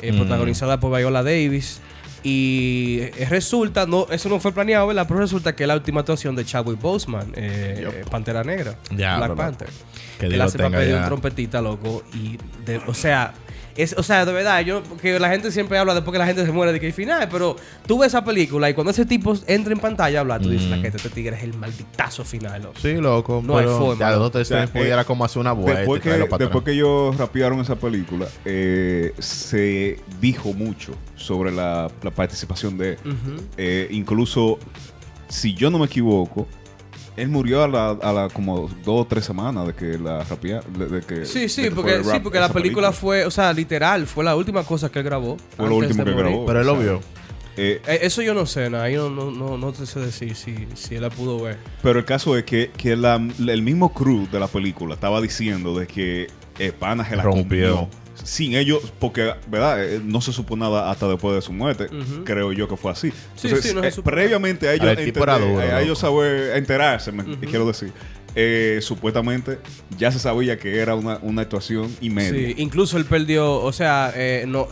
eh, 0.00 0.12
Mm. 0.12 0.16
protagonizada 0.16 0.80
por 0.80 0.96
Viola 0.96 1.22
Davis. 1.22 1.80
Y 2.22 2.98
eh, 3.00 3.26
resulta, 3.28 3.86
no, 3.86 4.06
eso 4.10 4.28
no 4.28 4.40
fue 4.40 4.52
planeado, 4.52 4.86
¿verdad? 4.86 5.06
Pero 5.06 5.20
resulta 5.20 5.54
que 5.54 5.64
es 5.64 5.68
la 5.68 5.74
última 5.74 6.00
actuación 6.00 6.34
de 6.34 6.44
Chadwick 6.44 6.80
Boseman, 6.80 7.32
eh, 7.36 7.82
Yup. 7.84 8.10
Pantera 8.10 8.42
Negra, 8.42 8.76
Black. 8.90 9.34
Panther. 9.34 9.68
Que 10.18 10.26
Él 10.26 10.40
hace 10.40 10.58
papel 10.58 10.88
de 10.88 10.94
un 10.94 11.00
ya. 11.00 11.06
trompetita, 11.06 11.62
loco. 11.62 12.02
Y, 12.14 12.38
de, 12.64 12.78
o 12.86 12.94
sea, 12.94 13.34
es, 13.78 13.94
o 13.96 14.02
sea, 14.02 14.26
de 14.26 14.32
verdad, 14.32 14.60
yo, 14.60 14.82
que 15.00 15.18
la 15.18 15.28
gente 15.30 15.50
siempre 15.52 15.78
habla 15.78 15.94
después 15.94 16.12
que 16.12 16.18
la 16.18 16.26
gente 16.26 16.44
se 16.44 16.52
muere 16.52 16.72
de 16.72 16.80
que 16.80 16.86
hay 16.86 16.92
final, 16.92 17.28
pero 17.30 17.56
tú 17.86 17.98
ves 17.98 18.08
esa 18.08 18.24
película 18.24 18.68
y 18.68 18.74
cuando 18.74 18.90
ese 18.90 19.06
tipo 19.06 19.34
entra 19.46 19.72
en 19.72 19.78
pantalla 19.78 20.18
a 20.18 20.20
hablar, 20.22 20.40
tú 20.40 20.50
dices, 20.50 20.66
Mm. 20.68 20.70
la 20.70 20.82
que 20.82 20.88
este 20.88 21.08
tigre 21.10 21.36
es 21.36 21.42
el 21.44 21.54
malditazo 21.54 22.24
final, 22.24 22.62
loco. 22.62 22.74
Sí, 22.80 22.94
loco. 22.94 23.42
No 23.44 23.56
hay 23.56 23.64
pero 23.66 23.78
forma, 23.78 24.10
Ya, 24.10 24.18
O 24.18 24.44
sea, 24.44 24.66
pudiera 24.66 25.02
eh, 25.02 25.04
como 25.04 25.24
hacer 25.24 25.40
una 25.40 25.52
vuelta. 25.52 25.78
Después 25.80 26.02
que, 26.02 26.10
después 26.10 26.42
atrás. 26.42 26.62
que 26.64 26.72
ellos 26.72 27.16
rapearon 27.16 27.60
esa 27.60 27.76
película, 27.76 28.26
eh, 28.44 29.12
se 29.18 29.98
dijo 30.20 30.52
mucho 30.52 30.92
sobre 31.16 31.52
la, 31.52 31.90
la 32.02 32.10
participación 32.10 32.76
de. 32.78 32.98
Eh, 33.56 33.88
incluso, 33.90 34.58
si 35.28 35.54
yo 35.54 35.70
no 35.70 35.78
me 35.78 35.86
equivoco, 35.86 36.46
él 37.18 37.28
murió 37.28 37.62
a 37.64 37.68
la, 37.68 37.90
a 37.90 38.12
la 38.12 38.28
como 38.28 38.68
dos 38.84 39.02
o 39.02 39.06
tres 39.06 39.24
semanas 39.24 39.66
de 39.66 39.74
que 39.74 39.98
la 39.98 40.22
rapea, 40.24 40.60
de, 40.76 41.00
que 41.02 41.24
Sí, 41.24 41.48
sí, 41.48 41.62
que 41.64 41.70
porque, 41.72 42.02
sí, 42.04 42.18
porque 42.22 42.40
la 42.40 42.48
película, 42.52 42.92
fue, 42.92 43.24
o 43.26 43.30
sea, 43.30 43.52
literal, 43.52 44.06
fue 44.06 44.24
la 44.24 44.34
última 44.36 44.62
cosa 44.64 44.90
que 44.90 45.00
él 45.00 45.04
grabó. 45.04 45.36
Fue 45.56 45.68
lo 45.68 45.76
último 45.76 46.04
que 46.04 46.10
morir. 46.12 46.26
grabó. 46.26 46.46
Pero 46.46 46.60
él 46.60 46.66
lo 46.66 46.76
vio. 46.76 47.00
Eh, 47.56 47.80
Eh, 47.88 47.98
eso 48.02 48.22
yo 48.22 48.34
no 48.34 48.46
sé, 48.46 48.70
nada, 48.70 48.88
yo 48.88 49.10
no, 49.10 49.30
no, 49.30 49.48
no, 49.48 49.58
no 49.58 49.72
te 49.72 49.84
sé 49.84 49.98
decir 49.98 50.36
si, 50.36 50.54
si 50.74 50.94
él 50.94 51.02
la 51.02 51.10
pudo 51.10 51.42
ver. 51.42 51.58
Pero 51.82 51.98
el 51.98 52.04
caso 52.04 52.36
es 52.36 52.44
que, 52.44 52.70
que 52.76 52.94
la- 52.96 53.16
el 53.16 53.62
mismo 53.62 53.92
crew 53.92 54.28
de 54.30 54.38
la 54.38 54.46
película 54.46 54.94
estaba 54.94 55.20
diciendo 55.20 55.76
de 55.78 55.86
que 55.88 56.28
eh, 56.60 56.72
Pana 56.72 57.04
se 57.08 57.16
la 57.16 57.24
Rompió. 57.24 57.74
comió. 57.74 57.88
Sin 58.24 58.54
ellos, 58.54 58.92
porque, 58.98 59.32
¿verdad? 59.48 59.84
Eh, 59.84 60.00
No 60.04 60.20
se 60.20 60.32
supo 60.32 60.56
nada 60.56 60.90
hasta 60.90 61.08
después 61.08 61.34
de 61.34 61.42
su 61.42 61.52
muerte. 61.52 61.88
Creo 62.24 62.52
yo 62.52 62.68
que 62.68 62.76
fue 62.76 62.90
así. 62.92 63.10
Sí, 63.36 63.48
Entonces, 63.48 63.70
sí, 63.70 63.74
no 63.76 63.82
se 63.82 63.88
eh, 64.00 64.02
previamente 64.04 64.68
a 64.68 64.74
ellos, 64.74 64.86
entender- 64.90 65.12
a 65.74 65.80
ellos 65.82 65.98
saber 65.98 66.56
enterarse, 66.56 67.12
me- 67.12 67.38
quiero 67.46 67.66
decir. 67.66 67.92
eh, 68.34 68.78
supuestamente 68.82 69.58
ya 69.96 70.12
se 70.12 70.18
sabía 70.18 70.58
que 70.58 70.78
era 70.78 70.94
una, 70.94 71.18
una 71.22 71.42
actuación 71.42 71.90
y 72.00 72.10
media. 72.10 72.48
Sí, 72.48 72.54
incluso 72.58 72.96
él 72.98 73.04
perdió, 73.06 73.54
o 73.54 73.72
sea, 73.72 74.12
eh, 74.14 74.44
no, 74.46 74.68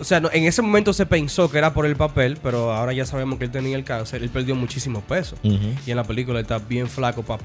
o 0.00 0.04
sea, 0.04 0.20
no- 0.20 0.30
en 0.32 0.44
ese 0.44 0.62
momento 0.62 0.92
se 0.92 1.06
pensó 1.06 1.50
que 1.50 1.58
era 1.58 1.72
por 1.74 1.86
el 1.86 1.94
papel, 1.96 2.38
pero 2.42 2.72
ahora 2.72 2.92
ya 2.92 3.04
sabemos 3.06 3.38
que 3.38 3.44
él 3.44 3.50
tenía 3.50 3.76
el 3.76 3.84
cáncer. 3.84 4.22
Él 4.22 4.30
perdió 4.30 4.54
muchísimo 4.56 5.00
peso 5.02 5.36
y 5.42 5.90
en 5.90 5.96
la 5.96 6.04
película 6.04 6.38
él 6.38 6.44
está 6.44 6.58
bien 6.58 6.88
flaco 6.88 7.22
para 7.22 7.42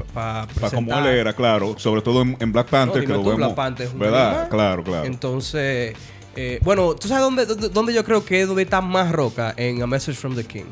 Para 0.47 0.47
como 0.73 0.97
él 0.97 1.05
era, 1.07 1.33
claro. 1.33 1.75
Sobre 1.77 2.01
todo 2.01 2.21
en, 2.21 2.37
en 2.39 2.51
Black 2.51 2.67
No, 2.67 2.71
Panther, 2.71 3.01
dime 3.01 3.05
que 3.07 3.13
lo 3.13 3.19
tú, 3.23 3.25
vemos. 3.29 3.37
Black 3.37 3.55
Panther 3.55 3.89
¿Verdad? 3.95 4.49
Claro, 4.49 4.83
claro. 4.83 5.05
Entonces, 5.05 5.95
eh, 6.35 6.59
bueno, 6.63 6.95
¿tú 6.95 7.07
sabes 7.07 7.23
dónde, 7.23 7.45
dónde, 7.45 7.69
dónde 7.69 7.93
yo 7.93 8.03
creo 8.03 8.23
que 8.25 8.41
es 8.41 8.47
donde 8.47 8.63
está 8.63 8.81
más 8.81 9.11
roca? 9.11 9.53
En 9.57 9.81
A 9.81 9.87
Message 9.87 10.17
from 10.17 10.35
the 10.35 10.43
King. 10.43 10.65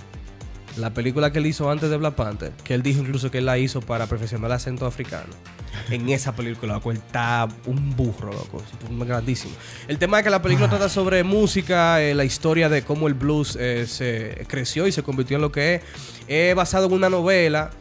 La 0.77 0.89
película 0.91 1.31
que 1.31 1.37
él 1.39 1.45
hizo 1.45 1.69
antes 1.69 1.89
de 1.89 1.97
Black 1.97 2.15
Panther, 2.15 2.51
que 2.63 2.73
él 2.73 2.81
dijo 2.81 3.01
incluso 3.01 3.29
que 3.29 3.37
él 3.37 3.45
la 3.45 3.57
hizo 3.59 3.79
para 3.81 4.07
perfeccionar 4.07 4.49
el 4.49 4.55
acento 4.55 4.85
africano. 4.87 5.29
En 5.89 6.09
esa 6.09 6.35
película, 6.35 6.73
loco, 6.75 6.91
él 6.91 6.97
está 6.97 7.47
un 7.65 7.95
burro, 7.95 8.31
loco, 8.31 8.63
un 8.89 8.99
grandísimo. 8.99 9.53
El 9.87 9.97
tema 9.97 10.19
es 10.19 10.23
que 10.23 10.29
la 10.29 10.41
película 10.41 10.69
trata 10.69 10.89
sobre 10.89 11.23
música, 11.23 12.01
eh, 12.01 12.15
la 12.15 12.23
historia 12.23 12.69
de 12.69 12.83
cómo 12.83 13.07
el 13.07 13.13
blues 13.13 13.57
eh, 13.59 13.85
se 13.87 14.45
creció 14.47 14.87
y 14.87 14.91
se 14.91 15.03
convirtió 15.03 15.35
en 15.35 15.41
lo 15.41 15.51
que 15.51 15.75
es. 15.75 15.81
Es 16.27 16.55
basado 16.55 16.87
en 16.87 16.93
una 16.93 17.09
novela 17.09 17.71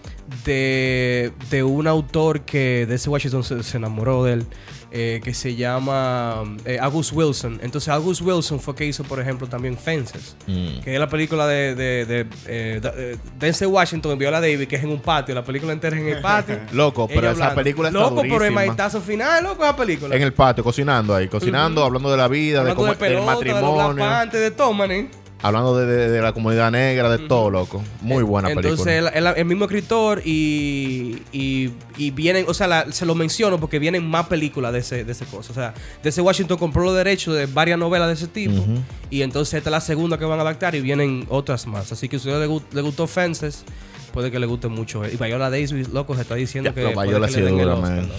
de, 0.44 1.32
de 1.50 1.62
un 1.62 1.86
autor 1.86 2.42
que 2.42 2.86
de 2.86 2.94
ese 2.94 3.10
Washington 3.10 3.44
se, 3.44 3.62
se 3.62 3.76
enamoró 3.76 4.24
de 4.24 4.34
él, 4.34 4.46
eh, 4.94 5.20
que 5.24 5.32
se 5.32 5.54
llama 5.56 6.44
eh, 6.66 6.78
August 6.80 7.12
Wilson. 7.14 7.58
Entonces, 7.62 7.88
August 7.88 8.20
Wilson 8.20 8.60
fue 8.60 8.74
que 8.74 8.84
hizo, 8.84 9.02
por 9.04 9.18
ejemplo, 9.20 9.46
también 9.48 9.78
Fences, 9.78 10.36
Mm. 10.46 10.80
que 10.80 10.92
es 10.94 11.00
la 11.00 11.08
película 11.08 11.46
de, 11.46 11.74
de, 11.74 12.04
de, 12.04 12.26
eh, 12.46 12.78
de- 12.82 13.12
eh, 13.12 13.16
Denzel 13.38 13.68
Washington 13.68 14.12
en 14.12 14.18
Viola 14.18 14.40
Davis, 14.40 14.68
que 14.68 14.76
es 14.76 14.82
en 14.84 14.90
un 14.90 15.00
patio. 15.00 15.34
La 15.34 15.42
película 15.44 15.72
entera 15.72 15.96
es 15.96 16.02
en 16.02 16.08
el 16.08 16.20
patio. 16.20 16.58
Loco, 16.72 17.08
pero 17.08 17.30
esa 17.30 17.54
película 17.54 17.88
está 17.88 18.00
Loco, 18.00 18.20
pero 18.22 18.44
el 18.44 18.52
maestazo 18.52 19.00
final, 19.00 19.42
loco, 19.44 19.64
esa 19.64 19.74
película. 19.76 20.14
En 20.14 20.22
el 20.22 20.32
patio, 20.34 20.62
cocinando 20.62 21.14
ahí, 21.14 21.28
cocinando, 21.28 21.82
hablando 21.82 22.10
de 22.10 22.16
la 22.18 22.28
vida, 22.28 22.60
Hablando 22.60 22.82
de 22.82 22.86
cómo, 22.88 22.92
de 22.92 22.98
pelota, 22.98 23.34
del 23.36 23.44
de 23.44 23.52
matrimonio, 23.54 24.04
Panthers, 24.04 24.42
de 24.42 24.50
todo, 24.50 24.72
manín. 24.74 25.08
Hablando 25.42 25.76
de, 25.76 25.86
de- 25.86 26.08
de 26.08 26.22
la 26.22 26.32
comunidad 26.32 26.70
negra, 26.70 27.10
de 27.10 27.18
todo, 27.26 27.50
loco. 27.50 27.82
Muy 28.00 28.22
buena 28.22 28.48
Entonces, 28.50 28.84
película. 28.84 29.10
el, 29.10 29.26
el- 29.26 29.34
el 29.38 29.44
mismo 29.44 29.64
escritor 29.64 30.22
y, 30.24 31.22
y, 31.32 31.70
y 31.96 32.10
vienen, 32.12 32.44
o 32.48 32.54
sea, 32.54 32.66
la- 32.68 32.90
se 32.92 33.04
lo 33.04 33.14
menciono 33.14 33.58
porque 33.60 33.78
vienen 33.78 34.08
más 34.08 34.26
películas 34.28 34.72
de 34.72 34.78
ese, 34.78 35.04
de 35.04 35.12
ese 35.12 35.24
cosa. 35.26 35.50
O 35.52 35.54
sea, 35.54 35.74
de 36.02 36.08
ese 36.08 36.20
Washington 36.20 36.56
compró 36.58 36.84
los 36.84 36.94
derechos 36.96 37.34
de 37.36 37.46
varias 37.46 37.78
novelas 37.78 38.08
de 38.08 38.14
ese 38.14 38.28
tipo. 38.28 38.62
Y 39.10 39.22
entonces 39.22 39.54
esta 39.54 39.68
es 39.70 39.72
la 39.72 39.80
segunda 39.80 40.18
que 40.18 40.24
van 40.24 40.38
a 40.38 40.42
adaptar 40.42 40.74
y 40.74 40.80
vienen 40.80 41.26
otras 41.28 41.66
más. 41.66 41.92
Así 41.92 42.08
que 42.08 42.18
si 42.18 42.28
a 42.30 42.32
usted 42.34 42.46
le, 42.46 42.52
gu- 42.52 42.62
le 42.72 42.80
gustó 42.80 43.06
Fences, 43.06 43.64
puede 44.12 44.30
que 44.30 44.38
le 44.38 44.46
guste 44.46 44.68
mucho. 44.68 45.02
Y 45.06 45.16
Viola 45.16 45.50
Davis, 45.50 45.88
loco, 45.88 46.14
se 46.14 46.22
está 46.22 46.34
diciendo 46.36 46.70
Ya, 46.70 46.74
que. 46.74 46.88
puede 46.94 47.08
Viola 47.08 47.26
que 47.26 47.32
sí 47.34 47.40
le 47.40 47.46
den 47.46 47.56
es 47.56 47.62
el 47.62 47.68
Oscar, 47.68 47.96
loco. 48.02 48.14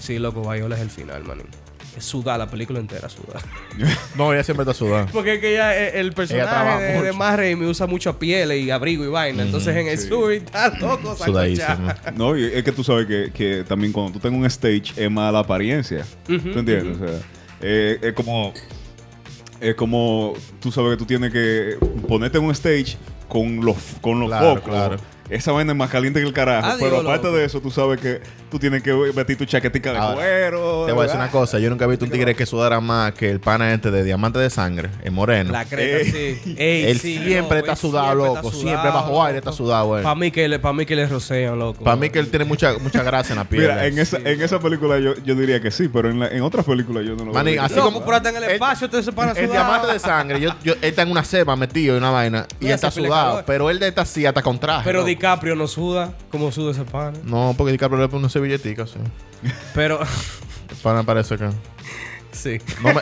Sí, 0.00 0.18
loco, 0.18 0.50
Viola 0.52 0.74
es 0.76 0.82
el 0.82 0.90
final, 0.90 1.24
man. 1.24 1.38
Es 1.96 2.04
sudar, 2.04 2.38
la 2.38 2.48
película 2.50 2.80
entera 2.80 3.08
sudar. 3.08 3.40
No, 4.16 4.32
ella 4.32 4.42
siempre 4.44 4.62
está 4.62 4.74
sudando. 4.74 5.12
Porque 5.12 5.34
es 5.34 5.40
que 5.40 5.52
ella, 5.54 5.76
eh, 5.76 6.00
el 6.00 6.12
personaje 6.12 6.82
de, 6.82 6.92
de 6.92 6.98
mucho. 7.02 7.18
Matt 7.18 7.36
Raimi 7.36 7.66
usa 7.66 7.86
mucho 7.86 8.18
piel 8.18 8.52
y 8.52 8.70
abrigo 8.70 9.04
y 9.04 9.08
vaina. 9.08 9.42
Entonces 9.42 9.76
en 9.76 9.86
el 9.88 9.98
sí. 9.98 10.08
sur 10.08 10.32
está 10.32 10.68
loco, 10.78 11.14
Sudadísimo. 11.16 11.66
sancochado. 11.68 12.12
No, 12.16 12.36
y 12.36 12.44
es 12.44 12.62
que 12.64 12.72
tú 12.72 12.82
sabes 12.84 13.06
que, 13.06 13.30
que 13.32 13.64
también 13.66 13.92
cuando 13.92 14.12
tú 14.12 14.18
tengas 14.20 14.38
un 14.38 14.46
stage 14.46 14.92
es 14.96 15.10
más 15.10 15.32
la 15.32 15.40
apariencia. 15.40 16.04
¿Tú 16.26 16.34
entiendes? 16.34 16.96
O 17.00 17.06
sea, 17.06 17.18
eh, 17.60 17.98
es 18.02 18.12
como. 18.12 18.52
Es 19.60 19.74
como. 19.74 20.34
Tú 20.60 20.70
sabes 20.72 20.92
que 20.92 20.96
tú 20.96 21.06
tienes 21.06 21.32
que 21.32 21.76
ponerte 22.08 22.38
en 22.38 22.44
un 22.44 22.50
stage 22.52 22.96
con 23.28 23.64
los, 23.64 23.76
con 24.00 24.20
los 24.20 24.28
Claro, 24.28 24.56
focos. 24.56 24.68
claro. 24.70 24.96
Esa 25.30 25.52
vaina 25.52 25.72
es 25.72 25.78
más 25.78 25.90
caliente 25.90 26.20
que 26.20 26.26
el 26.26 26.32
carajo. 26.34 26.66
Ah, 26.70 26.76
pero 26.78 27.00
aparte 27.00 27.26
loco. 27.28 27.36
de 27.38 27.44
eso, 27.46 27.60
tú 27.60 27.70
sabes 27.70 27.98
que 28.00 28.20
tú 28.50 28.58
tienes 28.58 28.82
que 28.82 28.92
vestir 28.92 29.36
tu 29.36 29.44
chaquetica 29.44 29.92
de 29.92 29.98
Ahora, 29.98 30.14
cuero. 30.16 30.84
Te 30.86 30.92
voy 30.92 31.00
a 31.00 31.02
decir 31.04 31.16
una 31.20 31.30
cosa. 31.30 31.58
Yo 31.58 31.70
nunca 31.70 31.84
he 31.84 31.88
visto 31.88 32.04
un 32.04 32.10
tigre 32.10 32.34
que 32.34 32.46
sudara 32.46 32.80
más 32.80 33.12
que 33.14 33.30
el 33.30 33.40
pana 33.40 33.72
este 33.72 33.90
de 33.90 34.02
diamante 34.04 34.38
de 34.38 34.50
sangre, 34.50 34.90
el 35.02 35.12
moreno. 35.12 35.52
La 35.52 35.64
creta, 35.64 35.98
Ey. 36.18 36.40
sí. 36.44 36.54
Ey, 36.58 36.84
él 36.86 36.98
sí, 37.00 37.18
siempre 37.24 37.58
está 37.60 37.72
él 37.72 37.78
sudado, 37.78 38.06
siempre 38.08 38.26
loco. 38.34 38.48
está 38.48 38.60
siempre 38.60 38.90
bajo 38.90 39.24
aire 39.24 39.38
está 39.38 39.52
sudado, 39.52 39.86
güey. 39.86 40.02
Para 40.02 40.14
mí 40.14 40.30
que 40.30 40.48
le, 40.48 40.58
para 40.58 40.72
mí 40.72 40.86
que 40.86 40.96
le 40.96 41.06
rocean, 41.06 41.58
loco. 41.58 41.82
Para 41.84 41.96
mí 41.96 42.10
que 42.10 42.18
él 42.18 42.28
tiene 42.30 42.44
mucha, 42.44 42.78
mucha 42.78 43.02
grasa 43.02 43.32
en 43.32 43.38
la 43.38 43.44
piel. 43.44 43.62
Mira, 43.62 43.86
en 43.86 43.98
esa, 43.98 44.16
en 44.18 44.42
esa 44.42 44.58
película 44.58 44.98
yo, 44.98 45.14
yo 45.24 45.34
diría 45.34 45.60
que 45.60 45.70
sí, 45.70 45.88
pero 45.88 46.10
en, 46.10 46.20
la- 46.20 46.28
en 46.28 46.42
otras 46.42 46.64
películas 46.64 47.04
yo 47.04 47.14
no 47.16 47.24
lo 47.26 47.32
veo. 47.32 47.62
así 47.62 47.74
Loco, 47.74 47.92
como- 47.92 48.12
hasta 48.12 48.28
en 48.30 48.36
el 48.36 48.44
espacio 48.44 48.88
te 48.90 49.02
se 49.02 49.12
para 49.12 49.32
El 49.32 49.50
diamante 49.50 49.92
de 49.92 49.98
sangre, 49.98 50.40
yo, 50.40 50.50
yo, 50.62 50.72
él 50.74 50.78
está 50.82 51.02
en 51.02 51.10
una 51.10 51.24
ceba 51.24 51.56
metido 51.56 51.96
en 51.96 52.02
una 52.02 52.10
vaina 52.10 52.46
y 52.60 52.66
él 52.66 52.72
está 52.72 52.90
sudado. 52.90 53.42
Pero 53.46 53.70
él 53.70 53.78
de 53.78 53.88
esta 53.88 54.04
sí 54.04 54.24
hasta 54.26 54.42
con 54.42 54.58
traje. 54.58 54.82
Pero. 54.84 55.04
DiCaprio 55.04 55.54
no 55.54 55.68
suda 55.68 56.12
como 56.30 56.50
suda 56.50 56.72
ese 56.72 56.84
pana. 56.84 57.18
No, 57.24 57.54
porque 57.56 57.72
DiCaprio 57.72 58.00
le 58.00 58.08
pone 58.08 58.28
servilletica, 58.34 58.86
sí. 58.86 58.98
Pero 59.74 60.00
El 60.70 60.76
pana 60.82 61.02
parece 61.02 61.36
que... 61.38 61.48
Sí. 62.32 62.58
No 62.82 62.92
me, 62.92 63.00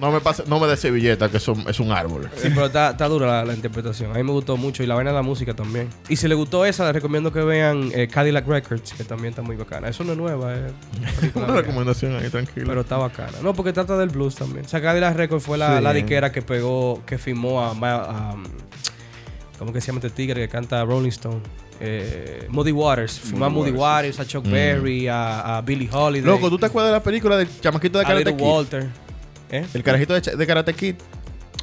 no 0.00 0.10
me, 0.10 0.20
pase, 0.22 0.44
no 0.46 0.58
me 0.58 0.76
servilleta, 0.76 1.28
que 1.28 1.36
eso 1.36 1.54
es 1.68 1.78
un 1.78 1.92
árbol. 1.92 2.30
Sí, 2.36 2.48
pero 2.54 2.66
está, 2.66 2.90
está 2.92 3.06
dura 3.06 3.26
la, 3.26 3.44
la 3.44 3.52
interpretación. 3.52 4.10
A 4.12 4.14
mí 4.14 4.22
me 4.22 4.32
gustó 4.32 4.56
mucho 4.56 4.82
y 4.82 4.86
la 4.86 4.94
vaina 4.94 5.10
de 5.10 5.16
la 5.16 5.22
música 5.22 5.52
también. 5.52 5.90
Y 6.08 6.16
si 6.16 6.26
les 6.26 6.38
gustó 6.38 6.64
esa, 6.64 6.84
les 6.86 6.94
recomiendo 6.94 7.30
que 7.30 7.40
vean 7.40 7.90
eh, 7.94 8.08
Cadillac 8.08 8.46
Records, 8.48 8.94
que 8.94 9.04
también 9.04 9.30
está 9.30 9.42
muy 9.42 9.56
bacana. 9.56 9.88
Eso 9.88 10.04
no 10.04 10.12
es 10.12 10.18
nueva, 10.18 10.54
es 10.54 10.72
una 11.34 11.48
recomendación 11.48 12.16
ahí, 12.16 12.30
tranquilo. 12.30 12.66
pero 12.66 12.80
está 12.80 12.96
bacana. 12.96 13.36
No, 13.42 13.52
porque 13.52 13.74
trata 13.74 13.98
del 13.98 14.08
blues 14.08 14.36
también. 14.36 14.64
O 14.64 14.68
sea, 14.68 14.80
Cadillac 14.80 15.14
Records 15.16 15.44
fue 15.44 15.58
la, 15.58 15.76
Sí. 15.76 15.82
la 15.84 15.92
diquera 15.92 16.32
que 16.32 16.40
pegó, 16.40 17.02
que 17.04 17.18
firmó 17.18 17.62
a, 17.62 18.34
¿Cómo 19.58 19.72
que 19.72 19.80
se 19.80 19.88
llama 19.88 20.00
este 20.00 20.10
tigre 20.10 20.40
que 20.42 20.48
canta 20.48 20.84
Rolling 20.84 21.08
Stone? 21.08 21.40
Eh, 21.80 22.46
Muddy 22.48 22.72
Waters. 22.72 23.20
Firmó 23.20 23.46
a 23.46 23.48
Muddy 23.48 23.70
Waters, 23.70 24.16
Waters, 24.16 24.20
a 24.20 24.26
Chuck 24.26 24.46
Berry, 24.46 25.08
a, 25.08 25.58
a 25.58 25.62
Billie 25.62 25.88
Holiday. 25.90 26.26
Loco, 26.26 26.50
¿tú 26.50 26.58
te 26.58 26.66
acuerdas 26.66 26.90
de 26.92 26.98
la 26.98 27.02
película 27.02 27.36
del 27.36 27.48
chamaquito 27.60 27.98
de 27.98 28.04
a 28.04 28.08
Karate 28.08 28.24
Little 28.24 28.36
Kid? 28.36 28.50
Walter. 28.50 28.86
¿Eh? 29.50 29.66
El 29.72 29.82
carajito 29.82 30.14
de, 30.14 30.46
Karate 30.46 30.74
Kid. 30.74 30.96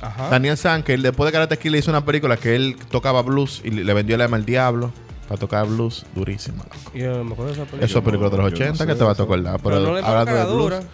Ajá. 0.01 0.29
Daniel 0.29 0.57
San, 0.57 0.83
que 0.83 0.95
él 0.95 1.01
después 1.01 1.27
de 1.27 1.31
Karate 1.31 1.57
Kid 1.57 1.71
le 1.71 1.77
hizo 1.77 1.91
una 1.91 2.03
película 2.03 2.37
que 2.37 2.55
él 2.55 2.75
tocaba 2.89 3.21
blues 3.21 3.61
y 3.63 3.71
le 3.71 3.93
vendió 3.93 4.15
el 4.15 4.21
alma 4.21 4.37
al 4.37 4.45
diablo 4.45 4.91
para 5.27 5.39
tocar 5.39 5.65
blues 5.65 6.05
durísima, 6.13 6.63
loco. 6.63 6.91
Yo 6.93 7.23
me 7.23 7.33
acuerdo 7.33 7.53
de 7.53 7.61
esa 7.61 7.65
película. 7.65 7.85
Eso 7.85 7.99
es 7.99 8.05
película 8.05 8.29
de 8.29 8.37
los 8.37 8.53
yo 8.53 8.59
no 8.59 8.71
80 8.71 8.77
sé 8.77 8.87
que 8.87 8.95
te 8.95 9.03
va 9.03 9.11
a 9.11 9.15
tocar 9.15 9.39
la. 9.39 9.57
Pero 9.57 9.63
Pero, 9.63 9.79
no 9.79 9.93
le 9.93 10.01
hablando 10.01 10.35
de 10.35 10.45
blues. 10.45 10.85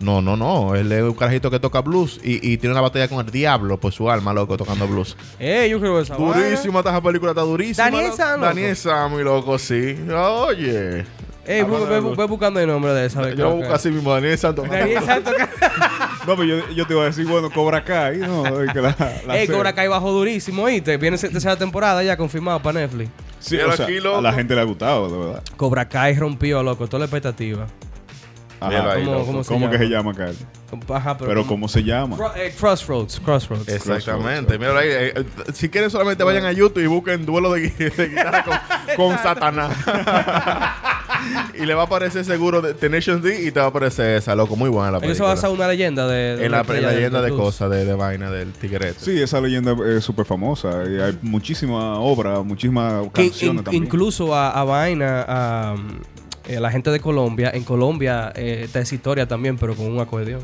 No, 0.00 0.22
no, 0.22 0.36
no. 0.36 0.74
Él 0.76 0.90
es 0.92 1.02
un 1.02 1.14
carajito 1.14 1.50
que 1.50 1.58
toca 1.58 1.80
blues 1.80 2.20
y, 2.22 2.34
y 2.52 2.56
tiene 2.58 2.72
una 2.72 2.80
batalla 2.82 3.08
con 3.08 3.24
el 3.24 3.32
diablo 3.32 3.78
por 3.80 3.92
su 3.92 4.08
alma, 4.10 4.32
loco, 4.32 4.56
tocando 4.56 4.86
blues. 4.86 5.16
Eh, 5.40 5.68
yo 5.70 5.80
creo 5.80 5.96
que 5.96 6.02
esa. 6.02 6.14
Durísima 6.16 6.78
esta 6.80 7.00
película, 7.00 7.32
está 7.32 7.42
durísima. 7.42 7.84
Daniel 7.90 8.10
loco. 8.10 8.38
Daniel 8.40 8.76
San, 8.76 9.16
mi 9.16 9.22
loco, 9.24 9.58
sí. 9.58 9.96
Oye. 10.14 11.04
Ey, 11.46 11.60
Hablando 11.62 11.86
ve, 11.86 11.94
de 11.94 11.94
ve- 11.94 12.00
blues. 12.00 12.16
ve 12.18 12.24
buscando 12.26 12.60
el 12.60 12.66
nombre 12.68 12.92
de 12.92 13.06
esa. 13.06 13.30
Yo 13.30 13.48
lo 13.48 13.56
busco 13.56 13.72
así 13.72 13.90
mismo, 13.90 14.12
Daniel 14.12 14.36
San. 14.38 14.54
tocando. 14.54 14.76
Daniel 14.76 15.02
Santo. 15.06 15.30
No, 16.26 16.36
pero 16.36 16.44
yo, 16.44 16.68
yo 16.74 16.86
te 16.86 16.92
iba 16.92 17.04
a 17.04 17.06
decir, 17.06 17.24
bueno, 17.26 17.48
Cobra 17.50 17.82
Kai, 17.82 18.18
¿no? 18.18 18.44
Es 18.62 18.70
que 18.74 18.82
la, 18.82 18.94
la 19.26 19.34
Ey, 19.38 19.46
serie. 19.46 19.54
Cobra 19.56 19.72
Kai 19.72 19.88
bajó 19.88 20.10
durísimo, 20.12 20.64
¿oíste? 20.64 20.98
Viene 20.98 21.16
se- 21.16 21.30
tercera 21.30 21.56
temporada 21.56 22.02
ya 22.02 22.18
confirmado 22.18 22.60
para 22.60 22.80
Netflix. 22.80 23.10
Sí, 23.38 23.54
Mira 23.54 23.68
o 23.68 23.72
sea, 23.72 23.86
aquí, 23.86 23.98
loco. 23.98 24.18
a 24.18 24.20
la 24.20 24.34
gente 24.34 24.54
le 24.54 24.60
ha 24.60 24.64
gustado, 24.64 25.08
de 25.08 25.16
verdad. 25.26 25.42
Cobra 25.56 25.88
Kai 25.88 26.16
rompió, 26.16 26.62
loco, 26.62 26.86
toda 26.86 26.98
la 26.98 27.04
expectativa. 27.06 27.66
Ajá. 28.60 28.94
¿Cómo, 29.04 29.44
se 29.44 29.70
que 29.70 29.78
se 29.78 29.88
llama, 29.88 30.14
Carl? 30.14 30.34
Ajá, 30.92 31.16
pero, 31.16 31.28
Pero 31.28 31.46
¿cómo 31.46 31.68
se 31.68 31.82
llama? 31.82 32.16
Cro- 32.16 32.32
eh, 32.36 32.52
Crossroads, 32.58 33.20
Crossroads. 33.20 33.68
Exactamente. 33.68 34.58
Mira 34.58 34.78
ahí. 34.78 34.88
eh, 34.90 35.12
eh, 35.16 35.24
si 35.54 35.68
quieren, 35.68 35.90
solamente 35.90 36.24
vayan 36.24 36.44
a 36.44 36.52
YouTube 36.52 36.82
y 36.82 36.86
busquen 36.86 37.24
duelo 37.24 37.52
de, 37.52 37.72
gui- 37.72 37.94
de 37.94 38.08
guitarra 38.08 38.44
con, 38.44 38.96
con 38.96 39.18
Satanás. 39.18 39.76
y 41.58 41.64
le 41.66 41.74
va 41.74 41.82
a 41.82 41.84
aparecer 41.86 42.24
seguro 42.24 42.60
de 42.60 42.74
Tenacious 42.74 43.22
D 43.22 43.44
y 43.44 43.50
te 43.50 43.60
va 43.60 43.66
a 43.66 43.68
aparecer 43.68 44.16
esa, 44.16 44.34
loco. 44.34 44.56
Muy 44.56 44.68
buena 44.70 44.90
la 44.92 45.00
película. 45.00 45.28
basan 45.30 45.50
en 45.50 45.56
una 45.56 45.68
leyenda 45.68 46.06
de... 46.06 46.36
de 46.36 46.44
en 46.46 46.52
la, 46.52 46.62
leyenda 46.62 47.22
de 47.22 47.30
cosas, 47.30 47.70
de, 47.70 47.84
de 47.84 47.94
vaina, 47.94 48.30
del 48.30 48.52
tigreto. 48.52 48.98
Sí, 49.00 49.20
esa 49.20 49.40
leyenda 49.40 49.74
es 49.86 50.04
súper 50.04 50.24
famosa. 50.26 50.82
Y 50.88 51.00
hay 51.00 51.18
muchísima 51.22 51.98
obra, 51.98 52.42
muchísimas 52.42 53.06
canciones 53.12 53.42
in- 53.60 53.64
también. 53.64 53.84
incluso 53.84 54.34
a, 54.34 54.50
a 54.50 54.64
Vaina, 54.64 55.22
a, 55.26 55.74
um, 55.74 56.00
eh, 56.48 56.60
la 56.60 56.70
gente 56.70 56.90
de 56.90 56.98
Colombia, 56.98 57.50
en 57.52 57.62
Colombia 57.62 58.32
eh, 58.34 58.62
está 58.64 58.80
esa 58.80 58.94
historia 58.94 59.28
también, 59.28 59.58
pero 59.58 59.76
con 59.76 59.86
un 59.86 60.00
acordeón. 60.00 60.40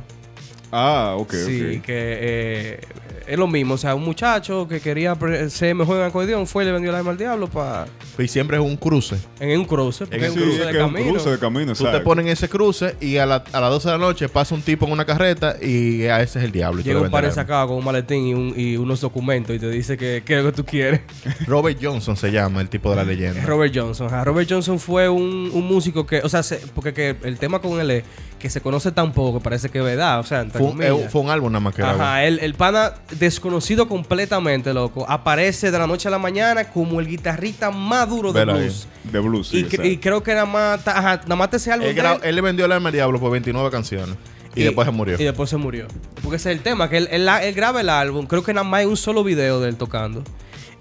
Ah, 0.71 1.14
ok, 1.17 1.33
sí, 1.33 1.77
ok. 1.79 1.85
que 1.85 2.19
eh, 2.21 2.81
es 3.27 3.39
lo 3.39 3.47
mismo. 3.47 3.75
O 3.75 3.79
sea, 3.79 3.95
un 3.95 4.05
muchacho 4.05 4.67
que 4.69 4.81
quería 4.81 5.17
ser 5.49 5.75
mejor 5.75 5.99
en 5.99 6.05
acordeón 6.05 6.47
fue 6.47 6.65
y 6.65 6.67
le 6.67 6.73
vendió 6.73 6.91
el 6.91 6.97
alma 6.97 7.11
al 7.13 7.19
diablo 7.19 7.49
para 7.49 7.87
Y 8.19 8.29
siempre 8.29 8.57
es 8.57 8.63
un 8.63 8.77
cruce. 8.77 9.17
en 9.41 9.59
un 9.59 9.65
cruce. 9.65 10.07
Porque 10.07 10.17
En 10.19 10.25
es 10.25 10.31
un 10.31 10.37
Sí, 10.39 10.43
cruce 10.45 10.61
es 10.61 10.67
de 10.67 10.73
que 10.73 10.79
es 10.79 10.85
un 10.85 10.93
camino. 10.93 11.13
cruce 11.13 11.31
de 11.31 11.39
camino, 11.39 11.73
Tú 11.73 11.83
te 11.85 11.89
exacto. 11.89 12.05
pones 12.05 12.27
en 12.27 12.33
ese 12.33 12.49
cruce 12.49 12.97
y 13.01 13.17
a, 13.19 13.27
la- 13.27 13.45
a 13.53 13.61
las 13.61 13.71
12 13.71 13.89
de 13.89 13.93
la 13.99 13.99
noche 13.99 14.29
pasa 14.29 14.55
un 14.55 14.63
tipo 14.63 14.87
en 14.87 14.93
una 14.93 15.05
carreta 15.05 15.57
y 15.61 16.05
a 16.07 16.21
ese 16.23 16.39
es 16.39 16.45
el 16.45 16.53
diablo. 16.53 16.83
Llega 16.83 16.99
le 17.01 17.07
un 17.07 17.11
par 17.11 17.31
sacado 17.33 17.69
con 17.69 17.77
un 17.79 17.85
maletín 17.85 18.27
y, 18.27 18.35
un- 18.35 18.55
y 18.57 18.77
unos 18.77 19.01
documentos 19.01 19.55
y 19.55 19.59
te 19.59 19.69
dice 19.71 19.97
que 19.97 20.23
qué 20.25 20.39
es 20.39 20.45
lo 20.45 20.51
que 20.51 20.57
tú 20.57 20.65
quieres. 20.65 21.01
Robert 21.47 21.79
Johnson 21.83 22.17
se 22.17 22.31
llama, 22.31 22.61
el 22.61 22.69
tipo 22.69 22.91
de 22.91 22.97
la 22.97 23.05
leyenda. 23.05 23.41
Es 23.41 23.47
Robert 23.47 23.73
Johnson. 23.75 24.07
ajá. 24.09 24.25
Robert 24.25 24.49
Johnson 24.51 24.79
fue 24.79 25.09
un, 25.09 25.51
un 25.53 25.67
músico 25.67 26.07
que, 26.07 26.21
o 26.21 26.29
sea, 26.29 26.43
se- 26.43 26.61
porque 26.75 26.93
que 26.93 27.17
el 27.23 27.39
tema 27.39 27.61
con 27.61 27.81
él 27.81 27.91
es 27.91 28.05
que 28.39 28.51
se 28.51 28.61
conoce 28.61 28.93
tan 28.93 29.13
poco 29.13 29.39
que 29.39 29.43
parece 29.45 29.71
que 29.71 29.79
es 29.79 29.85
verdad. 29.85 30.21
O 30.21 30.23
sea, 30.25 30.45
Fue 30.53 30.61
un, 30.63 30.83
eh, 30.83 31.09
fue 31.11 31.23
un 31.23 31.31
álbum 31.31 31.51
nada 31.51 31.61
más 31.61 31.75
que. 31.75 31.83
Ajá, 31.83 32.25
el, 32.25 32.39
el 32.41 32.53
pana 32.55 32.93
desconocido 33.18 33.88
completamente, 33.88 34.72
loco. 34.72 35.05
Aparece 35.09 35.70
de 35.70 35.79
la 35.79 35.87
noche 35.87 36.09
a 36.09 36.11
la 36.11 36.18
mañana 36.18 36.64
como 36.70 37.00
el 37.00 37.07
guitarrista 37.07 37.70
más 37.70 38.09
duro 38.09 38.33
de 38.33 38.40
ahí. 38.40 38.46
blues. 38.46 38.88
De 39.05 39.18
blues, 39.20 39.48
sí, 39.48 39.59
y, 39.59 39.61
cre- 39.62 39.64
exacto. 39.66 39.87
y 39.87 39.96
creo 39.98 40.22
que 40.22 40.33
nada 40.35 40.46
más, 40.46 40.87
ajá, 40.87 41.20
nada 41.24 41.37
más 41.37 41.53
ese 41.53 41.72
álbum. 41.72 41.88
Él, 42.22 42.35
le 42.35 42.40
vendió 42.40 42.64
el 42.66 42.72
alma 42.72 42.88
al 42.88 42.94
diablo 42.94 43.20
por 43.20 43.31
29 43.31 43.70
canciones. 43.70 44.16
Y, 44.55 44.62
después 44.62 44.87
se 44.87 44.92
murió. 44.92 45.16
Y 45.18 45.24
después 45.24 45.50
se 45.50 45.57
murió. 45.57 45.87
Porque 46.22 46.37
ese 46.37 46.53
es 46.53 46.57
el 46.57 46.62
tema, 46.62 46.88
que 46.88 46.98
él, 46.98 47.09
él, 47.11 47.29
él 47.29 47.55
graba 47.55 47.81
el 47.81 47.88
álbum. 47.88 48.27
Creo 48.27 48.44
que 48.44 48.55
nada 48.55 48.64
más 48.64 48.81
hay 48.81 48.87
un 48.87 48.96
solo 48.96 49.24
video 49.24 49.61
de 49.61 49.68
él 49.68 49.77
tocando. 49.77 50.22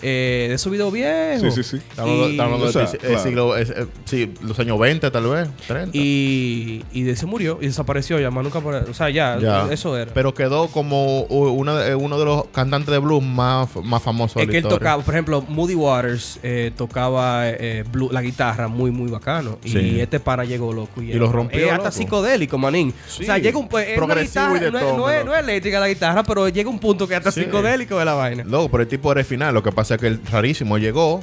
Eh, 0.06 0.48
de 0.50 0.56
esos 0.56 0.70
videos 0.72 0.92
viejos. 0.92 1.54
Sí, 1.56 1.64
sí, 1.64 1.78
sí. 1.78 1.84
Eh, 1.98 3.86
sí, 4.06 4.34
los 4.42 4.60
años 4.60 4.78
20 4.80 5.10
tal 5.12 5.28
vez, 5.28 5.48
30. 5.68 5.98
Y, 5.98 6.84
y 6.92 7.04
de 7.04 7.16
se 7.16 7.26
murió 7.26 7.58
y 7.62 7.68
desapareció 7.68 8.20
ya, 8.20 8.30
más 8.32 8.44
nunca 8.44 8.60
apare- 8.60 8.90
O 8.90 8.94
sea, 8.94 9.10
ya, 9.10 9.38
Ya. 9.40 9.68
eso 9.72 9.98
era. 9.98 10.12
Pero 10.14 10.34
quedó 10.34 10.68
como 10.68 11.22
una 11.24 11.88
eh, 11.88 11.96
uno 11.96 12.20
de 12.20 12.26
los 12.26 12.46
cantantes 12.48 12.92
de 12.92 13.00
blues 13.00 13.24
más, 13.24 13.70
más 13.84 14.02
famosos 14.04 14.38
es 14.38 14.42
de 14.42 14.46
la 14.48 14.52
que 14.52 14.58
él 14.58 14.64
historia. 14.66 14.80
tocaba, 14.80 15.04
por 15.04 15.14
ejemplo, 15.14 15.42
Moody 15.48 15.76
Waters 15.76 16.40
eh, 16.44 16.72
tocaba 16.76 17.50
eh, 17.50 17.84
blue- 17.92 18.10
la 18.12 18.22
guitarra 18.22 18.68
muy, 18.68 18.92
muy 18.92 19.10
bacano. 19.10 19.58
Sí. 19.64 19.78
Y 19.80 20.00
este 20.00 20.20
pana 20.20 20.44
llegó 20.46 20.74
loco. 20.74 21.02
Y, 21.02 21.12
Y 21.12 21.14
lo 21.14 21.32
rompió, 21.32 21.66
Es 21.66 21.72
hasta 21.72 21.92
psicodélico, 21.92 22.58
manín. 22.58 22.94
Sí. 23.08 23.24
O 23.24 23.26
sea, 23.26 23.38
llega 23.38 23.58
un 23.58 23.68
pues, 23.68 23.88
es 23.88 23.98
una 23.98 24.06
Progresivo 24.08 24.46
guitarra- 24.54 24.58
y 24.58 24.60
de 24.66 24.72
no, 24.72 24.78
es- 24.80 24.84
todo, 24.86 24.98
no 24.98 25.10
es, 25.10 25.26
no 25.26 25.34
es 25.36 25.40
eléctrica 25.44 25.80
la 25.80 25.88
guitarra, 25.88 26.24
pero 26.24 26.50
llega 26.50 26.70
un 26.70 26.80
punto 26.80 27.08
que 27.08 27.16
hasta 27.16 27.32
Sí. 27.32 27.42
psicodélico 27.44 27.98
de 27.98 28.06
la 28.06 28.14
vaina. 28.14 28.44
Loco, 28.44 28.70
pero 28.70 28.84
el 28.84 28.90
tipo 28.90 29.12
era 29.12 29.22
el 29.22 29.26
final. 29.26 29.54
Lo 29.54 29.64
que 29.64 29.72
pasa 29.72 29.93
que 29.98 30.08
el 30.08 30.26
rarísimo 30.26 30.78
llegó, 30.78 31.22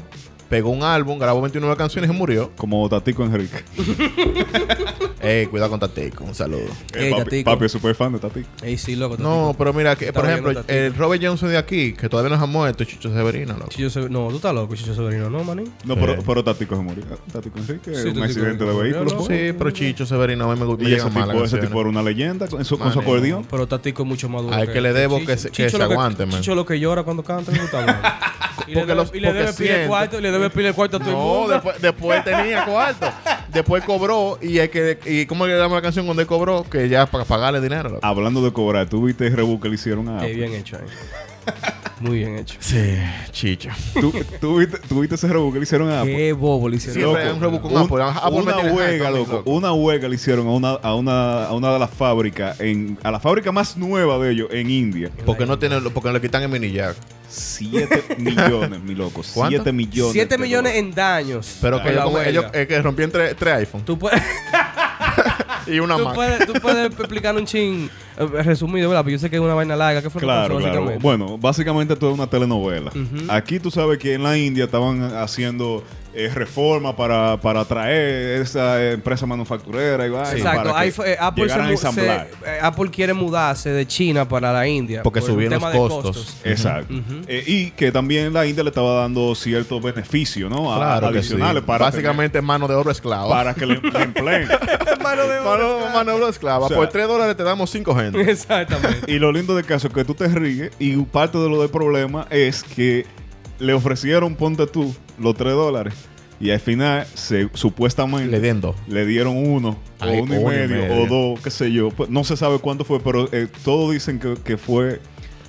pegó 0.51 0.69
un 0.71 0.83
álbum, 0.83 1.19
grabó 1.19 1.41
29 1.41 1.75
canciones 1.77 2.11
y 2.11 2.13
murió. 2.13 2.51
Como 2.57 2.87
Tatico 2.89 3.25
Enrique. 3.25 3.57
Ey, 5.23 5.47
cuidado 5.47 5.71
con 5.71 5.81
Tatico, 5.81 6.25
un 6.25 6.35
saludo. 6.35 6.63
Ey, 6.95 7.09
Eh, 7.09 7.11
papi, 7.11 7.25
Tatico. 7.25 7.51
papi 7.51 7.65
es 7.67 7.73
súper 7.73 7.95
fan 7.95 8.13
de 8.15 8.19
Tatico. 8.19 8.49
Ey, 8.63 8.79
sí, 8.79 8.97
loco. 8.97 9.17
No, 9.19 9.55
pero 9.57 9.73
mira, 9.75 9.95
que, 9.95 10.13
por 10.13 10.25
ejemplo, 10.25 10.63
el 10.67 10.95
Robert 10.95 11.23
Johnson 11.23 11.51
de 11.51 11.59
aquí, 11.59 11.93
que 11.93 12.09
todavía 12.09 12.31
no 12.31 12.39
se 12.39 12.43
ha 12.45 12.47
muerto, 12.47 12.85
Chicho 12.85 13.13
Severino, 13.13 13.53
loco. 13.55 13.69
Chicho 13.69 13.89
Sever- 13.91 14.09
no, 14.11 14.29
tú 14.29 14.37
estás 14.37 14.55
loco, 14.55 14.75
Chicho 14.75 14.95
Severino, 14.95 15.29
¿no, 15.29 15.45
manín? 15.45 15.71
No, 15.85 15.95
Sí. 15.95 16.01
pero, 16.01 16.23
pero 16.23 16.43
Tatico 16.45 16.75
se 16.77 16.83
murió. 16.83 17.05
Tatico 17.33 17.59
Enrique, 17.59 17.95
Sí, 17.95 18.01
un 18.09 18.15
Tatico 18.15 18.25
accidente 18.25 18.65
de 18.65 18.75
vehículo. 18.75 19.21
Sí, 19.27 19.53
pero 19.57 19.71
Chicho 19.71 20.07
Severino 20.07 20.51
a 20.51 20.55
mí 20.55 20.61
me 20.61 20.67
gusta. 20.67 20.89
Y 20.89 20.95
ese 20.95 21.11
tipo, 21.11 21.45
ese 21.45 21.59
tipo 21.59 21.81
era 21.81 21.89
una 21.91 22.03
leyenda 22.03 22.49
con 22.49 22.65
su, 22.65 22.79
con 22.79 22.91
su 22.91 22.99
Manín. 22.99 23.13
acordeón. 23.15 23.47
Pero 23.51 23.69
Tatico 23.69 24.03
es 24.03 24.09
mucho 24.09 24.29
más 24.31 24.43
duro. 24.43 24.55
Al 24.55 24.73
que 24.73 24.81
le 24.81 24.93
debo 24.95 25.19
que 25.25 25.37
se- 25.37 25.51
que 25.51 25.69
se 25.69 25.77
lo 25.79 25.85
aguante, 25.85 26.25
man. 26.27 26.41
Chicho 26.41 26.55
lo 26.55 26.65
que 26.65 26.81
llora 26.81 27.03
cuando 27.03 27.23
canta, 27.23 27.53
me 27.53 27.59
gusta, 27.61 27.85
man. 27.85 28.01
Y 28.67 28.73
le 28.75 28.81
Porque 28.81 28.93
debe, 28.93 28.95
los- 29.03 29.15
y 29.15 29.21
le 29.21 29.29
porque 29.29 29.39
debe 29.41 29.53
pile 29.55 29.69
siente. 29.69 29.89
cuarto, 29.89 30.19
y 30.19 30.23
le 30.23 30.31
debe 30.31 30.39
pile 30.48 30.72
cuarto 30.72 30.96
a 30.96 31.00
todo 31.00 31.11
el 31.11 31.16
No, 31.16 31.48
después, 31.53 31.83
después 31.83 32.24
tenía 32.24 32.64
cuarto. 32.64 33.07
después 33.48 33.85
cobró 33.85 34.38
y 34.40 34.59
hay 34.61 34.68
que 34.70 34.98
y 35.05 35.26
cómo 35.26 35.46
le 35.46 35.59
llama 35.59 35.74
la 35.76 35.83
canción 35.83 36.07
cuando 36.07 36.22
él 36.22 36.29
cobró 36.29 36.64
que 36.64 36.88
ya 36.88 37.05
para 37.07 37.24
pagarle 37.24 37.61
dinero. 37.61 37.98
Hablando 38.00 38.42
de 38.42 38.53
cobrar, 38.53 38.88
¿tú 38.88 39.03
viste 39.05 39.26
el 39.26 39.37
rebu 39.37 39.61
que 39.61 39.68
le 39.68 39.74
hicieron 39.74 40.09
a 40.09 40.12
Ey, 40.24 40.33
Apple? 40.33 40.35
bien 40.48 40.55
hecho 40.55 40.76
ahí. 40.76 40.87
Muy 42.01 42.19
bien 42.19 42.37
hecho. 42.39 42.57
Sí, 42.61 42.97
Chicho. 43.31 43.69
¿Tú, 44.01 44.11
tú 44.41 44.57
viste, 44.59 44.79
tú 44.89 45.01
viste 45.01 45.17
ese 45.17 45.29
rebu 45.29 45.53
que 45.53 45.59
le 45.59 45.65
hicieron 45.65 45.91
a 45.91 46.01
Apple? 46.01 46.17
Qué 46.17 46.33
bobo 46.33 46.69
le 46.69 46.77
hicieron. 46.77 46.95
Siempre 47.03 47.23
hay 47.25 47.35
un 47.35 47.41
rebu 47.41 47.61
con 47.61 47.73
un- 47.73 47.79
Apple. 47.79 47.97
Una 48.41 48.57
huelga, 48.73 49.11
loco, 49.11 49.33
loco. 49.33 49.51
Una 49.51 49.73
huelga 49.75 50.09
le 50.09 50.15
hicieron 50.15 50.47
a 50.47 50.51
una, 50.51 50.71
a 50.71 50.95
una, 50.95 51.45
a 51.45 51.53
una 51.53 51.73
de 51.75 51.79
las 51.79 51.91
fábricas, 51.91 52.59
en, 52.61 52.99
a 53.03 53.11
la 53.11 53.21
fábrica 53.21 53.53
más 53.53 53.77
nueva 53.77 54.19
de 54.19 54.33
ellos, 54.33 54.49
en 54.51 54.71
India. 54.71 55.11
Porque 55.27 55.45
no 55.45 55.59
tiene, 55.59 55.79
porque 55.93 56.11
le 56.11 56.21
quitan 56.23 56.43
el 56.43 56.49
mini 56.49 56.73
jack. 56.73 56.97
Siete 57.29 58.03
millones, 58.19 58.81
mi 58.83 58.95
loco. 58.95 59.23
¿Cuánto? 59.35 59.57
Siete 59.57 59.73
millones. 59.73 60.13
7 60.15 60.35
de 60.37 60.39
millones 60.43 60.77
en 60.77 60.93
daños. 60.95 61.59
Pero 61.61 61.83
que 61.83 61.91
ellos, 61.91 62.27
ellos 62.27 62.45
eh, 62.55 62.67
que 62.67 62.81
rompían 62.83 63.11
tres, 63.11 63.37
tres 63.39 63.55
iPhones 63.55 63.85
Tú 63.87 63.99
puedes, 63.99 64.21
y 65.75 65.81
una 65.81 65.97
tú, 65.97 66.05
Mac. 66.05 66.15
puedes, 66.15 66.47
tú 66.47 66.53
puedes 66.61 66.87
explicar 66.99 67.37
un 67.37 67.45
chin 67.47 67.91
eh, 68.19 68.27
resumido, 68.43 68.89
¿verdad? 68.89 69.03
Porque 69.03 69.13
yo 69.13 69.19
sé 69.19 69.31
que 69.31 69.37
es 69.37 69.43
una 69.43 69.55
vaina 69.55 69.77
larga. 69.77 70.03
¿Qué 70.03 70.11
fue 70.11 70.21
lo 70.23 70.27
que 70.29 70.33
Claro, 70.33 70.55
pasó, 70.55 70.59
claro. 70.61 70.73
básicamente? 70.85 71.03
Bueno, 71.03 71.39
básicamente 71.39 71.95
esto 71.95 72.09
es 72.11 72.15
una 72.15 72.27
telenovela. 72.27 72.93
Aquí 73.29 73.59
tú 73.61 73.71
sabes 73.71 73.99
que 73.99 74.15
en 74.15 74.23
la 74.23 74.37
India 74.39 74.65
estaban 74.65 75.03
haciendo 75.17 75.83
eh, 76.12 76.29
reformas 76.35 76.94
para, 76.94 77.37
para 77.40 77.64
traer 77.64 78.40
esa 78.42 78.83
empresa 78.90 79.27
manufacturera 79.27 80.05
y 80.07 80.11
vaina, 80.11 80.33
Exacto, 80.33 80.70
para 80.73 80.83
que 80.83 80.88
eh, 81.12 81.16
Apple, 81.20 81.49
se 81.49 81.70
ensamblar. 81.70 82.29
eh, 82.44 82.59
Apple 82.61 82.90
quiere 82.90 83.12
mudarse 83.14 83.70
de 83.70 83.87
China 83.87 84.27
para 84.29 84.53
la 84.53 84.66
India. 84.66 85.03
Porque 85.05 85.20
por 85.20 85.29
subieron 85.31 85.59
tema 85.59 85.73
los 85.73 85.88
de 85.88 85.94
costos. 86.03 86.37
Exacto. 86.44 86.92
Ujú. 86.94 87.23
Eh, 87.29 87.44
y 87.46 87.70
que 87.70 87.92
también 87.92 88.33
la 88.33 88.44
India 88.46 88.64
le 88.64 88.70
estaba 88.70 89.01
dando 89.03 89.35
ciertos 89.37 89.81
beneficios, 89.83 90.51
¿no? 90.51 90.73
A- 90.73 90.77
Claro 90.79 91.07
adicionales 91.09 91.62
sí. 91.62 91.66
para 91.66 91.85
Básicamente 91.87 92.42
mano 92.42 92.66
de 92.66 92.75
oro 92.75 92.83
tener- 92.85 92.96
esclavo. 92.96 93.31
para 93.31 93.55
que 93.55 93.66
le, 93.66 93.77
le 93.81 94.03
empleen. 94.03 94.49
Mano 95.03 95.23
de 95.27 95.40
Mano, 95.40 95.79
mano 95.94 96.11
de 96.11 96.16
oro 96.16 96.29
esclava. 96.29 96.66
O 96.66 96.68
sea- 96.68 96.77
Por 96.77 96.88
3 96.88 97.09
dólares 97.09 97.37
te 97.37 97.42
damos 97.42 97.70
5 97.70 97.94
gente. 97.94 98.20
Exactamente. 98.31 99.11
y 99.11 99.18
lo 99.18 99.33
lindo 99.33 99.55
del 99.57 99.64
caso 99.64 99.87
es 99.88 99.94
que 99.94 100.05
tú 100.05 100.14
te 100.14 100.29
ríes 100.29 100.73
y 100.79 100.96
parte 100.96 101.38
de 101.38 101.49
lo 101.49 101.61
del 101.61 101.70
problema 101.70 102.27
es 102.31 102.62
que 102.62 103.07
le 103.59 103.73
ofrecieron, 103.73 104.35
ponte 104.37 104.66
tú, 104.66 104.94
los 105.21 105.37
3 105.37 105.53
dólares 105.53 105.95
Y 106.41 106.51
al 106.51 106.61
final, 106.61 107.07
se, 107.15 107.49
supuestamente, 107.55 108.27
Le 108.31 108.41
dieron 108.41 108.75
le 108.89 109.05
dieron 109.07 109.37
uno, 109.37 109.77
Ay, 109.99 110.19
o 110.19 110.23
uno 110.23 110.35
y 110.35 110.39
uno 110.39 110.53
y 110.53 110.57
medio, 110.57 110.89
medio. 110.89 111.03
o 111.03 111.07
dos, 111.07 111.41
qué 111.41 111.51
sé 111.51 111.71
yo. 111.71 111.91
Pues, 111.91 112.09
No 112.11 112.25
se 112.25 112.37
sabe 112.37 112.59
cuánto 112.59 112.85
fue, 112.85 112.99
pero 113.01 113.29
eh, 113.33 113.47
todos 113.65 113.93
dicen 113.93 114.19
que, 114.19 114.35
que 114.43 114.57
fue 114.57 115.01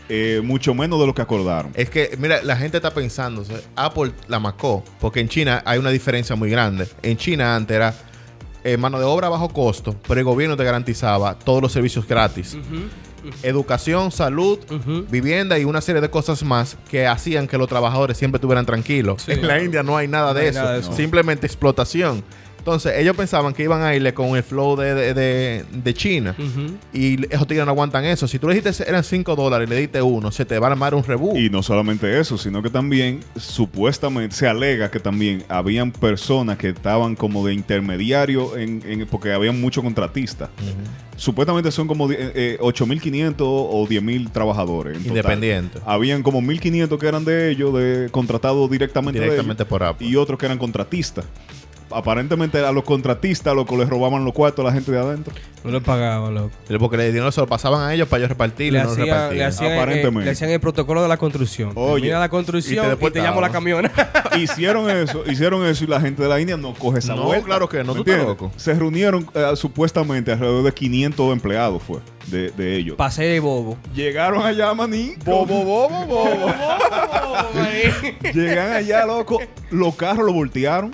eh, 0.09 0.41
mucho 0.43 0.73
menos 0.73 0.99
de 0.99 1.07
lo 1.07 1.15
que 1.15 1.21
acordaron. 1.21 1.71
Es 1.75 1.89
que, 1.89 2.17
mira, 2.19 2.43
la 2.43 2.57
gente 2.57 2.75
está 2.77 2.93
pensando, 2.93 3.45
Apple 3.77 4.11
la 4.27 4.39
macó, 4.39 4.83
porque 4.99 5.21
en 5.21 5.29
China 5.29 5.61
hay 5.65 5.79
una 5.79 5.89
diferencia 5.89 6.35
muy 6.35 6.49
grande. 6.49 6.87
En 7.01 7.15
China 7.15 7.55
antes 7.55 7.73
era 7.77 7.93
eh, 8.65 8.75
mano 8.75 8.99
de 8.99 9.05
obra 9.05 9.27
a 9.27 9.29
bajo 9.29 9.47
costo, 9.47 9.95
pero 10.05 10.19
el 10.19 10.25
gobierno 10.25 10.57
te 10.57 10.65
garantizaba 10.65 11.39
todos 11.39 11.61
los 11.61 11.71
servicios 11.71 12.05
gratis. 12.05 12.57
Educación, 13.43 14.11
salud, 14.11 14.59
vivienda 15.09 15.57
y 15.59 15.65
una 15.65 15.81
serie 15.81 16.01
de 16.01 16.09
cosas 16.09 16.43
más 16.43 16.77
que 16.89 17.07
hacían 17.07 17.47
que 17.47 17.57
los 17.57 17.67
trabajadores 17.67 18.17
siempre 18.17 18.37
estuvieran 18.37 18.65
tranquilos. 18.65 19.23
Sí. 19.23 19.33
en 19.33 19.47
la 19.47 19.61
India 19.61 19.83
no 19.83 19.97
hay 19.97 20.07
nada, 20.07 20.27
No 20.29 20.33
de, 20.35 20.41
hay 20.41 20.47
eso. 20.47 20.59
nada 20.59 20.73
de 20.73 20.79
eso. 20.79 20.93
simplemente 20.93 21.45
explotación. 21.45 22.23
Entonces, 22.61 22.93
ellos 22.97 23.15
pensaban 23.17 23.53
que 23.55 23.63
iban 23.63 23.81
a 23.81 23.95
irle 23.95 24.13
con 24.13 24.35
el 24.37 24.43
flow 24.43 24.75
de, 24.75 24.93
de, 24.93 25.13
de- 25.15 25.65
de 25.73 25.93
China. 25.95 26.35
Y 26.93 27.25
esos 27.33 27.47
tigres 27.47 27.65
no 27.65 27.71
aguantan 27.71 28.05
eso. 28.05 28.27
Si 28.27 28.37
tú 28.37 28.47
le 28.47 28.53
dijiste 28.53 28.87
eran 28.87 29.03
5 29.03 29.35
dólares 29.35 29.67
y 29.67 29.73
le 29.73 29.79
diste 29.79 29.99
uno, 30.01 30.31
se 30.31 30.45
te 30.45 30.59
va 30.59 30.67
a 30.67 30.71
armar 30.71 30.93
un 30.93 31.03
rebú. 31.03 31.35
Y 31.35 31.49
no 31.49 31.63
solamente 31.63 32.19
eso, 32.19 32.37
sino 32.37 32.61
que 32.61 32.69
también 32.69 33.21
supuestamente 33.35 34.35
se 34.35 34.47
alega 34.47 34.91
que 34.91 34.99
también 34.99 35.43
habían 35.49 35.91
personas 35.91 36.57
que 36.57 36.69
estaban 36.69 37.15
como 37.15 37.45
de 37.47 37.53
intermediario 37.55 38.55
en, 38.57 38.83
en- 38.85 39.07
porque 39.07 39.33
habían 39.33 39.59
muchos 39.59 39.83
contratistas. 39.83 40.49
Supuestamente 41.17 41.71
son 41.71 41.87
como 41.87 42.09
eh, 42.11 42.57
8.500 42.61 43.35
o 43.39 43.87
10.000 43.87 44.31
trabajadores. 44.31 44.97
en 44.97 45.03
total. 45.03 45.17
Independiente. 45.17 45.79
Habían 45.85 46.23
como 46.23 46.41
1.500 46.41 46.97
que 46.99 47.07
eran 47.07 47.25
de 47.25 47.51
ellos, 47.51 47.73
de 47.73 48.09
contratados 48.11 48.69
directamente, 48.69 49.19
de 49.19 49.25
Directamente 49.25 49.63
ellos, 49.63 49.69
por 49.69 49.83
Apple. 49.83 50.07
y 50.07 50.15
otros 50.15 50.39
que 50.39 50.45
eran 50.45 50.57
contratistas. 50.57 51.25
Aparentemente 51.93 52.57
a 52.59 52.71
los 52.71 52.83
contratistas, 52.83 53.55
los 53.55 53.65
que 53.65 53.77
les 53.77 53.89
robaban 53.89 54.23
los 54.25 54.33
cuartos 54.33 54.63
a 54.65 54.67
la 54.69 54.73
gente 54.73 54.91
de 54.91 54.99
adentro. 54.99 55.33
No 55.63 55.71
le 55.71 55.79
pagaban, 55.81 56.33
loco. 56.33 56.51
Porque 56.79 56.97
le 56.97 57.07
dinero 57.11 57.31
se 57.31 57.39
lo 57.41 57.45
pasaban 57.47 57.81
a 57.87 57.93
ellos 57.93 58.07
para 58.07 58.19
ellos 58.19 58.29
repartirlo 58.29 58.79
Le 58.79 58.83
y 58.83 58.87
no 58.87 58.95
lo 58.95 59.01
hacían, 59.03 59.37
le, 59.37 59.43
hacían, 59.45 59.71
eh, 59.71 59.77
Aparentemente. 59.77 60.25
le 60.25 60.31
hacían 60.31 60.49
el 60.49 60.59
protocolo 60.59 61.03
de 61.03 61.07
la 61.07 61.17
construcción. 61.17 61.71
Oye, 61.75 62.05
Mira 62.05 62.19
la 62.19 62.25
y 62.25 62.29
construcción 62.29 62.97
te 62.97 63.05
y 63.05 63.11
te, 63.11 63.21
llamo 63.21 63.41
la 63.41 63.49
camiona. 63.51 63.91
hicieron 64.39 64.89
eso, 64.89 65.23
hicieron 65.29 65.63
eso 65.65 65.83
y 65.83 65.87
la 65.87 66.01
gente 66.01 66.23
de 66.23 66.29
la 66.29 66.39
India 66.41 66.57
no 66.57 66.73
coge 66.73 66.99
esa 66.99 67.13
No, 67.15 67.25
vuelta. 67.25 67.45
claro 67.45 67.69
que 67.69 67.83
no, 67.83 67.93
¿Me 67.93 68.03
tú 68.03 68.09
estás 68.11 68.25
loco. 68.25 68.51
Se 68.55 68.73
reunieron 68.73 69.27
eh, 69.35 69.51
supuestamente 69.55 70.31
alrededor 70.31 70.63
de 70.63 70.73
500 70.73 71.31
empleados 71.31 71.83
fue 71.83 71.99
de, 72.27 72.49
de 72.51 72.75
ellos. 72.77 72.95
Pasé 72.95 73.23
de 73.25 73.39
bobo. 73.39 73.77
Llegaron 73.93 74.43
allá, 74.43 74.73
maní. 74.73 75.13
Bobo, 75.23 75.63
bobo, 75.63 76.05
bobo. 76.07 76.53
Llegan 78.33 78.71
allá, 78.73 79.05
loco. 79.05 79.39
Los 79.69 79.95
carros 79.95 80.25
los 80.25 80.33
voltearon. 80.33 80.91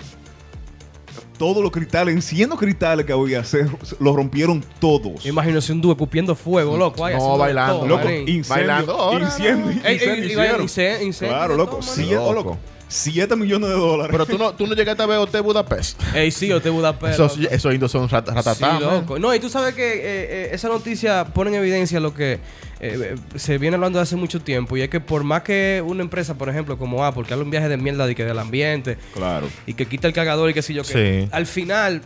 Todos 1.38 1.62
los 1.62 1.72
cristales, 1.72 2.16
enciendo 2.16 2.56
cristales 2.56 3.06
que 3.06 3.14
había, 3.14 3.44
se, 3.44 3.66
los 4.00 4.16
rompieron 4.16 4.64
todos. 4.80 5.26
Imagínate 5.26 5.72
un 5.72 5.82
dúo 5.82 5.92
escupiendo 5.92 6.36
fuego, 6.36 6.76
loco. 6.78 7.06
ahí, 7.06 7.16
No, 7.16 7.38
bailando, 7.38 7.78
todo, 7.80 7.88
Loco, 7.88 8.10
incendio, 8.10 8.44
Bailando, 8.50 8.94
ahora, 8.94 9.26
incendio, 9.26 9.72
incendio 9.72 11.30
Claro, 11.30 11.56
loco. 11.56 11.78
todo, 11.78 11.82
maní. 11.82 11.96
Siete, 11.96 12.18
oh, 12.18 12.34
Loco. 12.34 12.58
Loco. 12.88 12.94
7 12.94 13.36
millones 13.36 13.70
de 13.70 13.76
dólares. 13.76 14.10
Pero 14.12 14.26
tú 14.26 14.38
no, 14.38 14.54
tú 14.54 14.66
no 14.68 14.74
llegaste 14.74 15.04
a 15.04 15.06
ver 15.06 15.18
Hotel 15.18 15.42
Budapest. 15.42 16.02
Ey, 16.16 16.32
sí, 16.32 16.48
yo 16.48 16.62
te 16.62 16.70
Budapest. 16.70 17.14
Esos, 17.14 17.38
esos 17.52 17.74
indios 17.74 17.92
son 17.92 18.08
rat- 18.10 18.28
ratatá. 18.28 18.56
Sí, 18.56 18.62
man. 18.64 18.82
loco. 18.82 19.20
No, 19.20 19.34
y 19.36 19.40
tú 19.40 19.50
sabes 19.50 19.74
que 19.76 19.94
eh, 19.94 20.00
eh, 20.04 20.50
esa 20.54 20.68
noticia 20.70 21.26
pone 21.26 21.50
en 21.52 21.56
evidencia 21.58 22.00
lo 22.00 22.14
que 22.14 22.34
eh, 22.34 22.40
eh, 22.80 23.16
se 23.36 23.58
viene 23.58 23.76
hablando 23.76 24.00
de 24.00 24.04
hace 24.04 24.16
mucho 24.16 24.40
tiempo. 24.40 24.78
Y 24.78 24.82
es 24.82 24.90
que 24.90 25.00
por 25.00 25.24
más 25.24 25.42
que 25.42 25.84
una 25.86 26.02
empresa, 26.04 26.36
por 26.38 26.48
ejemplo, 26.50 26.78
como 26.78 27.04
Apple, 27.04 27.24
que 27.28 27.34
haga 27.34 27.44
un 27.44 27.50
viaje 27.50 27.68
de 27.70 27.78
mierda 27.78 28.06
de 28.08 28.16
que 28.16 28.24
del 28.24 28.40
ambiente 28.40 28.98
claro. 29.14 29.48
y 29.66 29.74
que 29.74 29.86
quita 29.86 30.08
el 30.08 30.14
cargador 30.14 30.50
y 30.50 30.54
qué 30.54 30.62
sé 30.62 30.74
yo 30.74 30.84
qué, 30.84 31.24
Sí. 31.26 31.30
al 31.32 31.46
final, 31.46 32.02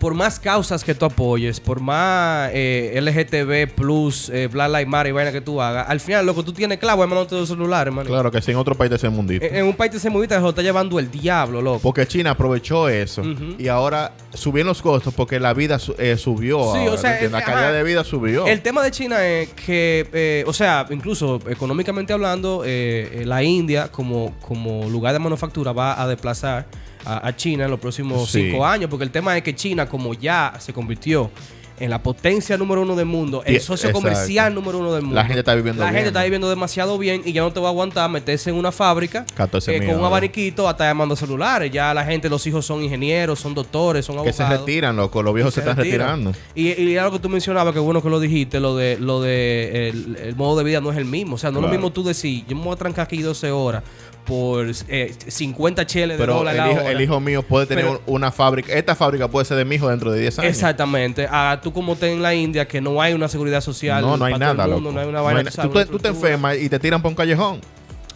por 0.00 0.14
más 0.14 0.40
causas 0.40 0.82
que 0.82 0.94
tú 0.94 1.04
apoyes, 1.04 1.60
por 1.60 1.80
más 1.80 2.50
eh, 2.52 2.98
LGTB 3.00 3.74
plus, 3.74 4.30
eh, 4.30 4.48
Black 4.48 4.70
Lives 4.70 4.88
Matter 4.88 5.10
y 5.10 5.12
vaina 5.12 5.30
que 5.30 5.40
tú 5.40 5.60
hagas, 5.60 5.88
al 5.88 6.00
final, 6.00 6.26
loco, 6.26 6.42
tú 6.42 6.52
tienes 6.52 6.78
clavo 6.78 7.04
en 7.04 7.10
manos 7.10 7.28
de 7.28 7.36
tus 7.36 7.48
celulares, 7.48 7.88
hermano. 7.88 8.08
Claro 8.08 8.30
que 8.32 8.42
sí, 8.42 8.50
en 8.50 8.56
otro 8.56 8.74
país 8.74 8.90
de 8.90 8.96
ese 8.96 9.08
mundito. 9.08 9.44
En, 9.44 9.54
en 9.54 9.66
un 9.66 9.74
país 9.74 9.92
de 9.92 9.98
ese 9.98 10.10
se 10.10 10.40
lo 10.40 10.48
está 10.48 10.62
llevando 10.62 10.98
el 10.98 11.10
diablo, 11.10 11.62
loco. 11.62 11.80
Porque 11.80 12.06
China 12.06 12.30
aprovechó 12.30 12.88
eso 12.88 13.22
y 13.58 13.68
ahora 13.68 14.12
subieron 14.34 14.68
los 14.68 14.82
costos 14.82 15.14
porque 15.14 15.38
la 15.38 15.52
vida 15.54 15.78
eh, 15.98 16.16
subió. 16.16 16.72
Sí, 16.72 16.78
ahora, 16.78 16.92
o 16.92 16.98
sea, 16.98 17.20
la 17.28 17.42
calidad 17.44 17.68
ajá. 17.68 17.72
de 17.72 17.82
vida 17.82 18.04
subió. 18.04 18.46
El 18.46 18.62
tema 18.62 18.82
de 18.82 18.90
China 18.90 19.24
es 19.26 19.50
que, 19.50 20.08
eh, 20.12 20.44
o 20.46 20.52
sea, 20.52 20.86
incluso 20.90 21.40
económicamente 21.48 22.12
hablando, 22.12 22.62
eh, 22.64 23.20
eh, 23.20 23.24
la 23.26 23.42
India 23.42 23.90
como, 23.90 24.34
como 24.40 24.88
lugar 24.88 25.12
de 25.12 25.18
manufactura 25.18 25.72
va 25.72 26.00
a 26.00 26.08
desplazar 26.08 26.66
a, 27.04 27.26
a 27.28 27.36
China 27.36 27.64
en 27.64 27.70
los 27.70 27.80
próximos 27.80 28.30
Sí. 28.30 28.50
cinco 28.50 28.64
años, 28.66 28.88
porque 28.90 29.04
el 29.04 29.10
tema 29.10 29.36
es 29.36 29.42
que 29.42 29.54
China, 29.54 29.88
como 29.88 30.14
ya 30.14 30.54
se 30.58 30.72
convirtió 30.72 31.30
en 31.78 31.88
la 31.88 32.02
potencia 32.02 32.58
número 32.58 32.82
uno 32.82 32.94
del 32.94 33.06
mundo, 33.06 33.42
el 33.46 33.58
socio 33.58 33.88
exacto. 33.88 33.92
comercial 34.06 34.54
número 34.54 34.80
uno 34.80 34.92
del 34.92 35.00
mundo. 35.00 35.14
La 35.16 35.24
gente 35.24 35.38
está 35.38 35.54
viviendo 35.54 35.80
La 35.82 35.86
bien. 35.86 35.94
gente 35.96 36.08
está 36.08 36.22
viviendo 36.24 36.50
demasiado 36.50 36.98
bien 36.98 37.22
y 37.24 37.32
ya 37.32 37.40
no 37.40 37.54
te 37.54 37.58
va 37.58 37.68
a 37.68 37.70
aguantar 37.70 38.10
meterse 38.10 38.50
en 38.50 38.56
una 38.56 38.70
fábrica 38.70 39.24
14 39.34 39.74
eh, 39.76 39.86
con 39.86 39.98
un 39.98 40.04
abaniquito 40.04 40.68
hasta 40.68 40.84
llamando 40.84 41.16
celulares. 41.16 41.70
Ya 41.72 41.94
la 41.94 42.04
gente, 42.04 42.28
los 42.28 42.46
hijos 42.46 42.66
son 42.66 42.82
ingenieros, 42.82 43.38
son 43.40 43.54
doctores, 43.54 44.04
son 44.04 44.16
que 44.16 44.28
abogados. 44.28 44.36
se 44.36 44.58
retiran, 44.58 44.94
loco. 44.94 45.22
Los 45.22 45.32
viejos 45.34 45.54
se, 45.54 45.60
están 45.60 45.74
retiran. 45.74 46.26
retirando. 46.26 46.38
Y, 46.54 46.94
lo 46.96 47.12
que 47.12 47.18
tú 47.18 47.30
mencionabas, 47.30 47.72
que 47.72 47.80
bueno 47.80 48.02
que 48.02 48.10
lo 48.10 48.20
dijiste, 48.20 48.60
lo 48.60 48.76
de 48.76 48.98
lo 49.00 49.22
de 49.22 49.88
el, 49.88 50.16
el 50.16 50.36
modo 50.36 50.58
de 50.58 50.64
vida 50.64 50.82
no 50.82 50.92
es 50.92 50.98
el 50.98 51.06
mismo. 51.06 51.36
O 51.36 51.38
sea, 51.38 51.50
no 51.50 51.60
es 51.60 51.64
lo 51.64 51.70
mismo 51.70 51.90
tú 51.90 52.02
decir, 52.04 52.44
yo 52.46 52.56
me 52.56 52.62
voy 52.64 52.74
a 52.74 52.76
trancar 52.76 53.04
aquí 53.06 53.22
12 53.22 53.50
horas 53.52 53.82
por 54.30 54.66
eh, 54.88 55.14
50 55.26 55.86
cheles 55.86 56.16
de 56.16 56.22
Pero 56.22 56.36
dólar 56.36 56.54
el 56.54 56.60
la 56.62 56.70
hijo, 56.70 56.80
hora. 56.80 56.90
el 56.92 57.00
hijo 57.00 57.20
mío 57.20 57.42
puede 57.42 57.66
tener 57.66 57.84
Pero- 57.84 58.00
una 58.06 58.30
fábrica. 58.32 58.72
Esta 58.72 58.94
fábrica 58.94 59.28
puede 59.28 59.44
ser 59.44 59.56
de 59.56 59.64
mi 59.64 59.74
hijo 59.74 59.88
dentro 59.88 60.10
de 60.12 60.20
10 60.20 60.38
años. 60.38 60.50
Exactamente. 60.50 61.26
A 61.30 61.60
tú 61.62 61.72
como 61.72 61.96
te 61.96 62.10
en 62.12 62.22
la 62.22 62.34
India, 62.34 62.66
que 62.66 62.80
no 62.80 63.02
hay 63.02 63.12
una 63.12 63.28
seguridad 63.28 63.60
social. 63.60 64.00
No, 64.02 64.16
no 64.16 64.24
hay 64.24 64.34
nada, 64.38 64.54
mundo, 64.66 64.80
loco. 64.80 64.92
no 64.92 65.00
hay 65.00 65.08
una 65.08 65.18
No 65.18 65.24
vaina. 65.24 65.38
hay 65.40 65.44
na- 65.44 65.50
tú 65.50 65.56
sabes, 65.56 65.88
tú, 65.88 65.98
te, 65.98 66.08
tú 66.08 66.14
enfermas 66.14 66.56
y 66.56 66.68
te 66.68 66.78
tiran 66.78 67.02
por 67.02 67.10
un 67.10 67.16
callejón. 67.16 67.60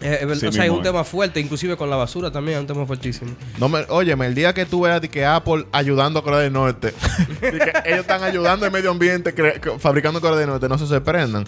Eh, 0.00 0.27
Sí 0.38 0.46
o 0.46 0.53
sea, 0.53 0.64
es 0.66 0.70
un 0.70 0.83
tema 0.83 1.03
fuerte, 1.03 1.40
inclusive 1.40 1.77
con 1.77 1.88
la 1.88 1.96
basura 1.96 2.31
también, 2.31 2.57
es 2.59 2.61
un 2.62 2.66
tema 2.66 2.85
fuertísimo. 2.85 3.31
No 3.59 3.68
me, 3.70 3.87
óyeme, 3.88 4.27
el 4.27 4.35
día 4.35 4.53
que 4.53 4.66
tú 4.66 4.83
veas 4.83 5.00
que 5.00 5.24
Apple 5.24 5.64
ayudando 5.72 6.18
a 6.18 6.22
Corea 6.22 6.40
del 6.40 6.53
Norte, 6.53 6.92
que 7.40 7.72
ellos 7.87 8.00
están 8.00 8.22
ayudando 8.22 8.66
al 8.66 8.72
medio 8.72 8.90
ambiente, 8.90 9.35
cre- 9.35 9.79
fabricando 9.79 10.20
Corea 10.20 10.37
del 10.37 10.48
Norte, 10.48 10.68
no 10.68 10.77
se 10.77 10.87
sorprendan. 10.87 11.44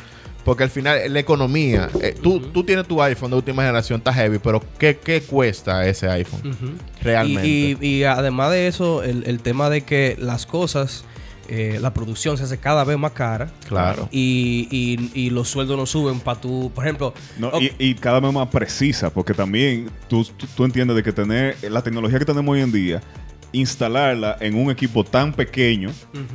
Porque 0.47 0.63
al 0.63 0.71
final 0.71 1.13
la 1.13 1.19
economía, 1.19 1.91
eh, 2.01 2.15
tú, 2.23 2.39
tú 2.41 2.63
tienes 2.65 2.87
tu 2.87 3.03
iPhone 3.03 3.31
de 3.31 3.37
última 3.37 3.63
generación, 3.63 3.99
está 3.99 4.15
heavy, 4.15 4.39
pero 4.39 4.63
¿qué, 4.79 4.97
qué 4.97 5.21
cuesta 5.21 5.85
ese 5.87 6.09
iPhone? 6.09 6.79
Realmente. 7.03 7.47
Y, 7.49 7.77
y- 7.81 7.87
y 7.99 8.05
además 8.05 8.53
de 8.53 8.69
eso, 8.69 9.03
el, 9.03 9.25
el 9.27 9.41
tema 9.41 9.69
de 9.71 9.81
que 9.83 10.17
las 10.21 10.47
cosas, 10.47 11.05
eh, 11.49 11.79
la 11.81 11.93
producción 11.93 12.39
se 12.39 12.45
hace 12.45 12.59
cada 12.59 12.85
vez 12.85 12.97
más 12.97 13.11
cara. 13.11 13.51
Claro. 13.69 14.09
Y, 14.13 14.69
y- 14.71 15.11
y 15.21 15.31
los 15.31 15.49
sueldos 15.49 15.77
no 15.77 15.85
suben 15.85 16.21
para 16.21 16.41
tú, 16.41 16.71
por 16.75 16.85
ejemplo. 16.85 17.13
No, 17.39 17.49
ok, 17.49 17.63
y, 17.79 17.89
y 17.91 17.95
cada 17.97 18.21
vez 18.21 18.33
más 18.33 18.47
precisa, 18.49 19.11
porque 19.11 19.35
también 19.35 19.91
tú, 20.09 20.25
tú, 20.25 20.47
tú 20.57 20.65
entiendes 20.65 20.97
de 20.97 21.03
que 21.03 21.13
tener 21.13 21.57
la 21.71 21.83
tecnología 21.83 22.21
que 22.21 22.25
tenemos 22.25 22.53
hoy 22.53 22.61
en 22.61 22.71
día, 22.71 23.03
instalarla 23.59 24.37
en 24.40 24.55
un 24.55 24.71
equipo 24.71 25.05
tan 25.05 25.33
pequeño 25.33 25.90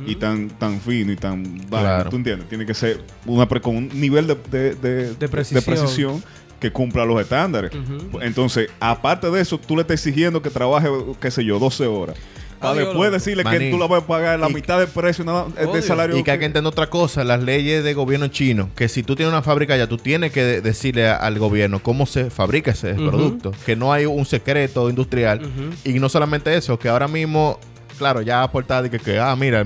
y 0.06 0.14
tan, 0.16 0.48
tan 0.48 0.80
fino 0.80 1.12
y 1.12 1.16
tan 1.16 1.42
vaina, 1.70 1.96
Claro. 1.96 2.10
tú 2.10 2.16
entiendes, 2.16 2.48
tiene 2.48 2.66
que 2.66 2.74
ser 2.74 3.00
una 3.26 3.46
pre- 3.48 3.60
con 3.60 3.76
un 3.76 3.88
nivel 4.00 4.26
de, 4.26 4.34
de- 4.50 4.74
de- 4.74 5.14
De 5.14 5.28
precisión. 5.28 5.64
precisión 5.64 6.24
que 6.60 6.70
cumpla 6.70 7.04
los 7.04 7.20
estándares. 7.20 7.72
Entonces, 8.20 8.68
aparte 8.80 9.30
de 9.30 9.40
eso, 9.40 9.58
tú 9.58 9.74
le 9.76 9.82
estás 9.82 9.94
exigiendo 10.06 10.40
que 10.42 10.50
trabaje, 10.50 10.88
qué 11.20 11.30
sé 11.30 11.44
yo, 11.44 11.58
12 11.58 11.86
horas. 11.86 12.16
Para 12.62 12.74
Adiós, 12.74 12.88
después 12.88 13.10
decirle 13.12 13.44
Maní. 13.44 13.58
que 13.58 13.70
tú 13.72 13.78
la 13.78 13.86
vas 13.88 14.02
a 14.02 14.06
pagar 14.06 14.38
la 14.38 14.48
Y- 14.48 14.54
mitad 14.54 14.78
del 14.78 14.88
precio 14.88 15.24
nada, 15.24 15.46
del 15.48 15.82
salario. 15.82 16.16
Y 16.16 16.22
que 16.22 16.30
hay 16.30 16.38
que 16.38 16.44
entender 16.46 16.68
otra 16.70 16.88
cosa, 16.88 17.24
las 17.24 17.42
leyes 17.42 17.82
de 17.84 17.92
gobierno 17.92 18.28
chino, 18.28 18.70
que 18.76 18.88
si 18.88 19.02
tú 19.02 19.16
tienes 19.16 19.32
una 19.32 19.42
fábrica 19.42 19.76
ya, 19.76 19.86
tú 19.88 19.98
tienes 19.98 20.32
que 20.32 20.42
de- 20.44 20.60
decirle 20.60 21.08
a- 21.08 21.16
al 21.16 21.38
gobierno 21.38 21.82
cómo 21.82 22.06
se 22.06 22.30
fabrica 22.30 22.70
ese 22.70 22.94
producto, 22.94 23.52
que 23.66 23.76
no 23.76 23.92
hay 23.92 24.06
un 24.06 24.24
secreto 24.24 24.88
industrial. 24.88 25.40
Y 25.84 25.94
no 25.94 26.08
solamente 26.08 26.54
eso, 26.56 26.78
que 26.78 26.88
ahora 26.88 27.08
mismo, 27.08 27.58
claro, 27.98 28.22
ya 28.22 28.42
aportado 28.42 28.86
y 28.86 28.90
que, 28.90 28.98
que, 28.98 29.18
ah, 29.18 29.34
mira, 29.36 29.64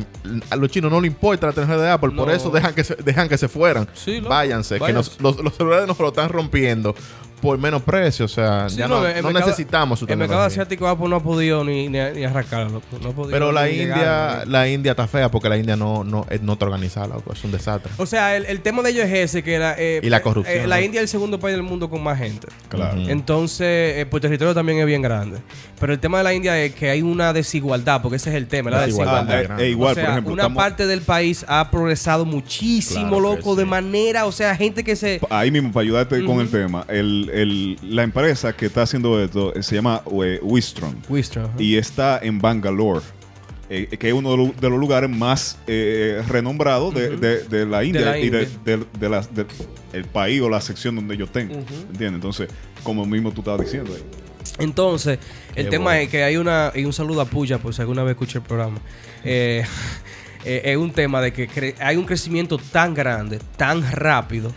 a 0.51 0.57
los 0.57 0.71
chinos 0.71 0.91
no 0.91 1.01
les 1.01 1.11
importa 1.11 1.47
la 1.47 1.53
tecnología 1.53 1.85
de 1.87 1.91
Apple, 1.91 2.11
por 2.11 2.31
eso 2.31 2.51
dejan 2.51 2.75
que 2.75 2.85
se, 2.85 2.95
dejan 2.97 3.29
que 3.29 3.39
se 3.39 3.49
fueran. 3.49 3.89
Sí, 3.95 4.17
loco. 4.17 4.31
Váyanse, 4.31 4.75
que 4.77 4.81
Váyanse. 4.81 5.11
nos- 5.21 5.37
los, 5.37 5.45
los 5.45 5.55
celulares 5.55 5.87
nos 5.87 5.99
lo 5.99 6.09
están 6.09 6.29
rompiendo 6.29 6.95
por 7.41 7.59
menos 7.59 7.83
precio, 7.83 8.25
o 8.25 8.29
sea, 8.29 8.69
Sí, 8.69 8.77
ya 8.77 8.89
no, 8.89 9.07
el 9.07 9.17
no 9.23 9.31
mercado- 9.31 9.47
necesitamos 9.47 9.99
su 9.99 10.07
El 10.09 10.17
mercado 10.17 10.41
asiático 10.43 10.89
Apple 10.89 11.09
no 11.09 11.17
ha 11.17 11.23
podido 11.23 11.63
ni, 11.65 11.89
ni, 11.89 11.99
ni 11.99 12.25
arrancar, 12.25 12.71
loco. 12.71 12.87
No 13.03 13.13
Pero 13.31 13.53
la 13.53 13.69
llegar, 13.69 13.99
India, 13.99 14.43
¿no? 14.45 14.51
la 14.53 14.69
India 14.69 14.91
está 14.93 15.07
fea 15.07 15.31
porque 15.31 15.49
la 15.49 15.57
India 15.59 15.77
no, 15.77 16.03
no, 16.03 16.27
eh, 16.31 16.39
no 16.43 16.55
está 16.55 16.65
organizada, 16.65 17.09
loco, 17.09 17.33
es 17.33 17.45
un 17.45 17.53
desastre. 17.53 17.93
O 17.99 18.07
sea, 18.07 18.37
el, 18.37 18.47
el 18.47 18.61
tema 18.63 18.83
de 18.83 18.91
ellos 18.91 19.05
es 19.05 19.13
ese, 19.13 19.43
que 19.43 19.55
era... 19.55 19.75
eh, 19.79 20.01
Y 20.03 20.09
la 20.09 20.23
corrupción, 20.23 20.57
eh, 20.63 20.67
la. 20.67 20.81
India 20.81 21.01
es 21.01 21.03
el 21.05 21.09
segundo 21.09 21.39
país 21.39 21.55
del 21.55 21.63
mundo 21.63 21.91
con 21.91 22.03
más 22.03 22.19
gente. 22.19 22.49
Claro. 22.69 23.01
Entonces, 23.09 23.99
eh, 23.99 24.07
por 24.11 24.21
territorio 24.21 24.55
también 24.55 24.79
es 24.79 24.87
bien 24.87 25.03
grande. 25.03 25.39
Pero 25.79 25.93
el 25.93 25.99
tema 25.99 26.19
de 26.19 26.25
la 26.25 26.33
India 26.33 26.59
es 26.63 26.75
que 26.75 26.89
hay 26.91 27.03
una 27.03 27.33
desigualdad, 27.33 28.01
porque 28.01 28.17
ese 28.17 28.31
es 28.31 28.37
el 28.37 28.47
tema, 28.47 28.71
la 28.71 28.87
Desigualdad. 28.87 29.51
Ah, 29.59 29.63
igual, 29.63 29.93
o 29.93 29.95
sea, 29.95 30.05
por 30.05 30.11
ejemplo, 30.13 30.33
una 30.33 30.43
estamos- 30.45 30.63
parte 30.63 30.87
del 30.87 31.03
país 31.03 31.45
ha 31.49 31.71
progresado 31.71 32.25
muchísimo, 32.25 33.19
Claro 33.19 33.21
loco, 33.37 33.55
de 33.57 33.65
manera, 33.67 34.25
o 34.27 34.33
sea, 34.33 34.55
gente 34.57 34.83
que 34.85 34.97
se... 34.97 35.21
ahí 35.29 35.51
mismo 35.51 35.73
para 35.73 35.83
ayudarte 35.83 36.25
con 36.25 36.41
el 36.41 36.49
tema 36.49 36.85
el, 36.89 37.26
el- 37.31 37.79
el- 37.83 37.95
la 37.97 38.03
empresa 38.03 38.55
que 38.57 38.67
está 38.67 38.83
haciendo 38.83 39.23
esto 39.23 39.55
eh, 39.55 39.63
se 39.63 39.75
llama 39.75 40.03
eh, 40.25 40.39
Wistron. 40.43 40.97
Wistron, 41.09 41.47
ajá. 41.47 41.55
Y 41.59 41.77
está 41.77 42.19
en 42.23 42.41
Bangalore. 42.41 43.01
eh, 43.69 43.89
que 43.99 44.07
es 44.09 44.15
uno 44.15 44.31
de, 44.31 44.37
lo- 44.37 44.53
de 44.61 44.71
los 44.71 44.79
lugares 44.79 45.11
más 45.11 45.59
eh, 45.67 46.23
renombrados 46.29 46.95
de, 46.95 47.17
de- 47.17 47.43
de 47.49 47.67
la 47.67 47.83
India 47.83 48.03
la 48.13 48.19
y 48.19 48.31
de, 48.31 48.43
India. 48.45 48.51
de- 48.65 48.87
de 49.01 49.09
la- 49.09 49.23
de- 49.23 49.47
el 49.93 50.05
país 50.05 50.41
o 50.41 50.49
la 50.49 50.61
sección 50.61 50.95
donde 50.95 51.17
yo 51.17 51.27
tengo. 51.27 51.55
¿Entiendes? 51.55 52.15
Entonces, 52.15 52.49
como 52.85 53.05
mismo 53.07 53.33
tú 53.33 53.41
estabas 53.41 53.63
diciendo 53.63 53.93
ahí. 53.93 54.05
Entonces, 54.61 55.19
el 55.57 55.65
Qué 55.65 55.71
tema 55.71 55.85
bueno. 55.87 56.01
es 56.01 56.09
que 56.11 56.23
hay 56.23 56.37
una, 56.37 56.71
y 56.77 56.85
un 56.85 56.93
saludo 56.93 57.21
a 57.23 57.25
Puya, 57.25 57.59
por 57.59 57.75
si 57.75 57.81
alguna 57.83 58.05
vez 58.05 58.13
escuché 58.13 58.39
el 58.39 58.45
programa. 58.45 58.79
Eh, 60.49 60.63
es 60.65 60.77
un 60.77 60.93
tema 60.93 61.21
de 61.21 61.33
que 61.33 61.75
hay 61.81 61.97
un 61.97 62.05
crecimiento 62.05 62.57
tan 62.57 62.95
grande, 62.95 63.41
tan 63.57 63.83
rápido, 63.91 64.53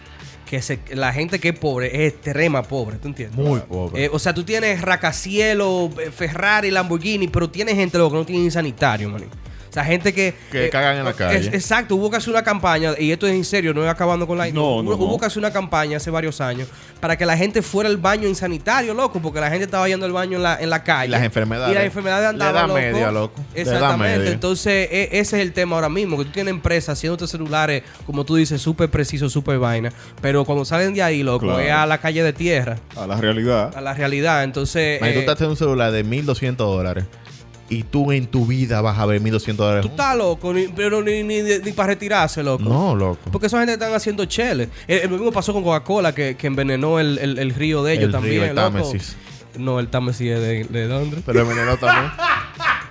que 0.50 0.64
se- 0.64 0.80
la 0.96 1.14
gente 1.14 1.38
que 1.40 1.50
es 1.50 1.60
pobre 1.60 1.88
es 2.08 2.14
extrema 2.14 2.64
pobre, 2.64 2.98
¿tú 2.98 3.08
entiendes? 3.08 3.38
Muy 3.38 3.60
pobre. 3.60 4.06
Eh, 4.06 4.10
o 4.12 4.18
sea, 4.18 4.34
tú 4.34 4.44
tienes 4.44 4.82
Racacielo, 4.82 5.92
eh, 6.02 6.10
Ferrari, 6.10 6.72
Lamborghini, 6.72 7.28
pero 7.28 7.50
tienes 7.52 7.76
gente 7.76 7.98
luego 8.00 8.12
que 8.14 8.18
no 8.18 8.26
tiene 8.26 8.44
ni 8.46 8.50
sanitario, 8.52 9.10
man. 9.10 9.26
O 9.70 9.74
sea, 9.74 9.84
gente 9.86 10.14
que... 10.14 10.34
Que 10.52 10.70
cagan 10.70 10.98
en 10.98 11.06
la 11.06 11.14
calle. 11.14 11.38
es- 11.38 11.48
exacto, 11.54 11.96
hubo 11.96 12.10
que 12.10 12.18
hacer 12.18 12.32
una 12.32 12.44
campaña, 12.44 12.94
y 12.98 13.12
esto 13.12 13.28
es 13.28 13.34
en 13.34 13.46
serio, 13.46 13.74
no 13.74 13.84
es 13.84 13.90
acabando 13.90 14.26
con 14.26 14.38
la... 14.38 14.48
No, 14.48 14.82
no, 14.82 14.92
hubo, 14.96 15.12
no. 15.12 15.18
que 15.20 15.26
hacer 15.28 15.38
una 15.38 15.52
campaña 15.52 15.98
hace 15.98 16.10
varios 16.10 16.42
años 16.42 16.68
para 17.00 17.16
que 17.18 17.26
la 17.26 17.38
gente 17.38 17.62
fuera 17.62 17.88
al 17.90 17.98
baño 17.98 18.28
en 18.28 18.34
sanitario, 18.36 18.94
loco, 18.96 19.22
porque 19.22 19.40
la 19.40 19.50
gente 19.50 19.66
estaba 19.66 19.88
yendo 19.88 20.06
al 20.08 20.12
baño 20.12 20.38
en 20.38 20.44
la, 20.44 20.60
en 20.60 20.70
la 20.70 20.84
calle. 20.84 21.08
Y 21.08 21.12
las 21.12 21.22
enfermedades. 21.24 21.72
Y 21.72 21.76
las 21.76 21.84
enfermedades 21.86 22.24
Le 22.24 22.30
andaban, 22.30 22.54
da 22.56 22.62
loco. 22.68 22.80
media, 22.80 23.12
loco. 23.12 23.42
Le 23.54 23.62
Exactamente. 23.62 24.18
media. 24.20 24.32
Entonces, 24.32 24.90
e- 24.92 25.10
ese 25.14 25.38
es 25.38 25.44
el 25.44 25.54
tema 25.54 25.76
ahora 25.76 25.90
mismo, 25.90 26.18
que 26.18 26.26
tú 26.26 26.32
tienes 26.32 26.52
empresas 26.52 26.98
haciéndote 26.98 27.28
celulares, 27.28 27.84
como 28.06 28.26
tú 28.26 28.36
dices, 28.36 28.60
súper 28.62 28.90
precisos, 28.90 29.32
súper 29.32 29.60
vaina, 29.60 29.94
pero 30.22 30.46
cuando 30.46 30.66
salen 30.66 30.94
de 30.96 31.04
ahí, 31.04 31.22
loco, 31.24 31.46
Claro. 31.46 31.60
es 31.60 31.72
a 31.72 31.86
la 31.86 32.00
calle 32.00 32.24
de 32.24 32.34
tierra, 32.34 32.78
A 32.98 33.06
la 33.06 33.18
realidad. 33.18 33.72
a 33.76 33.82
la 33.82 33.94
realidad. 33.94 34.44
Entonces, 34.44 35.00
Man, 35.00 35.12
tú 35.14 35.18
eh, 35.18 35.22
estás 35.22 35.40
en 35.42 35.50
un 35.50 35.56
celular 35.58 35.92
de 35.92 36.04
1200 36.04 36.68
dólares 36.68 37.06
y 37.70 37.84
tú 37.84 38.12
en 38.12 38.26
tu 38.28 38.46
vida 38.48 38.82
vas 38.82 38.98
a 38.98 39.06
ver 39.06 39.22
1200 39.22 39.66
dólares. 39.66 39.86
tú 39.86 39.92
estás 39.92 40.16
loco, 40.18 40.54
ni- 40.54 40.68
pero 40.70 41.02
ni, 41.04 41.24
ni, 41.24 41.42
ni 41.42 41.72
para 41.72 41.88
retirarse, 41.90 42.42
loco. 42.44 42.64
No, 42.64 42.96
loco. 42.96 43.30
Porque 43.32 43.48
esa 43.48 43.58
gente 43.60 43.74
están 43.74 43.94
haciendo 43.94 44.26
cheles. 44.26 44.70
El, 44.88 45.00
el 45.02 45.10
mismo 45.10 45.32
pasó 45.32 45.54
con 45.54 45.64
Coca-Cola, 45.64 46.14
que, 46.14 46.36
que 46.36 46.48
envenenó 46.48 47.00
el, 47.00 47.18
el- 47.20 47.38
el 47.40 47.54
río 47.54 47.84
de 47.84 47.94
ellos 47.94 48.06
El 48.06 48.12
también. 48.12 48.34
río, 48.36 48.44
el 48.46 48.56
loco. 48.56 48.72
Támesis. 48.72 49.16
No, 49.58 49.80
el 49.80 49.88
Támesis 49.90 50.32
es 50.32 50.40
de, 50.42 50.64
de 50.66 50.88
Londres. 50.88 51.24
Pero 51.26 51.44
lo 51.44 51.50
envenenó 51.52 51.78
también. 51.78 52.12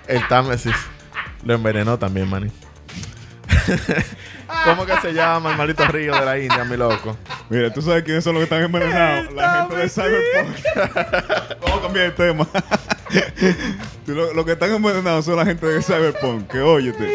El 0.07 0.27
Támesis. 0.29 0.75
Lo 1.45 1.55
envenenó 1.55 1.99
también, 1.99 2.29
maní. 2.29 2.51
¿Cómo 4.64 4.87
que 4.87 4.97
se 5.01 5.12
llama 5.12 5.51
el 5.53 5.57
maldito 5.59 5.87
río 5.87 6.14
de 6.14 6.25
la 6.25 6.38
India, 6.38 6.64
mi 6.64 6.77
loco? 6.77 7.17
Mira, 7.51 7.73
tú 7.73 7.83
sabes 7.83 8.03
quiénes 8.03 8.25
son 8.25 8.35
los 8.35 8.41
que 8.41 8.45
están 8.45 8.62
envenenados. 8.62 9.33
La 9.35 9.67
gente 9.69 9.77
de 9.77 9.88
Cyberpunk. 9.88 10.57
Vamos 11.62 11.79
a 11.79 11.83
cambiar 11.83 12.05
de 12.07 12.11
tema. 12.12 12.49
Lo, 14.07 14.33
lo 14.33 14.44
que 14.44 14.53
están 14.53 14.73
envenenados 14.73 15.27
son 15.27 15.37
la 15.37 15.44
gente 15.44 15.66
de 15.66 15.83
Cyberpunk. 15.83 16.49
Que 16.49 16.61
óyete. 16.61 17.07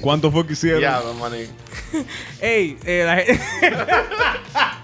¿Cuánto 0.00 0.30
fue 0.32 0.46
que 0.46 0.54
hicieron? 0.54 0.80
Maní. 1.18 1.46
Ey, 2.40 2.78
eh, 2.84 3.04
la 3.04 3.16
gente... 3.16 3.42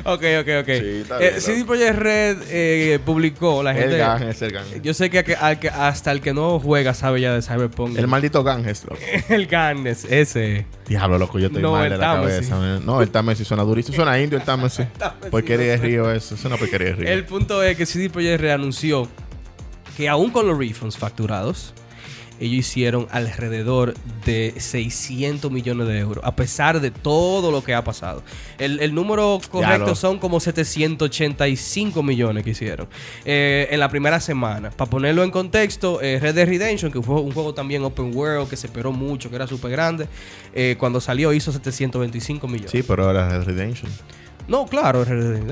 ok, 0.04 0.22
ok, 0.40 0.48
ok. 0.60 0.66
Sí, 0.66 1.00
está 1.02 1.20
Eh, 1.20 1.40
CD. 1.40 1.64
Projekt 1.64 1.98
Red 1.98 2.36
eh, 2.50 2.98
publicó, 3.04 3.62
la 3.62 3.72
gente... 3.74 3.92
El 3.94 3.98
Ganges, 3.98 4.42
el 4.42 4.52
Ganges. 4.52 4.82
Yo 4.82 4.94
sé 4.94 5.10
que, 5.10 5.22
que- 5.24 5.34
al 5.36 5.58
que- 5.58 5.68
hasta 5.68 6.12
el 6.12 6.20
que 6.20 6.32
no 6.34 6.58
juega 6.60 6.94
sabe 6.94 7.20
ya 7.20 7.34
de 7.34 7.42
Cyberpunk. 7.42 7.96
El 7.98 8.06
maldito 8.08 8.42
Ganges, 8.42 8.84
loco. 8.84 8.96
el 9.28 9.46
Ganges, 9.46 10.04
ese. 10.04 10.66
Diablo, 10.86 11.18
loco, 11.18 11.38
yo 11.38 11.46
estoy 11.46 11.62
No, 11.62 11.72
mal 11.72 11.84
el 11.86 11.90
de 11.92 11.98
la 11.98 12.14
Támesis. 12.14 12.48
cabeza. 12.48 12.56
man. 12.56 12.86
No, 12.86 13.02
el 13.02 13.10
Támesis 13.10 13.46
suena 13.46 13.62
durísimo. 13.62 13.94
Suena 13.96 14.18
indio 14.20 14.38
el 14.38 14.44
Támesis. 14.44 14.86
Támesis, 14.98 15.30
Porquería 15.30 15.66
de 15.72 15.76
río 15.76 16.10
eso. 16.12 16.34
Es 16.34 16.44
una 16.44 16.56
porquería 16.56 16.88
de 16.88 16.94
río. 16.94 17.08
El 17.08 17.24
punto 17.24 17.62
es 17.62 17.76
que 17.76 17.86
CD 17.86 18.10
Projekt 18.10 18.40
Red 18.40 18.50
anunció 18.50 19.08
que 19.96 20.08
aún 20.08 20.30
con 20.30 20.46
los 20.48 20.56
refunds 20.58 20.96
facturados, 20.96 21.74
ellos 22.40 22.58
hicieron 22.58 23.06
alrededor 23.10 23.94
de 24.24 24.54
600 24.56 25.50
millones 25.50 25.86
de 25.86 25.98
euros, 25.98 26.24
a 26.24 26.34
pesar 26.34 26.80
de 26.80 26.90
todo 26.90 27.50
lo 27.50 27.62
que 27.62 27.74
ha 27.74 27.84
pasado. 27.84 28.22
El, 28.58 28.80
el 28.80 28.94
número 28.94 29.40
correcto 29.50 29.94
son 29.94 30.18
como 30.18 30.40
785 30.40 32.02
millones 32.02 32.44
que 32.44 32.50
hicieron 32.50 32.88
eh, 33.24 33.68
en 33.70 33.78
la 33.78 33.88
primera 33.88 34.20
semana. 34.20 34.70
Para 34.70 34.90
ponerlo 34.90 35.22
en 35.22 35.30
contexto, 35.30 36.00
eh, 36.00 36.18
Red 36.18 36.34
Dead 36.34 36.48
Redemption, 36.48 36.90
que 36.90 37.02
fue 37.02 37.20
un 37.20 37.32
juego 37.32 37.54
también 37.54 37.84
open 37.84 38.14
world, 38.16 38.48
que 38.48 38.56
se 38.56 38.66
esperó 38.66 38.92
mucho, 38.92 39.28
que 39.28 39.36
era 39.36 39.46
súper 39.46 39.70
grande, 39.70 40.08
eh, 40.54 40.76
cuando 40.78 41.00
salió 41.00 41.32
hizo 41.32 41.52
725 41.52 42.48
millones. 42.48 42.70
Sí, 42.70 42.82
pero 42.82 43.04
ahora 43.04 43.38
es 43.38 43.44
Redemption. 43.44 43.90
No, 44.50 44.66
claro. 44.66 45.04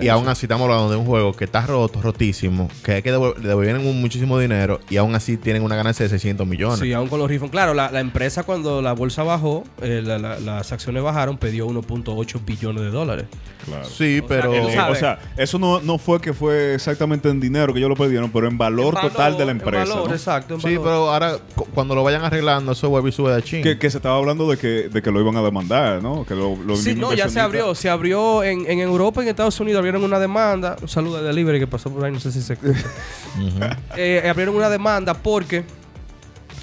Y 0.03 0.09
aún 0.09 0.27
así 0.29 0.47
estamos 0.47 0.65
hablando 0.65 0.91
de 0.91 0.97
un 0.97 1.07
juego 1.07 1.33
que 1.33 1.45
está 1.45 1.65
roto, 1.65 2.03
rotísimo, 2.03 2.69
que 2.83 2.93
hay 2.95 3.03
que 3.03 3.15
devol- 3.15 3.37
le 3.37 3.49
devolvieron 3.49 3.87
un- 3.87 4.01
muchísimo 4.01 4.39
dinero 4.39 4.81
y 4.91 4.97
aún 4.97 5.15
así 5.15 5.37
tienen 5.37 5.63
una 5.63 5.77
ganancia 5.77 6.03
de 6.05 6.11
600 6.11 6.47
millones. 6.47 6.81
Sí, 6.81 6.93
aún 6.93 7.09
con 7.09 7.21
los 7.21 7.29
refunds. 7.31 7.53
Claro, 7.53 7.75
la, 7.75 7.91
la 7.93 8.01
empresa 8.01 8.43
cuando 8.43 8.83
la 8.83 8.93
bolsa 8.95 9.23
bajó, 9.23 9.63
eh, 9.83 10.03
la- 10.05 10.19
la- 10.19 10.41
las 10.41 10.73
acciones 10.73 11.01
bajaron, 11.03 11.39
pidió 11.39 11.67
1.8 11.69 12.41
billones 12.45 12.83
de 12.83 12.91
dólares. 12.91 13.27
Claro. 13.65 13.85
Sí, 13.85 14.21
pero... 14.27 14.51
tú 14.51 14.69
eh, 14.69 14.75
sabes. 14.75 14.97
o 14.97 15.01
sea, 15.01 15.19
eso 15.37 15.59
no, 15.59 15.81
no 15.81 15.99
fue 15.99 16.21
que 16.21 16.33
fue 16.33 16.75
exactamente 16.75 17.29
en 17.29 17.39
dinero 17.39 17.73
que 17.73 17.79
ellos 17.81 17.91
lo 17.91 17.97
perdieron, 17.97 18.31
pero 18.33 18.49
en 18.49 18.57
valor, 18.59 18.89
En 18.89 18.95
valor, 18.95 19.11
total 19.13 19.37
de 19.39 19.45
la 19.45 19.51
en 19.53 19.59
empresa. 19.59 19.85
valor, 19.95 20.09
¿no? 20.09 20.15
exacto. 20.15 20.55
en 20.55 20.61
Sí, 20.61 20.77
valor. 20.77 20.83
pero 20.83 21.11
ahora 21.13 21.33
cu- 21.55 21.67
cuando 21.75 21.95
lo 21.95 22.03
vayan 22.03 22.25
arreglando, 22.25 22.73
eso 22.73 22.89
vuelve 22.89 23.11
y 23.11 23.13
sube 23.13 23.33
de 23.33 23.43
ching. 23.43 23.63
Que, 23.63 23.79
que 23.79 23.91
se 23.91 23.99
estaba 23.99 24.17
hablando 24.17 24.51
de 24.51 24.57
que, 24.57 24.89
de 24.89 25.03
que 25.03 25.11
lo 25.13 25.21
iban 25.21 25.37
a 25.37 25.43
demandar, 25.43 26.03
¿no? 26.03 26.25
Que 26.25 26.35
lo, 26.35 26.57
lo 26.57 26.75
Sí, 26.77 26.95
no, 26.95 27.13
ya 27.13 27.29
se 27.29 27.39
abrió. 27.41 27.75
Se 27.75 27.89
abrió 27.91 28.43
en, 28.43 28.69
en 28.71 28.88
Europa, 28.89 29.23
en 29.23 29.29
Estados 29.29 29.59
Unidos, 29.61 29.79
abrieron 29.79 30.03
una 30.05 30.19
demanda. 30.19 30.77
Un 30.83 30.89
saludo 30.89 31.19
a 31.19 31.23
Delivery 31.23 31.59
que 31.61 31.67
pasó 31.67 31.91
por 31.91 32.05
ahí, 32.05 32.13
no 32.13 32.21
sé 32.21 32.33
si 32.33 32.43
se 32.43 32.53
escucha. 32.55 32.85
Eh, 33.97 34.27
abrieron 34.29 34.57
una 34.57 34.69
demanda 34.69 35.15
porque 35.15 35.65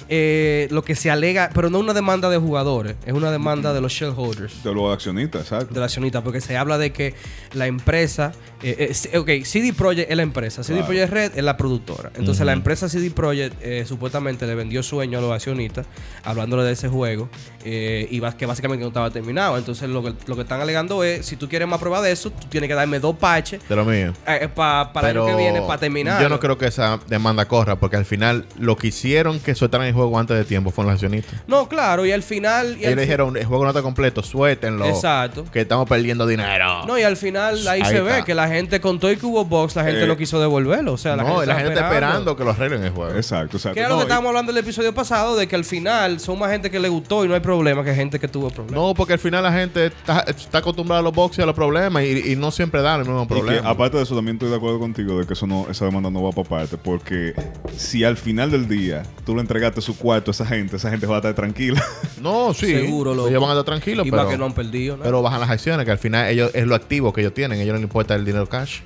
eh, 0.08 0.68
lo 0.70 0.82
que 0.84 0.94
se 0.94 1.10
alega, 1.10 1.50
pero 1.54 1.70
no 1.70 1.78
una 1.78 1.92
demanda 1.94 2.28
de 2.30 2.38
jugadores, 2.38 2.96
es 3.06 3.12
una 3.12 3.30
demanda 3.30 3.72
de 3.72 3.80
los 3.80 3.92
shareholders. 3.92 4.62
De 4.62 4.72
los 4.74 4.92
accionistas, 4.92 5.42
exacto. 5.42 5.74
de 5.74 5.80
la 5.80 5.86
accionista, 5.86 6.22
porque 6.22 6.40
se 6.40 6.56
habla 6.56 6.78
de 6.78 6.92
que 6.92 7.14
la 7.54 7.66
empresa, 7.66 8.32
eh, 8.62 8.92
eh, 9.12 9.18
ok, 9.18 9.30
CD 9.44 9.72
Projekt 9.72 10.10
es 10.10 10.16
la 10.16 10.22
empresa, 10.22 10.62
CD 10.62 10.78
Claro. 10.78 10.86
Projekt 10.86 11.12
Red 11.12 11.32
es 11.38 11.44
la 11.44 11.56
productora. 11.56 12.10
Entonces 12.16 12.44
la 12.46 12.52
empresa 12.52 12.88
CD 12.88 13.10
Projekt 13.10 13.56
eh, 13.62 13.84
supuestamente 13.86 14.46
le 14.46 14.54
vendió 14.54 14.82
sueño 14.82 15.18
a 15.18 15.20
los 15.20 15.32
accionistas, 15.32 15.86
hablándole 16.24 16.62
de 16.64 16.72
ese 16.72 16.88
juego, 16.88 17.28
eh, 17.64 18.06
y 18.10 18.20
que 18.36 18.46
básicamente 18.46 18.82
no 18.82 18.88
estaba 18.88 19.10
terminado. 19.10 19.56
Entonces 19.58 19.88
lo 19.88 20.02
que, 20.02 20.12
lo 20.26 20.36
que 20.36 20.42
están 20.42 20.60
alegando 20.60 21.02
es, 21.04 21.26
si 21.26 21.36
tú 21.36 21.48
quieres 21.48 21.66
más 21.68 21.78
pruebas 21.80 22.02
de 22.02 22.12
eso, 22.12 22.30
tú 22.30 22.46
tienes 22.48 22.68
que 22.68 22.74
darme 22.74 22.98
dos 23.00 23.16
patches 23.16 23.60
De 23.68 23.76
lo 23.76 23.84
mío. 23.84 24.12
eh, 24.26 24.48
pa- 24.54 24.92
para 24.92 25.10
el 25.10 25.16
año 25.18 25.26
que 25.26 25.34
viene, 25.36 25.60
para 25.62 25.78
terminar. 25.78 26.20
Yo 26.22 26.28
no 26.28 26.38
creo 26.40 26.58
que 26.58 26.66
esa 26.66 26.98
demanda 27.08 27.46
corra, 27.48 27.76
porque 27.76 27.96
al 27.96 28.04
final 28.04 28.46
lo 28.58 28.76
que 28.76 28.88
hicieron 28.88 29.40
que 29.40 29.54
soltaran 29.54 29.86
el 29.86 29.94
juego 29.96 30.18
antes 30.18 30.36
de 30.36 30.44
tiempo 30.44 30.70
fueron 30.70 30.92
los 30.92 31.02
accionistas. 31.02 31.40
No, 31.46 31.68
claro, 31.68 32.06
y 32.06 32.12
al 32.12 32.22
final... 32.22 32.76
Y 32.78 32.80
Ellos 32.84 32.92
al 32.92 32.98
dijeron, 33.00 33.36
el 33.36 33.44
juego 33.44 33.64
no 33.64 33.70
está 33.70 33.82
completo, 33.82 34.22
suéltenlo. 34.22 34.86
Exacto. 34.86 35.44
Que 35.52 35.62
estamos 35.62 35.88
perdiendo 35.88 36.26
dinero. 36.26 36.86
No, 36.86 36.98
y 36.98 37.02
al 37.02 37.16
final 37.16 37.66
ahí, 37.68 37.80
Ahí 37.82 37.92
se 37.92 38.00
ve 38.00 38.22
que 38.24 38.34
la 38.34 38.48
gente 38.48 38.80
contó 38.80 39.10
y 39.10 39.16
que 39.16 39.26
hubo 39.26 39.44
box, 39.44 39.74
la 39.76 39.84
gente 39.84 40.04
Eh, 40.04 40.06
no 40.06 40.16
quiso 40.16 40.40
devolverlo. 40.40 40.92
O 40.92 40.96
sea, 40.98 41.16
la 41.16 41.22
no, 41.24 41.28
gente, 41.30 41.46
la 41.46 41.52
estaba 41.54 41.58
gente 41.60 41.74
está 41.74 41.86
esperando 41.88 42.36
que 42.36 42.44
lo 42.44 42.50
arreglen 42.50 42.84
el 42.84 42.90
juego. 42.90 43.14
Exacto, 43.16 43.56
exacto. 43.56 43.74
Que 43.74 43.80
era 43.80 43.88
lo 43.88 43.94
No, 43.96 44.00
que 44.00 44.04
y- 44.04 44.06
estábamos 44.06 44.28
hablando 44.28 44.52
en 44.52 44.58
el 44.58 44.62
episodio 44.64 44.94
pasado, 44.94 45.36
de 45.36 45.48
que 45.48 45.56
al 45.56 45.64
final 45.64 46.20
son 46.20 46.38
más 46.38 46.50
gente 46.50 46.70
que 46.70 46.78
le 46.78 46.88
gustó 46.88 47.24
y 47.24 47.28
no 47.28 47.34
hay 47.34 47.40
problema 47.40 47.82
que 47.84 47.94
gente 47.94 48.18
que 48.18 48.28
tuvo 48.28 48.50
problemas. 48.50 48.80
No, 48.80 48.94
porque 48.94 49.14
al 49.14 49.18
final 49.18 49.42
la 49.42 49.52
gente 49.52 49.86
está, 49.86 50.20
está 50.20 50.58
acostumbrada 50.58 51.00
a 51.00 51.02
los 51.02 51.14
boxes 51.14 51.38
y 51.38 51.42
a 51.42 51.46
los 51.46 51.54
problemas 51.54 52.02
y, 52.04 52.32
y 52.32 52.36
no 52.36 52.50
siempre 52.50 52.82
dan 52.82 53.00
el 53.00 53.06
mismo 53.06 53.22
Y 53.22 53.26
que, 53.26 53.34
problema. 53.34 53.68
aparte 53.70 53.96
de 53.96 54.02
eso, 54.02 54.14
también 54.14 54.36
estoy 54.36 54.50
de 54.50 54.56
acuerdo 54.56 54.78
contigo 54.78 55.18
de 55.18 55.26
que 55.26 55.32
eso 55.32 55.46
no, 55.46 55.66
esa 55.70 55.84
demanda 55.84 56.10
no 56.10 56.22
va 56.22 56.30
para 56.32 56.48
parte. 56.48 56.76
Porque 56.76 57.34
si 57.76 58.04
al 58.04 58.16
final 58.16 58.50
del 58.50 58.68
día 58.68 59.02
tú 59.24 59.34
le 59.34 59.40
entregaste 59.40 59.80
su 59.86 59.96
cuarto 59.96 60.30
esa 60.30 60.44
gente, 60.44 60.76
esa 60.76 60.90
gente 60.90 61.06
va 61.06 61.16
a 61.16 61.18
estar 61.18 61.34
tranquila. 61.34 61.82
No, 62.20 62.54
sí. 62.54 62.66
Seguro, 62.66 63.14
loco. 63.14 63.28
Ellos 63.28 63.40
van 63.40 63.50
a 63.50 63.52
estar 63.52 63.64
tranquilos, 63.64 64.06
y 64.06 64.10
pero, 64.10 64.28
que 64.28 64.38
no 64.38 64.46
han 64.46 64.54
perdido. 64.54 64.96
¿no? 64.96 65.04
pero 65.04 65.22
bajan 65.22 65.38
las 65.38 65.50
acciones, 65.50 65.84
que 65.84 65.92
al 65.92 65.98
final 65.98 66.28
ellos 66.28 66.50
es 66.54 66.66
lo 66.66 66.74
activo 66.74 67.12
que 67.12 67.20
ellos 67.20 67.34
tienen. 67.34 67.60
Ellos 67.60 67.74
no 67.74 67.78
les 67.78 67.84
importa 67.84 68.14
el 68.14 68.24
dinero 68.24 68.48
cash. 68.48 68.80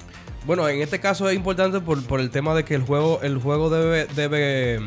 Bueno, 0.45 0.69
en 0.69 0.83
este 0.83 0.99
caso 0.99 1.29
es 1.29 1.37
importante 1.37 1.81
por, 1.81 2.03
por 2.05 2.21
el 2.21 2.31
tema 2.31 2.55
de 2.55 2.65
que 2.65 2.75
el 2.75 2.83
juego, 2.83 3.21
el 3.23 3.39
juego 3.39 3.71
debe, 3.71 4.07
debe 4.17 4.81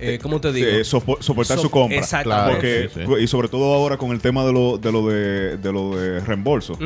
eh, 0.00 0.18
¿cómo 0.22 0.40
te 0.40 0.52
digo? 0.52 0.66
Eh, 0.68 0.82
sopo- 0.84 1.18
soportar 1.20 1.56
So- 1.56 1.64
su 1.64 1.70
compra. 1.70 1.98
Exactamente. 1.98 2.52
Porque, 2.52 2.90
Sí, 2.94 3.00
sí. 3.06 3.22
Y 3.22 3.26
sobre 3.26 3.48
todo 3.48 3.72
ahora 3.74 3.96
con 3.96 4.10
el 4.12 4.20
tema 4.20 4.44
de 4.44 4.52
lo 4.52 4.78
de, 4.78 4.92
lo 4.92 5.06
de, 5.08 5.56
de, 5.56 5.72
lo 5.72 5.96
de 5.96 6.20
reembolso. 6.20 6.78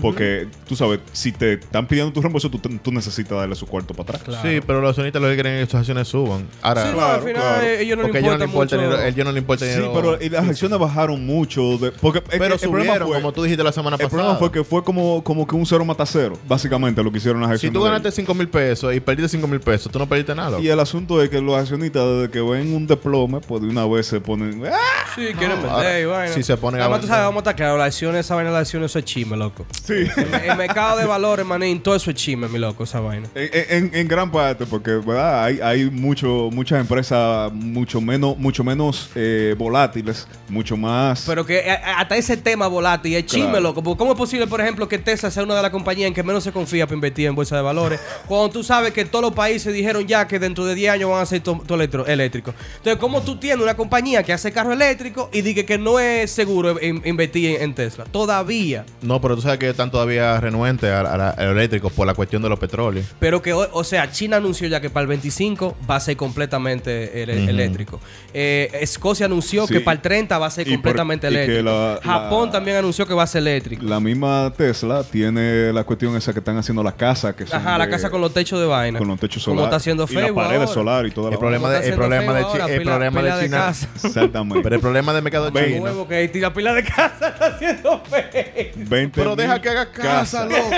Porque 0.00 0.46
tú 0.68 0.76
sabes, 0.76 1.00
si 1.12 1.32
te 1.32 1.54
están 1.54 1.86
pidiendo 1.86 2.12
tu 2.12 2.20
reembolso, 2.20 2.50
tú, 2.50 2.58
tú 2.58 2.92
necesitas 2.92 3.38
darle 3.38 3.54
su 3.54 3.66
cuarto 3.66 3.94
para 3.94 4.16
atrás. 4.18 4.22
Claro. 4.22 4.48
Sí, 4.48 4.60
pero 4.66 4.80
los 4.80 4.90
accionistas 4.90 5.20
lo 5.22 5.28
que 5.28 5.34
quieren 5.34 5.54
es 5.54 5.64
que 5.66 5.70
sus 5.70 5.80
acciones 5.80 6.08
suban. 6.08 6.46
Ahora, 6.62 6.82
Sí, 6.84 6.88
no, 6.90 6.96
Claro, 6.96 7.14
al 7.14 7.20
final 7.20 7.34
claro. 7.42 7.62
eh, 7.66 7.82
ellos 7.82 7.96
no 7.98 8.02
porque 8.04 8.18
ellos 8.18 8.38
no 8.38 8.44
importa 8.44 8.76
le 8.76 8.82
importa 8.84 8.96
mucho. 8.96 8.96
a 9.02 9.08
ellos 9.08 9.24
no 9.26 9.32
le 9.32 9.38
importa 9.38 9.64
Sí, 9.64 9.70
dinero. 9.70 9.92
pero 9.94 10.22
y 10.22 10.28
las 10.28 10.48
acciones 10.48 10.78
bajaron 10.78 11.24
mucho. 11.26 11.78
de- 11.78 11.92
porque 11.92 12.18
es 12.18 12.24
que 12.24 12.38
Pero 12.38 12.54
el 12.54 12.60
problema 12.60 12.84
subieron, 12.84 13.08
fue- 13.08 13.16
como 13.20 13.32
tú 13.32 13.42
dijiste 13.42 13.62
la 13.64 13.72
semana 13.72 13.96
El 13.96 14.02
pasada. 14.02 14.10
problema 14.22 14.38
fue 14.38 14.52
que 14.52 14.64
fue 14.64 14.82
como, 14.84 15.22
como 15.24 15.46
que 15.46 15.54
un 15.54 15.66
cero 15.66 15.84
mata 15.84 16.04
cero, 16.06 16.38
básicamente 16.48 17.02
lo 17.02 17.10
que 17.12 17.18
hicieron 17.18 17.40
las 17.40 17.48
si 17.50 17.54
acciones. 17.54 17.74
tú 17.74 17.84
de 17.84 17.90
ganaste 17.90 18.10
5 18.12 18.34
mil 18.34 18.48
pesos 18.48 18.94
y 18.94 19.00
perdiste 19.00 19.28
5 19.30 19.46
mil 19.46 19.60
pesos, 19.60 19.90
tú 19.90 19.98
no 19.98 20.08
perdiste 20.08 20.34
nada. 20.34 20.60
Y 20.60 20.68
el 20.68 20.78
asunto 20.80 21.22
es 21.22 21.28
que 21.28 21.40
los 21.40 21.54
accionistas, 21.56 22.04
desde 22.06 22.30
que 22.30 22.40
ven 22.40 22.59
ven 22.62 22.74
un 22.74 22.86
desplome, 22.86 23.40
pues 23.40 23.62
de 23.62 23.68
una 23.68 23.86
vez 23.86 24.06
se 24.06 24.20
ponen. 24.20 24.62
¡ah! 24.66 24.76
Sí, 25.14 25.26
quieren 25.38 25.60
vender 25.62 26.02
y 26.02 26.06
vaina. 26.06 26.34
si 26.34 26.42
se 26.42 26.56
ponen 26.56 26.80
a 26.80 26.84
Además, 26.84 27.00
tú 27.00 27.06
vender. 27.06 27.16
sabes, 27.16 27.26
vamos 27.26 27.38
a 27.38 27.40
estar 27.40 27.56
claros, 27.56 27.78
las 27.78 27.86
acciones, 27.88 28.26
esa 28.26 28.34
vaina 28.36 28.50
de 28.50 28.54
las 28.54 28.62
acciones, 28.68 28.90
eso 28.90 28.98
es 28.98 29.04
chisme, 29.04 29.36
loco. 29.36 29.66
Sí. 29.84 29.94
El, 30.16 30.34
el 30.50 30.56
mercado 30.56 30.98
de 30.98 31.04
valores, 31.06 31.44
manín, 31.44 31.82
todo 31.82 31.94
eso 31.96 32.10
es 32.10 32.16
chisme, 32.16 32.48
mi 32.48 32.58
loco, 32.58 32.84
esa 32.84 33.00
vaina. 33.00 33.28
En, 33.34 33.50
en- 33.84 33.94
en 33.94 34.08
gran 34.08 34.30
parte, 34.30 34.66
porque 34.66 34.92
¿verdad? 34.92 35.44
hay, 35.44 35.60
hay 35.60 35.90
mucho, 35.90 36.48
muchas 36.52 36.80
empresas 36.80 37.52
mucho 37.52 38.00
menos, 38.00 38.36
mucho 38.38 38.62
menos 38.64 39.10
eh, 39.14 39.54
volátiles, 39.58 40.26
mucho 40.48 40.76
más. 40.76 41.24
Pero 41.26 41.44
que 41.44 41.58
eh, 41.58 41.70
hasta 41.96 42.16
ese 42.16 42.36
tema 42.36 42.66
volátil 42.68 43.14
es 43.14 43.26
chisme, 43.26 43.46
Claro. 43.50 43.60
loco. 43.60 43.82
Porque 43.82 43.98
¿Cómo 43.98 44.12
es 44.12 44.18
posible, 44.18 44.46
por 44.46 44.60
ejemplo, 44.60 44.88
que 44.88 44.98
Tesla 44.98 45.30
sea 45.30 45.42
una 45.42 45.54
de 45.56 45.62
las 45.62 45.70
compañías 45.70 46.08
en 46.08 46.14
que 46.14 46.22
menos 46.22 46.44
se 46.44 46.52
confía 46.52 46.86
para 46.86 46.94
invertir 46.94 47.26
en 47.26 47.34
bolsa 47.34 47.56
de 47.56 47.62
valores? 47.62 48.00
cuando 48.28 48.50
tú 48.50 48.62
sabes 48.62 48.92
que 48.92 49.04
todos 49.04 49.22
los 49.24 49.32
países 49.32 49.72
dijeron 49.74 50.06
ya 50.06 50.26
que 50.28 50.38
dentro 50.38 50.64
de 50.64 50.74
10 50.74 50.92
años 50.92 51.10
van 51.10 51.20
a 51.22 51.26
ser 51.26 51.40
todo 51.40 51.74
electro, 51.74 52.06
eléctricos. 52.50 52.76
Entonces, 52.78 53.00
¿cómo 53.00 53.22
tú 53.22 53.36
tienes 53.36 53.62
una 53.62 53.76
compañía 53.76 54.22
que 54.22 54.32
hace 54.32 54.52
carro 54.52 54.72
eléctrico 54.72 55.28
y 55.32 55.42
dice 55.42 55.64
que 55.64 55.78
no 55.78 55.98
es 55.98 56.30
seguro 56.30 56.80
in- 56.80 57.02
invertir 57.04 57.56
en, 57.56 57.62
en 57.62 57.74
Tesla? 57.74 58.04
Todavía. 58.04 58.84
No, 59.02 59.20
pero 59.20 59.36
tú 59.36 59.42
sabes 59.42 59.58
que 59.58 59.68
están 59.70 59.90
todavía 59.90 60.38
renuentes 60.40 60.90
a, 60.90 61.00
a 61.00 61.16
la- 61.16 61.30
a 61.30 61.44
los 61.44 61.52
eléctricos 61.56 61.92
por 61.92 62.06
la 62.06 62.14
cuestión 62.14 62.42
de 62.42 62.48
los 62.48 62.58
petróleos. 62.58 63.06
Pero 63.18 63.42
que, 63.42 63.52
o, 63.52 63.68
o 63.72 63.84
sea, 63.84 64.10
China 64.10 64.36
anunció 64.38 64.68
ya 64.68 64.80
que 64.80 64.90
para 64.90 65.02
el 65.02 65.08
25 65.08 65.76
va 65.88 65.96
a 65.96 66.00
ser 66.00 66.16
completamente 66.16 67.22
eléctrico. 67.22 68.00
Eh, 68.32 68.70
Escocia 68.80 69.26
anunció 69.26 69.66
Sí. 69.66 69.74
que 69.74 69.80
para 69.80 69.96
el 69.96 70.00
30 70.02 70.38
va 70.38 70.46
a 70.46 70.50
ser 70.50 70.64
por- 70.66 70.74
completamente 70.74 71.26
eléctrico. 71.26 71.62
la- 71.62 72.00
Japón 72.02 72.46
la- 72.46 72.52
también 72.52 72.76
anunció 72.76 73.06
que 73.06 73.14
va 73.14 73.24
a 73.24 73.26
ser 73.26 73.42
eléctrico. 73.42 73.84
La 73.84 74.00
misma 74.00 74.52
Tesla 74.56 75.02
tiene 75.04 75.72
la 75.72 75.84
cuestión 75.84 76.16
esa 76.16 76.32
que 76.32 76.38
están 76.38 76.56
haciendo 76.56 76.82
las 76.82 76.94
casas, 76.94 77.34
que 77.34 77.46
son 77.46 77.58
Ajá, 77.58 77.78
la 77.78 77.84
de- 77.86 77.90
casa 77.90 78.10
con 78.10 78.20
los 78.20 78.32
techos 78.32 78.58
de 78.60 78.66
vaina. 78.66 78.98
con 78.98 79.08
los 79.08 79.18
techos 79.20 79.44
Como 79.44 79.56
solares. 79.56 79.68
está 79.68 79.76
haciendo 79.76 80.04
y 80.08 80.14
las 80.14 80.22
Facebook 80.24 80.42
paredes 80.42 80.70
solares 80.70 81.10
y 81.12 81.14
toda 81.14 81.30
la 81.30 81.34
El 81.34 81.38
problema 81.40 81.62
Como 81.62 81.72
de- 81.72 81.78
está 81.78 81.88
el 81.90 81.94
problema 81.96 82.32
de 82.34 82.39
Ahora, 82.44 82.66
el 82.66 82.78
pila- 82.78 82.92
problema 82.92 83.22
de 83.22 83.44
China- 83.44 83.56
casa. 83.58 83.88
Exactamente. 84.04 84.62
Pero 84.62 84.74
el 84.76 84.80
problema 84.80 85.12
del 85.12 85.22
mercado 85.22 85.50
chino. 85.50 85.82
huevo 85.82 86.08
que 86.08 86.28
tira 86.28 86.52
pila 86.52 86.72
de 86.74 86.84
casa 86.84 87.28
está 87.28 87.46
haciendo 87.46 88.00
fe. 88.04 88.72
20 88.76 89.14
Pero 89.20 89.36
deja 89.36 89.60
que 89.60 89.68
haga 89.68 89.90
casa, 89.90 90.44
loco. 90.46 90.70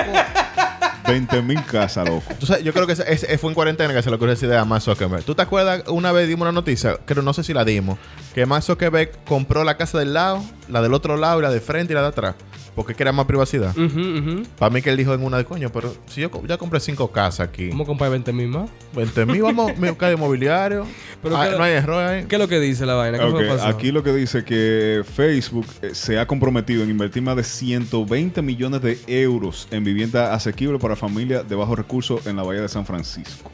20 1.06 1.42
mil 1.42 1.62
casas, 1.64 2.08
loco. 2.08 2.22
Sabes, 2.46 2.62
yo 2.62 2.72
creo 2.72 2.86
que 2.86 2.92
ese- 2.92 3.12
ese 3.12 3.38
fue 3.38 3.50
en 3.50 3.54
cuarentena 3.54 3.92
que 3.92 4.02
se 4.02 4.08
le 4.10 4.16
ocurrió 4.16 4.34
esa 4.34 4.46
idea 4.46 4.60
a 4.60 4.64
Mark 4.64 4.82
Zuckerberg. 4.82 5.24
¿Tú 5.24 5.34
te 5.34 5.42
acuerdas? 5.42 5.82
Una 5.88 6.12
vez 6.12 6.28
dimos 6.28 6.42
una 6.42 6.52
noticia, 6.52 6.96
creo, 7.04 7.22
no 7.22 7.32
sé 7.32 7.42
si 7.42 7.52
la 7.52 7.64
dimos, 7.64 7.98
que 8.34 8.46
Mark 8.46 8.62
Zuckerberg 8.62 9.10
compró 9.24 9.64
la 9.64 9.76
casa 9.76 9.98
del 9.98 10.14
lado, 10.14 10.42
la 10.68 10.80
del 10.80 10.94
otro 10.94 11.16
lado 11.16 11.40
y 11.40 11.42
la 11.42 11.50
de 11.50 11.60
frente 11.60 11.92
y 11.92 11.96
la 11.96 12.02
de 12.02 12.08
atrás. 12.08 12.34
Porque 12.74 12.94
quería 12.94 13.12
más 13.12 13.26
privacidad. 13.26 13.74
Para 14.58 14.70
mí 14.72 14.80
que 14.80 14.88
él 14.90 14.96
dijo 14.96 15.12
en 15.12 15.22
una 15.22 15.36
de 15.36 15.44
coño, 15.44 15.70
pero 15.70 15.94
si 16.06 16.22
yo 16.22 16.30
ya 16.46 16.56
compré 16.56 16.80
cinco 16.80 17.10
casas 17.12 17.48
aquí. 17.48 17.68
¿Cómo 17.68 17.84
comprar 17.84 18.10
20 18.10 18.32
mil 18.32 18.48
más? 18.48 18.70
20 18.96 19.26
mil, 19.26 19.42
vamos 19.42 19.70
a 19.70 19.74
buscar 19.74 20.08
de 20.10 20.16
mobiliario. 20.16 20.86
Pero 21.22 21.36
Ah, 21.36 21.48
que- 21.50 21.56
no 21.56 21.62
hay 21.62 21.74
error 21.74 22.02
ahí. 22.02 22.24
¿Qué 22.24 22.34
es 22.36 22.40
lo 22.40 22.48
que 22.48 22.58
dice 22.58 22.84
la 22.84 22.94
vaina? 22.94 23.18
Aquí 23.64 23.92
lo 23.92 24.02
que 24.02 24.12
dice 24.12 24.44
que 24.44 25.02
Facebook 25.14 25.66
eh, 25.82 25.90
se 25.92 26.18
ha 26.18 26.26
comprometido 26.26 26.82
en 26.82 26.90
invertir 26.90 27.22
más 27.22 27.36
de 27.36 27.44
120 27.44 28.42
millones 28.42 28.82
de 28.82 28.98
euros 29.06 29.68
en 29.70 29.84
vivienda 29.84 30.34
asequible 30.34 30.78
para 30.78 30.96
familias 30.96 31.48
de 31.48 31.54
bajos 31.54 31.76
recursos 31.78 32.26
en 32.26 32.36
la 32.36 32.42
bahía 32.42 32.62
de 32.62 32.68
San 32.68 32.84
Francisco. 32.86 33.50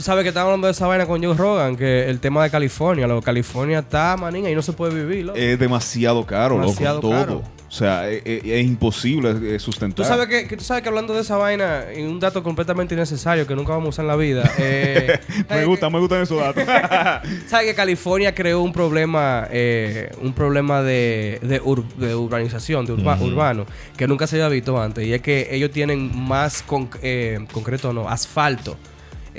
Tú 0.00 0.04
sabes 0.04 0.22
que 0.22 0.28
estamos 0.28 0.46
hablando 0.46 0.66
de 0.66 0.70
esa 0.72 0.86
vaina 0.86 1.04
con 1.04 1.22
Joe 1.22 1.34
Rogan, 1.36 1.76
que 1.76 2.08
el 2.08 2.20
tema 2.20 2.42
de 2.42 2.48
California, 2.48 3.06
lo 3.06 3.20
California 3.20 3.80
está, 3.80 4.16
manín, 4.16 4.46
ahí 4.46 4.54
no 4.54 4.62
se 4.62 4.72
puede 4.72 4.94
vivir, 4.94 5.26
loco. 5.26 5.38
Es 5.38 5.58
demasiado 5.58 6.24
caro, 6.24 6.58
Demasiado 6.58 6.94
loco, 7.02 7.08
todo. 7.10 7.20
caro. 7.26 7.42
O 7.68 7.70
sea, 7.70 8.08
es, 8.08 8.22
es- 8.24 8.42
es 8.46 8.64
imposible 8.66 9.54
eh, 9.54 9.58
sustentar. 9.58 10.02
Tú 10.06 10.10
sabes 10.10 10.26
que, 10.28 10.48
que 10.48 10.56
tú 10.56 10.64
sabes 10.64 10.82
que 10.82 10.88
hablando 10.88 11.12
de 11.12 11.20
esa 11.20 11.36
vaina, 11.36 11.84
y 11.94 12.00
un 12.00 12.18
dato 12.18 12.42
completamente 12.42 12.94
innecesario 12.94 13.46
que 13.46 13.54
nunca 13.54 13.72
vamos 13.72 13.88
a 13.88 13.88
usar 13.90 14.04
en 14.04 14.08
la 14.08 14.16
vida. 14.16 14.50
eh, 14.56 15.20
me 15.36 15.44
¿sabes 15.44 15.66
gusta, 15.66 15.88
que- 15.88 15.92
me 15.92 15.98
gustan 16.00 16.22
esos 16.22 16.40
datos. 16.40 16.64
¿Sabes 17.46 17.66
que 17.66 17.74
California 17.74 18.34
creó 18.34 18.62
un 18.62 18.72
problema, 18.72 19.48
eh, 19.50 20.10
un 20.22 20.32
problema 20.32 20.80
de, 20.82 21.40
de, 21.42 21.60
ur- 21.60 21.86
de 21.96 22.14
urbanización, 22.14 22.86
de 22.86 22.94
urba- 22.94 23.20
urbano, 23.20 23.66
que 23.98 24.08
nunca 24.08 24.26
se 24.26 24.36
había 24.36 24.48
visto 24.48 24.80
antes? 24.80 25.04
Y 25.06 25.12
es 25.12 25.20
que 25.20 25.48
ellos 25.54 25.70
tienen 25.70 26.10
más 26.26 26.62
con- 26.62 26.88
eh, 27.02 27.38
concreto, 27.52 27.92
no, 27.92 28.08
asfalto. 28.08 28.78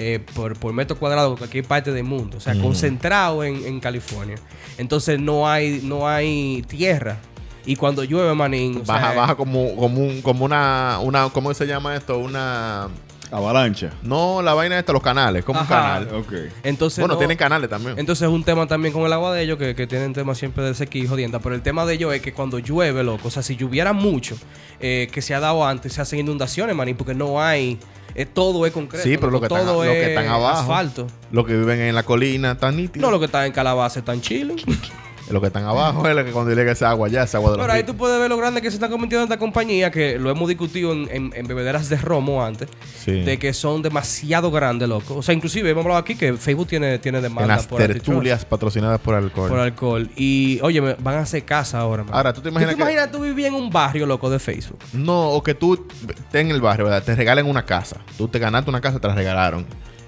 Eh, 0.02 0.20
por, 0.34 0.58
por 0.58 0.74
metro 0.74 0.98
cuadrado 0.98 1.36
que 1.36 1.40
cualquier 1.40 1.66
parte 1.66 1.92
del 1.92 2.04
mundo, 2.04 2.38
o 2.38 2.40
sea, 2.42 2.56
concentrado 2.60 3.44
en, 3.44 3.66
en 3.66 3.80
California. 3.80 4.36
Entonces 4.78 5.20
no 5.20 5.48
hay, 5.48 5.82
no 5.84 6.08
hay 6.08 6.64
tierra. 6.68 7.18
Y 7.66 7.76
cuando 7.76 8.04
llueve, 8.04 8.34
manín, 8.34 8.82
Baja, 8.86 9.12
sea, 9.12 9.20
baja 9.22 9.36
como, 9.36 9.76
como, 9.76 10.02
un, 10.02 10.22
como 10.24 10.44
una, 10.46 10.98
una, 11.02 11.30
¿cómo 11.30 11.54
se 11.54 11.68
llama 11.68 11.96
esto? 11.96 12.18
Una... 12.18 12.88
Avalancha. 13.34 13.92
No, 14.04 14.42
la 14.42 14.54
vaina 14.54 14.78
esta, 14.78 14.92
los 14.92 15.02
canales, 15.02 15.46
como 15.46 15.62
Ajá. 15.62 16.00
un 16.02 16.06
canal. 16.06 16.26
Entonces 16.64 17.00
bueno, 17.00 17.14
no- 17.14 17.18
tienen 17.18 17.38
canales 17.38 17.70
también. 17.70 17.98
Entonces 17.98 18.28
es 18.28 18.34
un 18.34 18.44
tema 18.44 18.68
también 18.68 18.94
con 18.94 19.04
el 19.06 19.14
agua 19.14 19.34
de 19.34 19.44
ellos, 19.44 19.58
que, 19.58 19.74
que 19.74 19.88
tienen 19.88 20.12
temas 20.12 20.38
siempre 20.38 20.66
de 20.66 20.74
sequía 20.74 21.04
y 21.04 21.08
jodienda. 21.08 21.40
Pero 21.40 21.56
el 21.56 21.62
tema 21.62 21.86
de 21.86 21.94
ellos 21.94 22.14
es 22.14 22.22
que 22.22 22.34
cuando 22.34 22.60
llueve, 22.60 23.04
loco, 23.04 23.30
o 23.30 23.32
sea, 23.32 23.42
si 23.42 23.56
lloviera 23.56 23.94
mucho, 23.94 24.36
eh, 24.82 25.08
que 25.14 25.22
se 25.22 25.34
ha 25.34 25.40
dado 25.40 25.66
antes, 25.66 25.94
se 25.94 26.02
hacen 26.02 26.20
inundaciones, 26.20 26.76
manín, 26.76 26.98
porque 26.98 27.14
no 27.14 27.42
hay, 27.42 27.80
eh, 28.16 28.26
todo 28.26 28.66
es 28.66 28.74
concreto. 28.74 29.04
Sí, 29.04 29.18
pero 29.18 29.32
lo 29.32 29.40
que, 29.40 29.48
están, 29.48 29.66
todo 29.66 29.84
lo 29.84 29.92
que 29.92 30.02
es 30.02 30.10
están 30.10 30.28
abajo, 30.28 30.62
asfalto. 30.62 31.08
los 31.32 31.46
que 31.46 31.56
viven 31.56 31.80
en 31.82 31.96
la 31.96 32.04
colina, 32.04 32.52
están 32.52 32.78
nítidos. 32.78 33.02
No 33.02 33.12
lo 33.12 33.20
que 33.20 33.26
está 33.26 33.46
en 33.46 33.52
Calabaza 33.52 34.00
están 34.00 34.22
chilling. 34.22 34.58
Lo 35.32 35.42
que 35.42 35.48
están 35.48 35.64
abajo 35.66 36.08
es 36.10 36.16
lo 36.16 36.26
que 36.26 36.32
cuando 36.32 36.54
llega 36.54 36.72
esa 36.72 36.90
agua 36.90 37.08
ya, 37.08 37.24
esa 37.24 37.38
agua 37.38 37.52
de 37.52 37.58
los 37.58 37.64
Pero 37.66 37.74
ahí 37.74 37.84
tú 37.84 37.96
puedes 37.96 38.20
ver 38.20 38.30
lo 38.30 38.38
grande 38.38 38.62
que 38.62 38.70
se 38.70 38.76
están 38.76 38.92
convirtiendo 38.92 39.24
esta 39.24 39.38
compañía, 39.38 39.90
que 39.92 40.20
lo 40.20 40.30
hemos 40.30 40.48
discutido 40.50 40.92
en, 40.92 41.08
en- 41.12 41.32
en 41.36 41.48
bebederas 41.48 41.90
de 41.90 41.98
romo 41.98 42.44
antes, 42.44 42.70
Sí. 43.04 43.22
de 43.22 43.40
que 43.40 43.54
son 43.54 43.82
demasiado 43.82 44.52
grandes, 44.52 44.88
loco. 44.90 45.16
O 45.18 45.22
sea, 45.24 45.34
inclusive 45.34 45.70
hemos 45.70 45.84
hablado 45.86 46.00
aquí 46.02 46.16
que 46.16 46.34
Facebook 46.34 46.68
tiene, 46.68 47.00
tiene 47.00 47.20
en 47.20 47.24
demanda 47.24 47.56
las 47.56 47.68
por 47.68 47.80
tertulias 47.80 48.46
patrocinadas 48.46 49.00
por 49.00 49.16
alcohol. 49.16 49.50
por 49.50 49.60
alcohol. 49.60 50.10
Y, 50.16 50.60
oye, 50.62 50.80
van 50.82 51.16
a 51.16 51.20
hacer 51.20 51.44
casa 51.46 51.80
ahora, 51.80 52.04
man. 52.04 52.14
Ahora, 52.14 52.34
¿tú 52.34 52.42
te 52.42 52.50
imaginas 52.50 52.74
¿Tú 52.74 52.78
te 52.78 52.84
imaginas 52.84 53.12
tú 53.12 53.20
vivir 53.22 53.46
en 53.48 53.54
un 53.56 53.70
barrio, 53.70 54.06
loco, 54.06 54.30
de 54.30 54.40
Facebook? 54.40 54.80
No, 54.94 55.30
o 55.30 55.42
que 55.42 55.54
tú 55.56 55.88
estés 56.08 56.42
en 56.42 56.52
el 56.52 56.62
barrio, 56.62 56.86
¿verdad? 56.86 57.04
Te 57.04 57.16
regalen 57.16 57.46
una 57.48 57.66
casa. 57.66 57.98
Tú 58.18 58.28
te 58.28 58.38
ganaste 58.40 58.70
una 58.70 58.82
casa, 58.82 59.00
te 59.00 59.08
la 59.08 59.16
regalaron. 59.16 59.66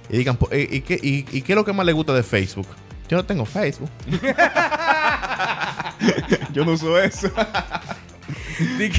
Y 0.09 0.17
digan, 0.17 0.35
po- 0.37 0.49
¿y, 0.51 0.77
y 0.77 0.81
qué, 0.81 0.99
y, 1.01 1.25
y 1.31 1.41
qué 1.41 1.53
es 1.53 1.55
lo 1.55 1.63
que 1.65 1.71
más 1.73 1.85
le 1.85 1.93
gusta 1.93 2.13
de 2.13 2.23
Facebook? 2.23 2.67
Yo 3.09 3.17
no 3.17 3.25
tengo 3.25 3.45
Facebook. 3.45 3.89
Yo 6.53 6.65
no 6.65 6.71
uso 6.73 6.97
eso. 6.99 7.29
Di 8.77 8.89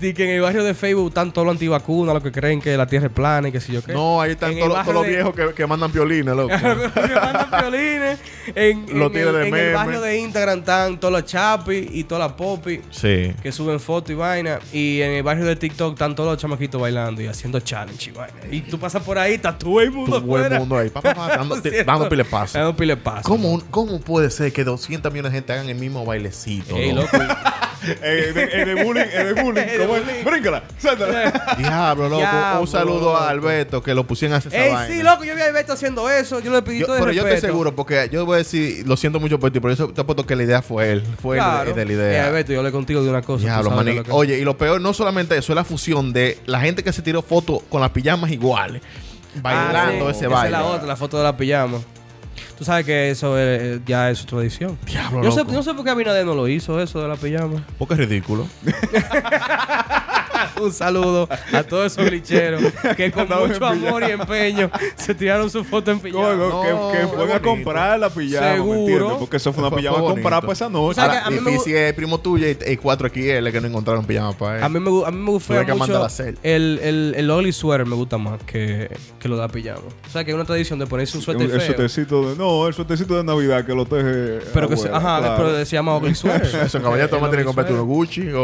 di 0.00 0.12
que 0.12 0.24
en 0.24 0.30
el 0.30 0.40
barrio 0.42 0.62
de 0.64 0.74
Facebook 0.74 1.08
están 1.08 1.32
todos 1.32 1.46
los 1.46 1.54
antivacunas, 1.54 2.14
los 2.14 2.22
que 2.22 2.32
creen 2.32 2.60
que 2.60 2.76
la 2.76 2.86
tierra 2.86 3.06
es 3.06 3.12
plana 3.12 3.48
y 3.48 3.52
que 3.52 3.60
si 3.60 3.72
yo 3.72 3.82
qué. 3.82 3.92
No, 3.92 4.20
ahí 4.20 4.32
están 4.32 4.52
En 4.52 4.60
todos 4.68 4.86
el 4.86 4.94
los- 4.94 5.02
de- 5.04 5.08
viejos 5.10 5.34
que, 5.34 5.54
que 5.54 5.66
mandan 5.66 5.90
piolines, 5.90 6.34
loco. 6.36 6.48
que 6.94 7.14
mandan 7.14 7.50
violines. 7.50 8.18
En, 8.54 8.86
Los 8.98 9.10
en 9.12 9.16
el, 9.18 9.32
de 9.32 9.48
en 9.48 9.54
el 9.56 9.74
barrio 9.74 10.00
de 10.00 10.18
Instagram 10.18 10.58
están 10.60 11.00
todos 11.00 11.12
los 11.12 11.24
chapis 11.24 11.88
y 11.90 12.04
todas 12.04 12.28
las 12.28 12.36
popis 12.36 12.80
sí. 12.90 13.32
que 13.42 13.50
suben 13.52 13.80
fotos 13.80 14.10
y 14.10 14.14
vaina. 14.14 14.60
Y 14.72 15.00
en 15.02 15.12
el 15.12 15.22
barrio 15.22 15.44
de 15.46 15.56
TikTok 15.56 15.94
están 15.94 16.14
todos 16.14 16.30
los 16.32 16.38
chamaquitos 16.40 16.80
bailando 16.80 17.22
y 17.22 17.26
haciendo 17.26 17.58
challenge 17.60 18.10
y 18.10 18.12
vaina. 18.12 18.36
Y 18.50 18.60
tú 18.60 18.78
pasas 18.78 19.02
por 19.02 19.18
ahí, 19.18 19.34
está 19.34 19.56
todo 19.56 19.80
el 19.80 19.90
mundo 19.90 20.22
Todo 20.22 20.46
el 20.46 20.58
mundo 20.58 20.78
ahí. 20.78 20.90
Pa, 20.90 21.00
pa, 21.00 21.14
pa, 21.14 21.36
dando, 21.36 22.08
pile 22.08 22.24
paso. 22.24 22.58
Dando 22.58 22.76
pile 22.76 22.96
paso. 22.96 23.22
¿Cómo, 23.28 23.60
¿Cómo 23.70 24.00
puede 24.00 24.30
ser 24.30 24.52
que 24.52 24.62
200 24.64 25.12
millones 25.12 25.32
de 25.32 25.38
gente 25.38 25.52
hagan 25.52 25.68
el 25.68 25.74
mismo 25.76 26.04
bailecito? 26.04 26.76
Ey, 26.76 26.92
loco? 26.92 27.16
de- 27.86 27.96
eh, 28.02 28.64
de 28.64 28.84
bullying, 28.84 29.02
eh, 29.12 29.24
de 29.24 29.42
bullying. 29.42 29.62
Eh. 29.96 30.22
Bríncala. 30.24 30.62
Diablo, 31.58 32.08
loco. 32.08 32.20
Diablo, 32.20 32.60
un 32.62 32.66
saludo 32.66 33.00
loco. 33.12 33.16
a 33.16 33.28
Alberto 33.28 33.82
que 33.82 33.94
lo 33.94 34.06
pusieron 34.06 34.34
a 34.34 34.38
hacer 34.38 34.52
esa 34.54 34.64
Ey, 34.66 34.72
vaina. 34.72 34.94
sí, 34.94 35.02
loco, 35.02 35.24
yo 35.24 35.34
vi 35.34 35.40
a 35.42 35.46
Alberto 35.46 35.72
haciendo 35.74 36.08
eso. 36.10 36.40
Yo 36.40 36.52
le 36.52 36.62
pedí 36.62 36.80
Yo- 36.80 36.86
todo 36.86 36.96
el 36.96 37.02
pero 37.02 37.12
yo 37.12 37.20
estoy 37.20 37.32
respeto. 37.32 37.52
seguro, 37.52 37.74
porque 37.76 38.08
yo 38.12 38.24
voy 38.26 38.34
a 38.36 38.38
decir, 38.38 38.86
lo 38.86 38.96
siento 38.96 39.20
mucho 39.20 39.38
por 39.38 39.50
ti, 39.50 39.60
pero 39.60 39.74
yo 39.74 39.88
te 39.88 40.00
apuesto 40.00 40.26
que 40.26 40.34
la 40.36 40.42
idea 40.44 40.62
fue 40.62 40.92
él. 40.92 41.02
Fue 41.20 41.36
él 41.36 41.42
Claro. 41.42 41.72
de, 41.72 41.74
de 41.74 41.84
la 41.84 41.90
Eh, 41.92 41.94
idea. 41.94 42.26
Alberto, 42.26 42.52
yo 42.52 42.58
hablé 42.60 42.72
contigo 42.72 43.02
de 43.02 43.10
una 43.10 43.22
cosa. 43.22 43.44
Diablo, 43.44 43.70
maní. 43.70 44.02
que- 44.02 44.10
Oye, 44.10 44.38
y 44.38 44.44
lo 44.44 44.56
peor, 44.56 44.80
no 44.80 44.92
solamente 44.92 45.36
eso, 45.36 45.52
es 45.52 45.56
la 45.56 45.64
fusión 45.64 46.12
de 46.12 46.38
la 46.46 46.60
gente 46.60 46.82
que 46.82 46.92
se 46.92 47.02
tiró 47.02 47.22
fotos 47.22 47.60
con 47.68 47.80
las 47.80 47.90
pijamas 47.90 48.30
iguales, 48.30 48.82
bailando 49.42 50.08
Ah, 50.08 50.12
sí. 50.12 50.16
ese 50.18 50.26
Esa 50.26 50.34
baile. 50.34 50.56
es 50.56 50.62
la 50.62 50.64
otra, 50.68 50.86
la 50.86 50.96
foto 50.96 51.18
de 51.18 51.24
la 51.24 51.36
pijama. 51.36 51.78
Tú 52.58 52.64
sabes 52.64 52.86
que 52.86 53.10
eso 53.10 53.38
es- 53.38 53.60
eh, 53.62 53.80
ya 53.86 54.10
es 54.10 54.18
su 54.18 54.24
tradición. 54.26 54.78
Diablo, 54.86 55.22
Yo 55.22 55.30
sé, 55.32 55.44
no 55.44 55.62
sé 55.62 55.74
por 55.74 55.84
qué 55.84 55.90
Abinader 55.90 56.24
no 56.24 56.34
lo 56.34 56.48
hizo, 56.48 56.80
eso 56.80 57.00
de 57.02 57.08
la 57.08 57.16
pijama. 57.16 57.62
Porque 57.78 57.94
es 57.94 58.00
ridículo. 58.00 58.46
Un 60.60 60.72
saludo 60.72 61.28
a 61.52 61.62
todos 61.62 61.92
esos 61.92 62.04
glitcheros 62.04 62.62
que 62.96 63.10
con 63.10 63.22
Andaban 63.22 63.48
mucho 63.48 63.66
amor 63.66 64.02
y 64.02 64.12
empeño 64.12 64.70
se 64.96 65.14
tiraron 65.14 65.50
su 65.50 65.64
foto 65.64 65.90
en 65.90 66.00
pijama. 66.00 66.34
No, 66.34 66.62
que, 66.62 66.96
que 66.98 67.02
es 67.04 67.08
fueron 67.10 67.30
a 67.32 67.40
comprar 67.40 67.98
la 67.98 68.10
pijama, 68.10 68.54
Seguro. 68.54 68.74
¿me 68.74 68.80
entiendes? 68.80 69.16
Porque 69.18 69.36
eso 69.36 69.52
fue 69.52 69.62
una 69.62 69.70
Fue- 69.70 69.80
pijama 69.82 69.98
comprada 70.00 70.40
para 70.40 70.52
esa 70.52 70.68
noche. 70.68 70.94
sabes 70.96 71.10
Ahora, 71.18 71.20
que 71.22 71.26
a 71.26 71.30
mí 71.38 71.40
me 71.44 71.50
difícil 71.52 71.76
es 71.76 71.92
primo 71.94 72.18
tuyo 72.20 72.46
y, 72.48 72.56
y 72.72 72.76
cuatro 72.76 73.08
XL 73.08 73.48
que 73.50 73.60
no 73.60 73.66
encontraron 73.68 74.04
pijama 74.04 74.32
para 74.32 74.58
él. 74.58 74.62
A 74.64 74.68
mí 74.68 74.80
me, 74.80 74.90
a 75.06 75.10
mí 75.10 75.18
me 75.18 75.30
gusta 75.30 75.74
mucho 75.74 76.04
a 76.04 76.08
el, 76.42 76.78
el, 76.82 77.14
el 77.16 77.30
ugly 77.30 77.52
sweater 77.52 77.86
me 77.86 77.94
gusta 77.96 78.18
más 78.18 78.42
que, 78.44 78.90
que 79.18 79.28
lo 79.28 79.36
de 79.36 79.42
la 79.42 79.48
pijama. 79.48 79.80
O 80.06 80.10
sea, 80.10 80.24
que 80.24 80.30
hay 80.30 80.34
una 80.34 80.44
tradición 80.44 80.78
de 80.78 80.86
ponerse 80.86 81.16
un 81.16 81.22
suéter 81.22 81.46
el, 81.46 81.52
el 81.52 81.58
feo. 81.60 81.66
suétercito 81.68 82.30
de, 82.30 82.36
no, 82.36 82.66
el 82.66 82.74
suétercito 82.74 83.16
de 83.16 83.24
Navidad 83.24 83.64
que 83.64 83.74
lo 83.74 83.84
teje. 83.84 84.40
Pero 84.52 84.68
que 84.68 84.76
se, 84.76 84.88
ajá, 84.88 85.18
claro. 85.18 85.34
pero 85.36 85.64
se 85.64 85.76
llama 85.76 85.96
ugly 85.96 86.14
sweater. 86.14 86.62
Eso, 86.62 86.80
caballero, 86.80 87.04
El 87.04 87.10
toma 87.10 87.28
tiene 87.28 87.42
que 87.42 87.46
comprarte 87.46 87.72
unos 87.72 87.86
Gucci 87.86 88.30
o, 88.32 88.40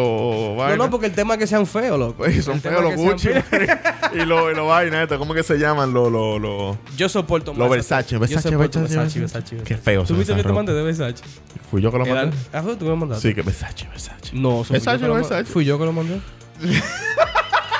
o 0.56 0.68
No, 0.68 0.76
no, 0.76 0.90
porque 0.90 1.06
el 1.06 1.12
tema 1.12 1.34
es 1.34 1.40
que 1.40 1.46
sean 1.46 1.66
feos, 1.66 1.98
son 2.42 2.60
feos 2.60 2.82
los 2.82 2.94
Gucci 2.96 3.28
y 3.28 4.24
los 4.24 4.52
y 4.52 4.54
lo 4.56 4.66
vainas, 4.66 5.02
esto, 5.02 5.18
¿cómo 5.18 5.34
que 5.34 5.42
se 5.42 5.58
llaman? 5.58 5.92
Los 5.92 6.10
lo, 6.10 6.38
lo, 6.38 6.78
Yo 6.96 7.08
soporto 7.08 7.52
más. 7.52 7.58
los 7.58 7.70
Versace, 7.70 8.12
Yo 8.12 8.20
Versace, 8.20 8.54
Versace, 8.56 9.20
Versace. 9.20 9.56
Qué 9.64 9.76
feo 9.76 10.04
¿Tú 10.04 10.14
viste 10.16 10.34
que 10.34 10.42
te 10.42 10.52
mandé 10.52 10.72
de 10.72 10.82
Versace? 10.82 11.22
Fui 11.70 11.80
yo 11.80 11.90
que 11.90 11.98
lo 11.98 12.06
mandé. 12.06 12.36
Ah, 12.52 12.62
tú 12.78 12.84
me 12.84 12.96
mandaste. 12.96 13.28
Sí, 13.28 13.34
que 13.34 13.42
Versace, 13.42 13.86
Versace. 13.88 14.30
No, 14.32 14.64
Versace, 14.68 15.06
Versace. 15.08 15.44
Fui 15.44 15.64
yo 15.64 15.78
que 15.78 15.84
lo 15.84 15.92
mandé. 15.92 16.20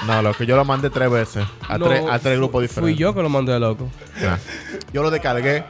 No, 0.07 0.21
lo 0.21 0.35
que 0.35 0.47
yo 0.47 0.57
lo 0.57 0.65
mandé 0.65 0.91
tres 0.91 1.11
veces. 1.11 1.45
A, 1.69 1.79
No, 1.79 1.87
tres, 1.87 2.03
a 2.11 2.19
tres 2.19 2.37
grupos 2.37 2.63
diferentes. 2.63 2.95
Fui 2.97 3.01
yo 3.01 3.15
que 3.15 3.23
lo 3.23 3.29
mandé, 3.29 3.59
loco. 3.59 3.89
Ya. 4.21 4.39
Yo 4.93 5.03
lo 5.03 5.11
descargué. 5.11 5.65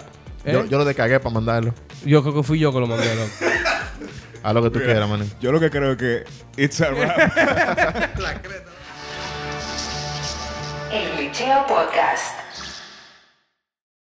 Yo, 0.45 0.61
¿Eh? 0.61 0.67
yo 0.71 0.79
lo 0.79 0.85
descargué 0.85 1.21
para 1.21 1.35
mandarlo. 1.35 1.75
Yo 2.05 2.23
creo 2.23 2.35
que 2.35 2.43
fui 2.43 2.59
yo 2.59 2.73
que 2.73 2.81
lo 2.81 2.87
mandé, 2.87 3.15
loco. 3.15 3.31
A 4.43 4.53
lo 4.53 4.63
que 4.63 4.71
tú 4.71 4.79
Mira, 4.81 4.93
quieras, 4.93 5.09
man. 5.09 5.31
Yo 5.41 5.53
lo 5.53 5.61
que 5.61 5.71
creo 5.71 5.93
es 5.93 5.99
que 5.99 6.25
it's 6.57 6.81
a 6.81 6.91
wrap. 6.91 7.17
El 10.93 11.17
Glitcheo 11.17 11.67
Podcast. 11.67 12.42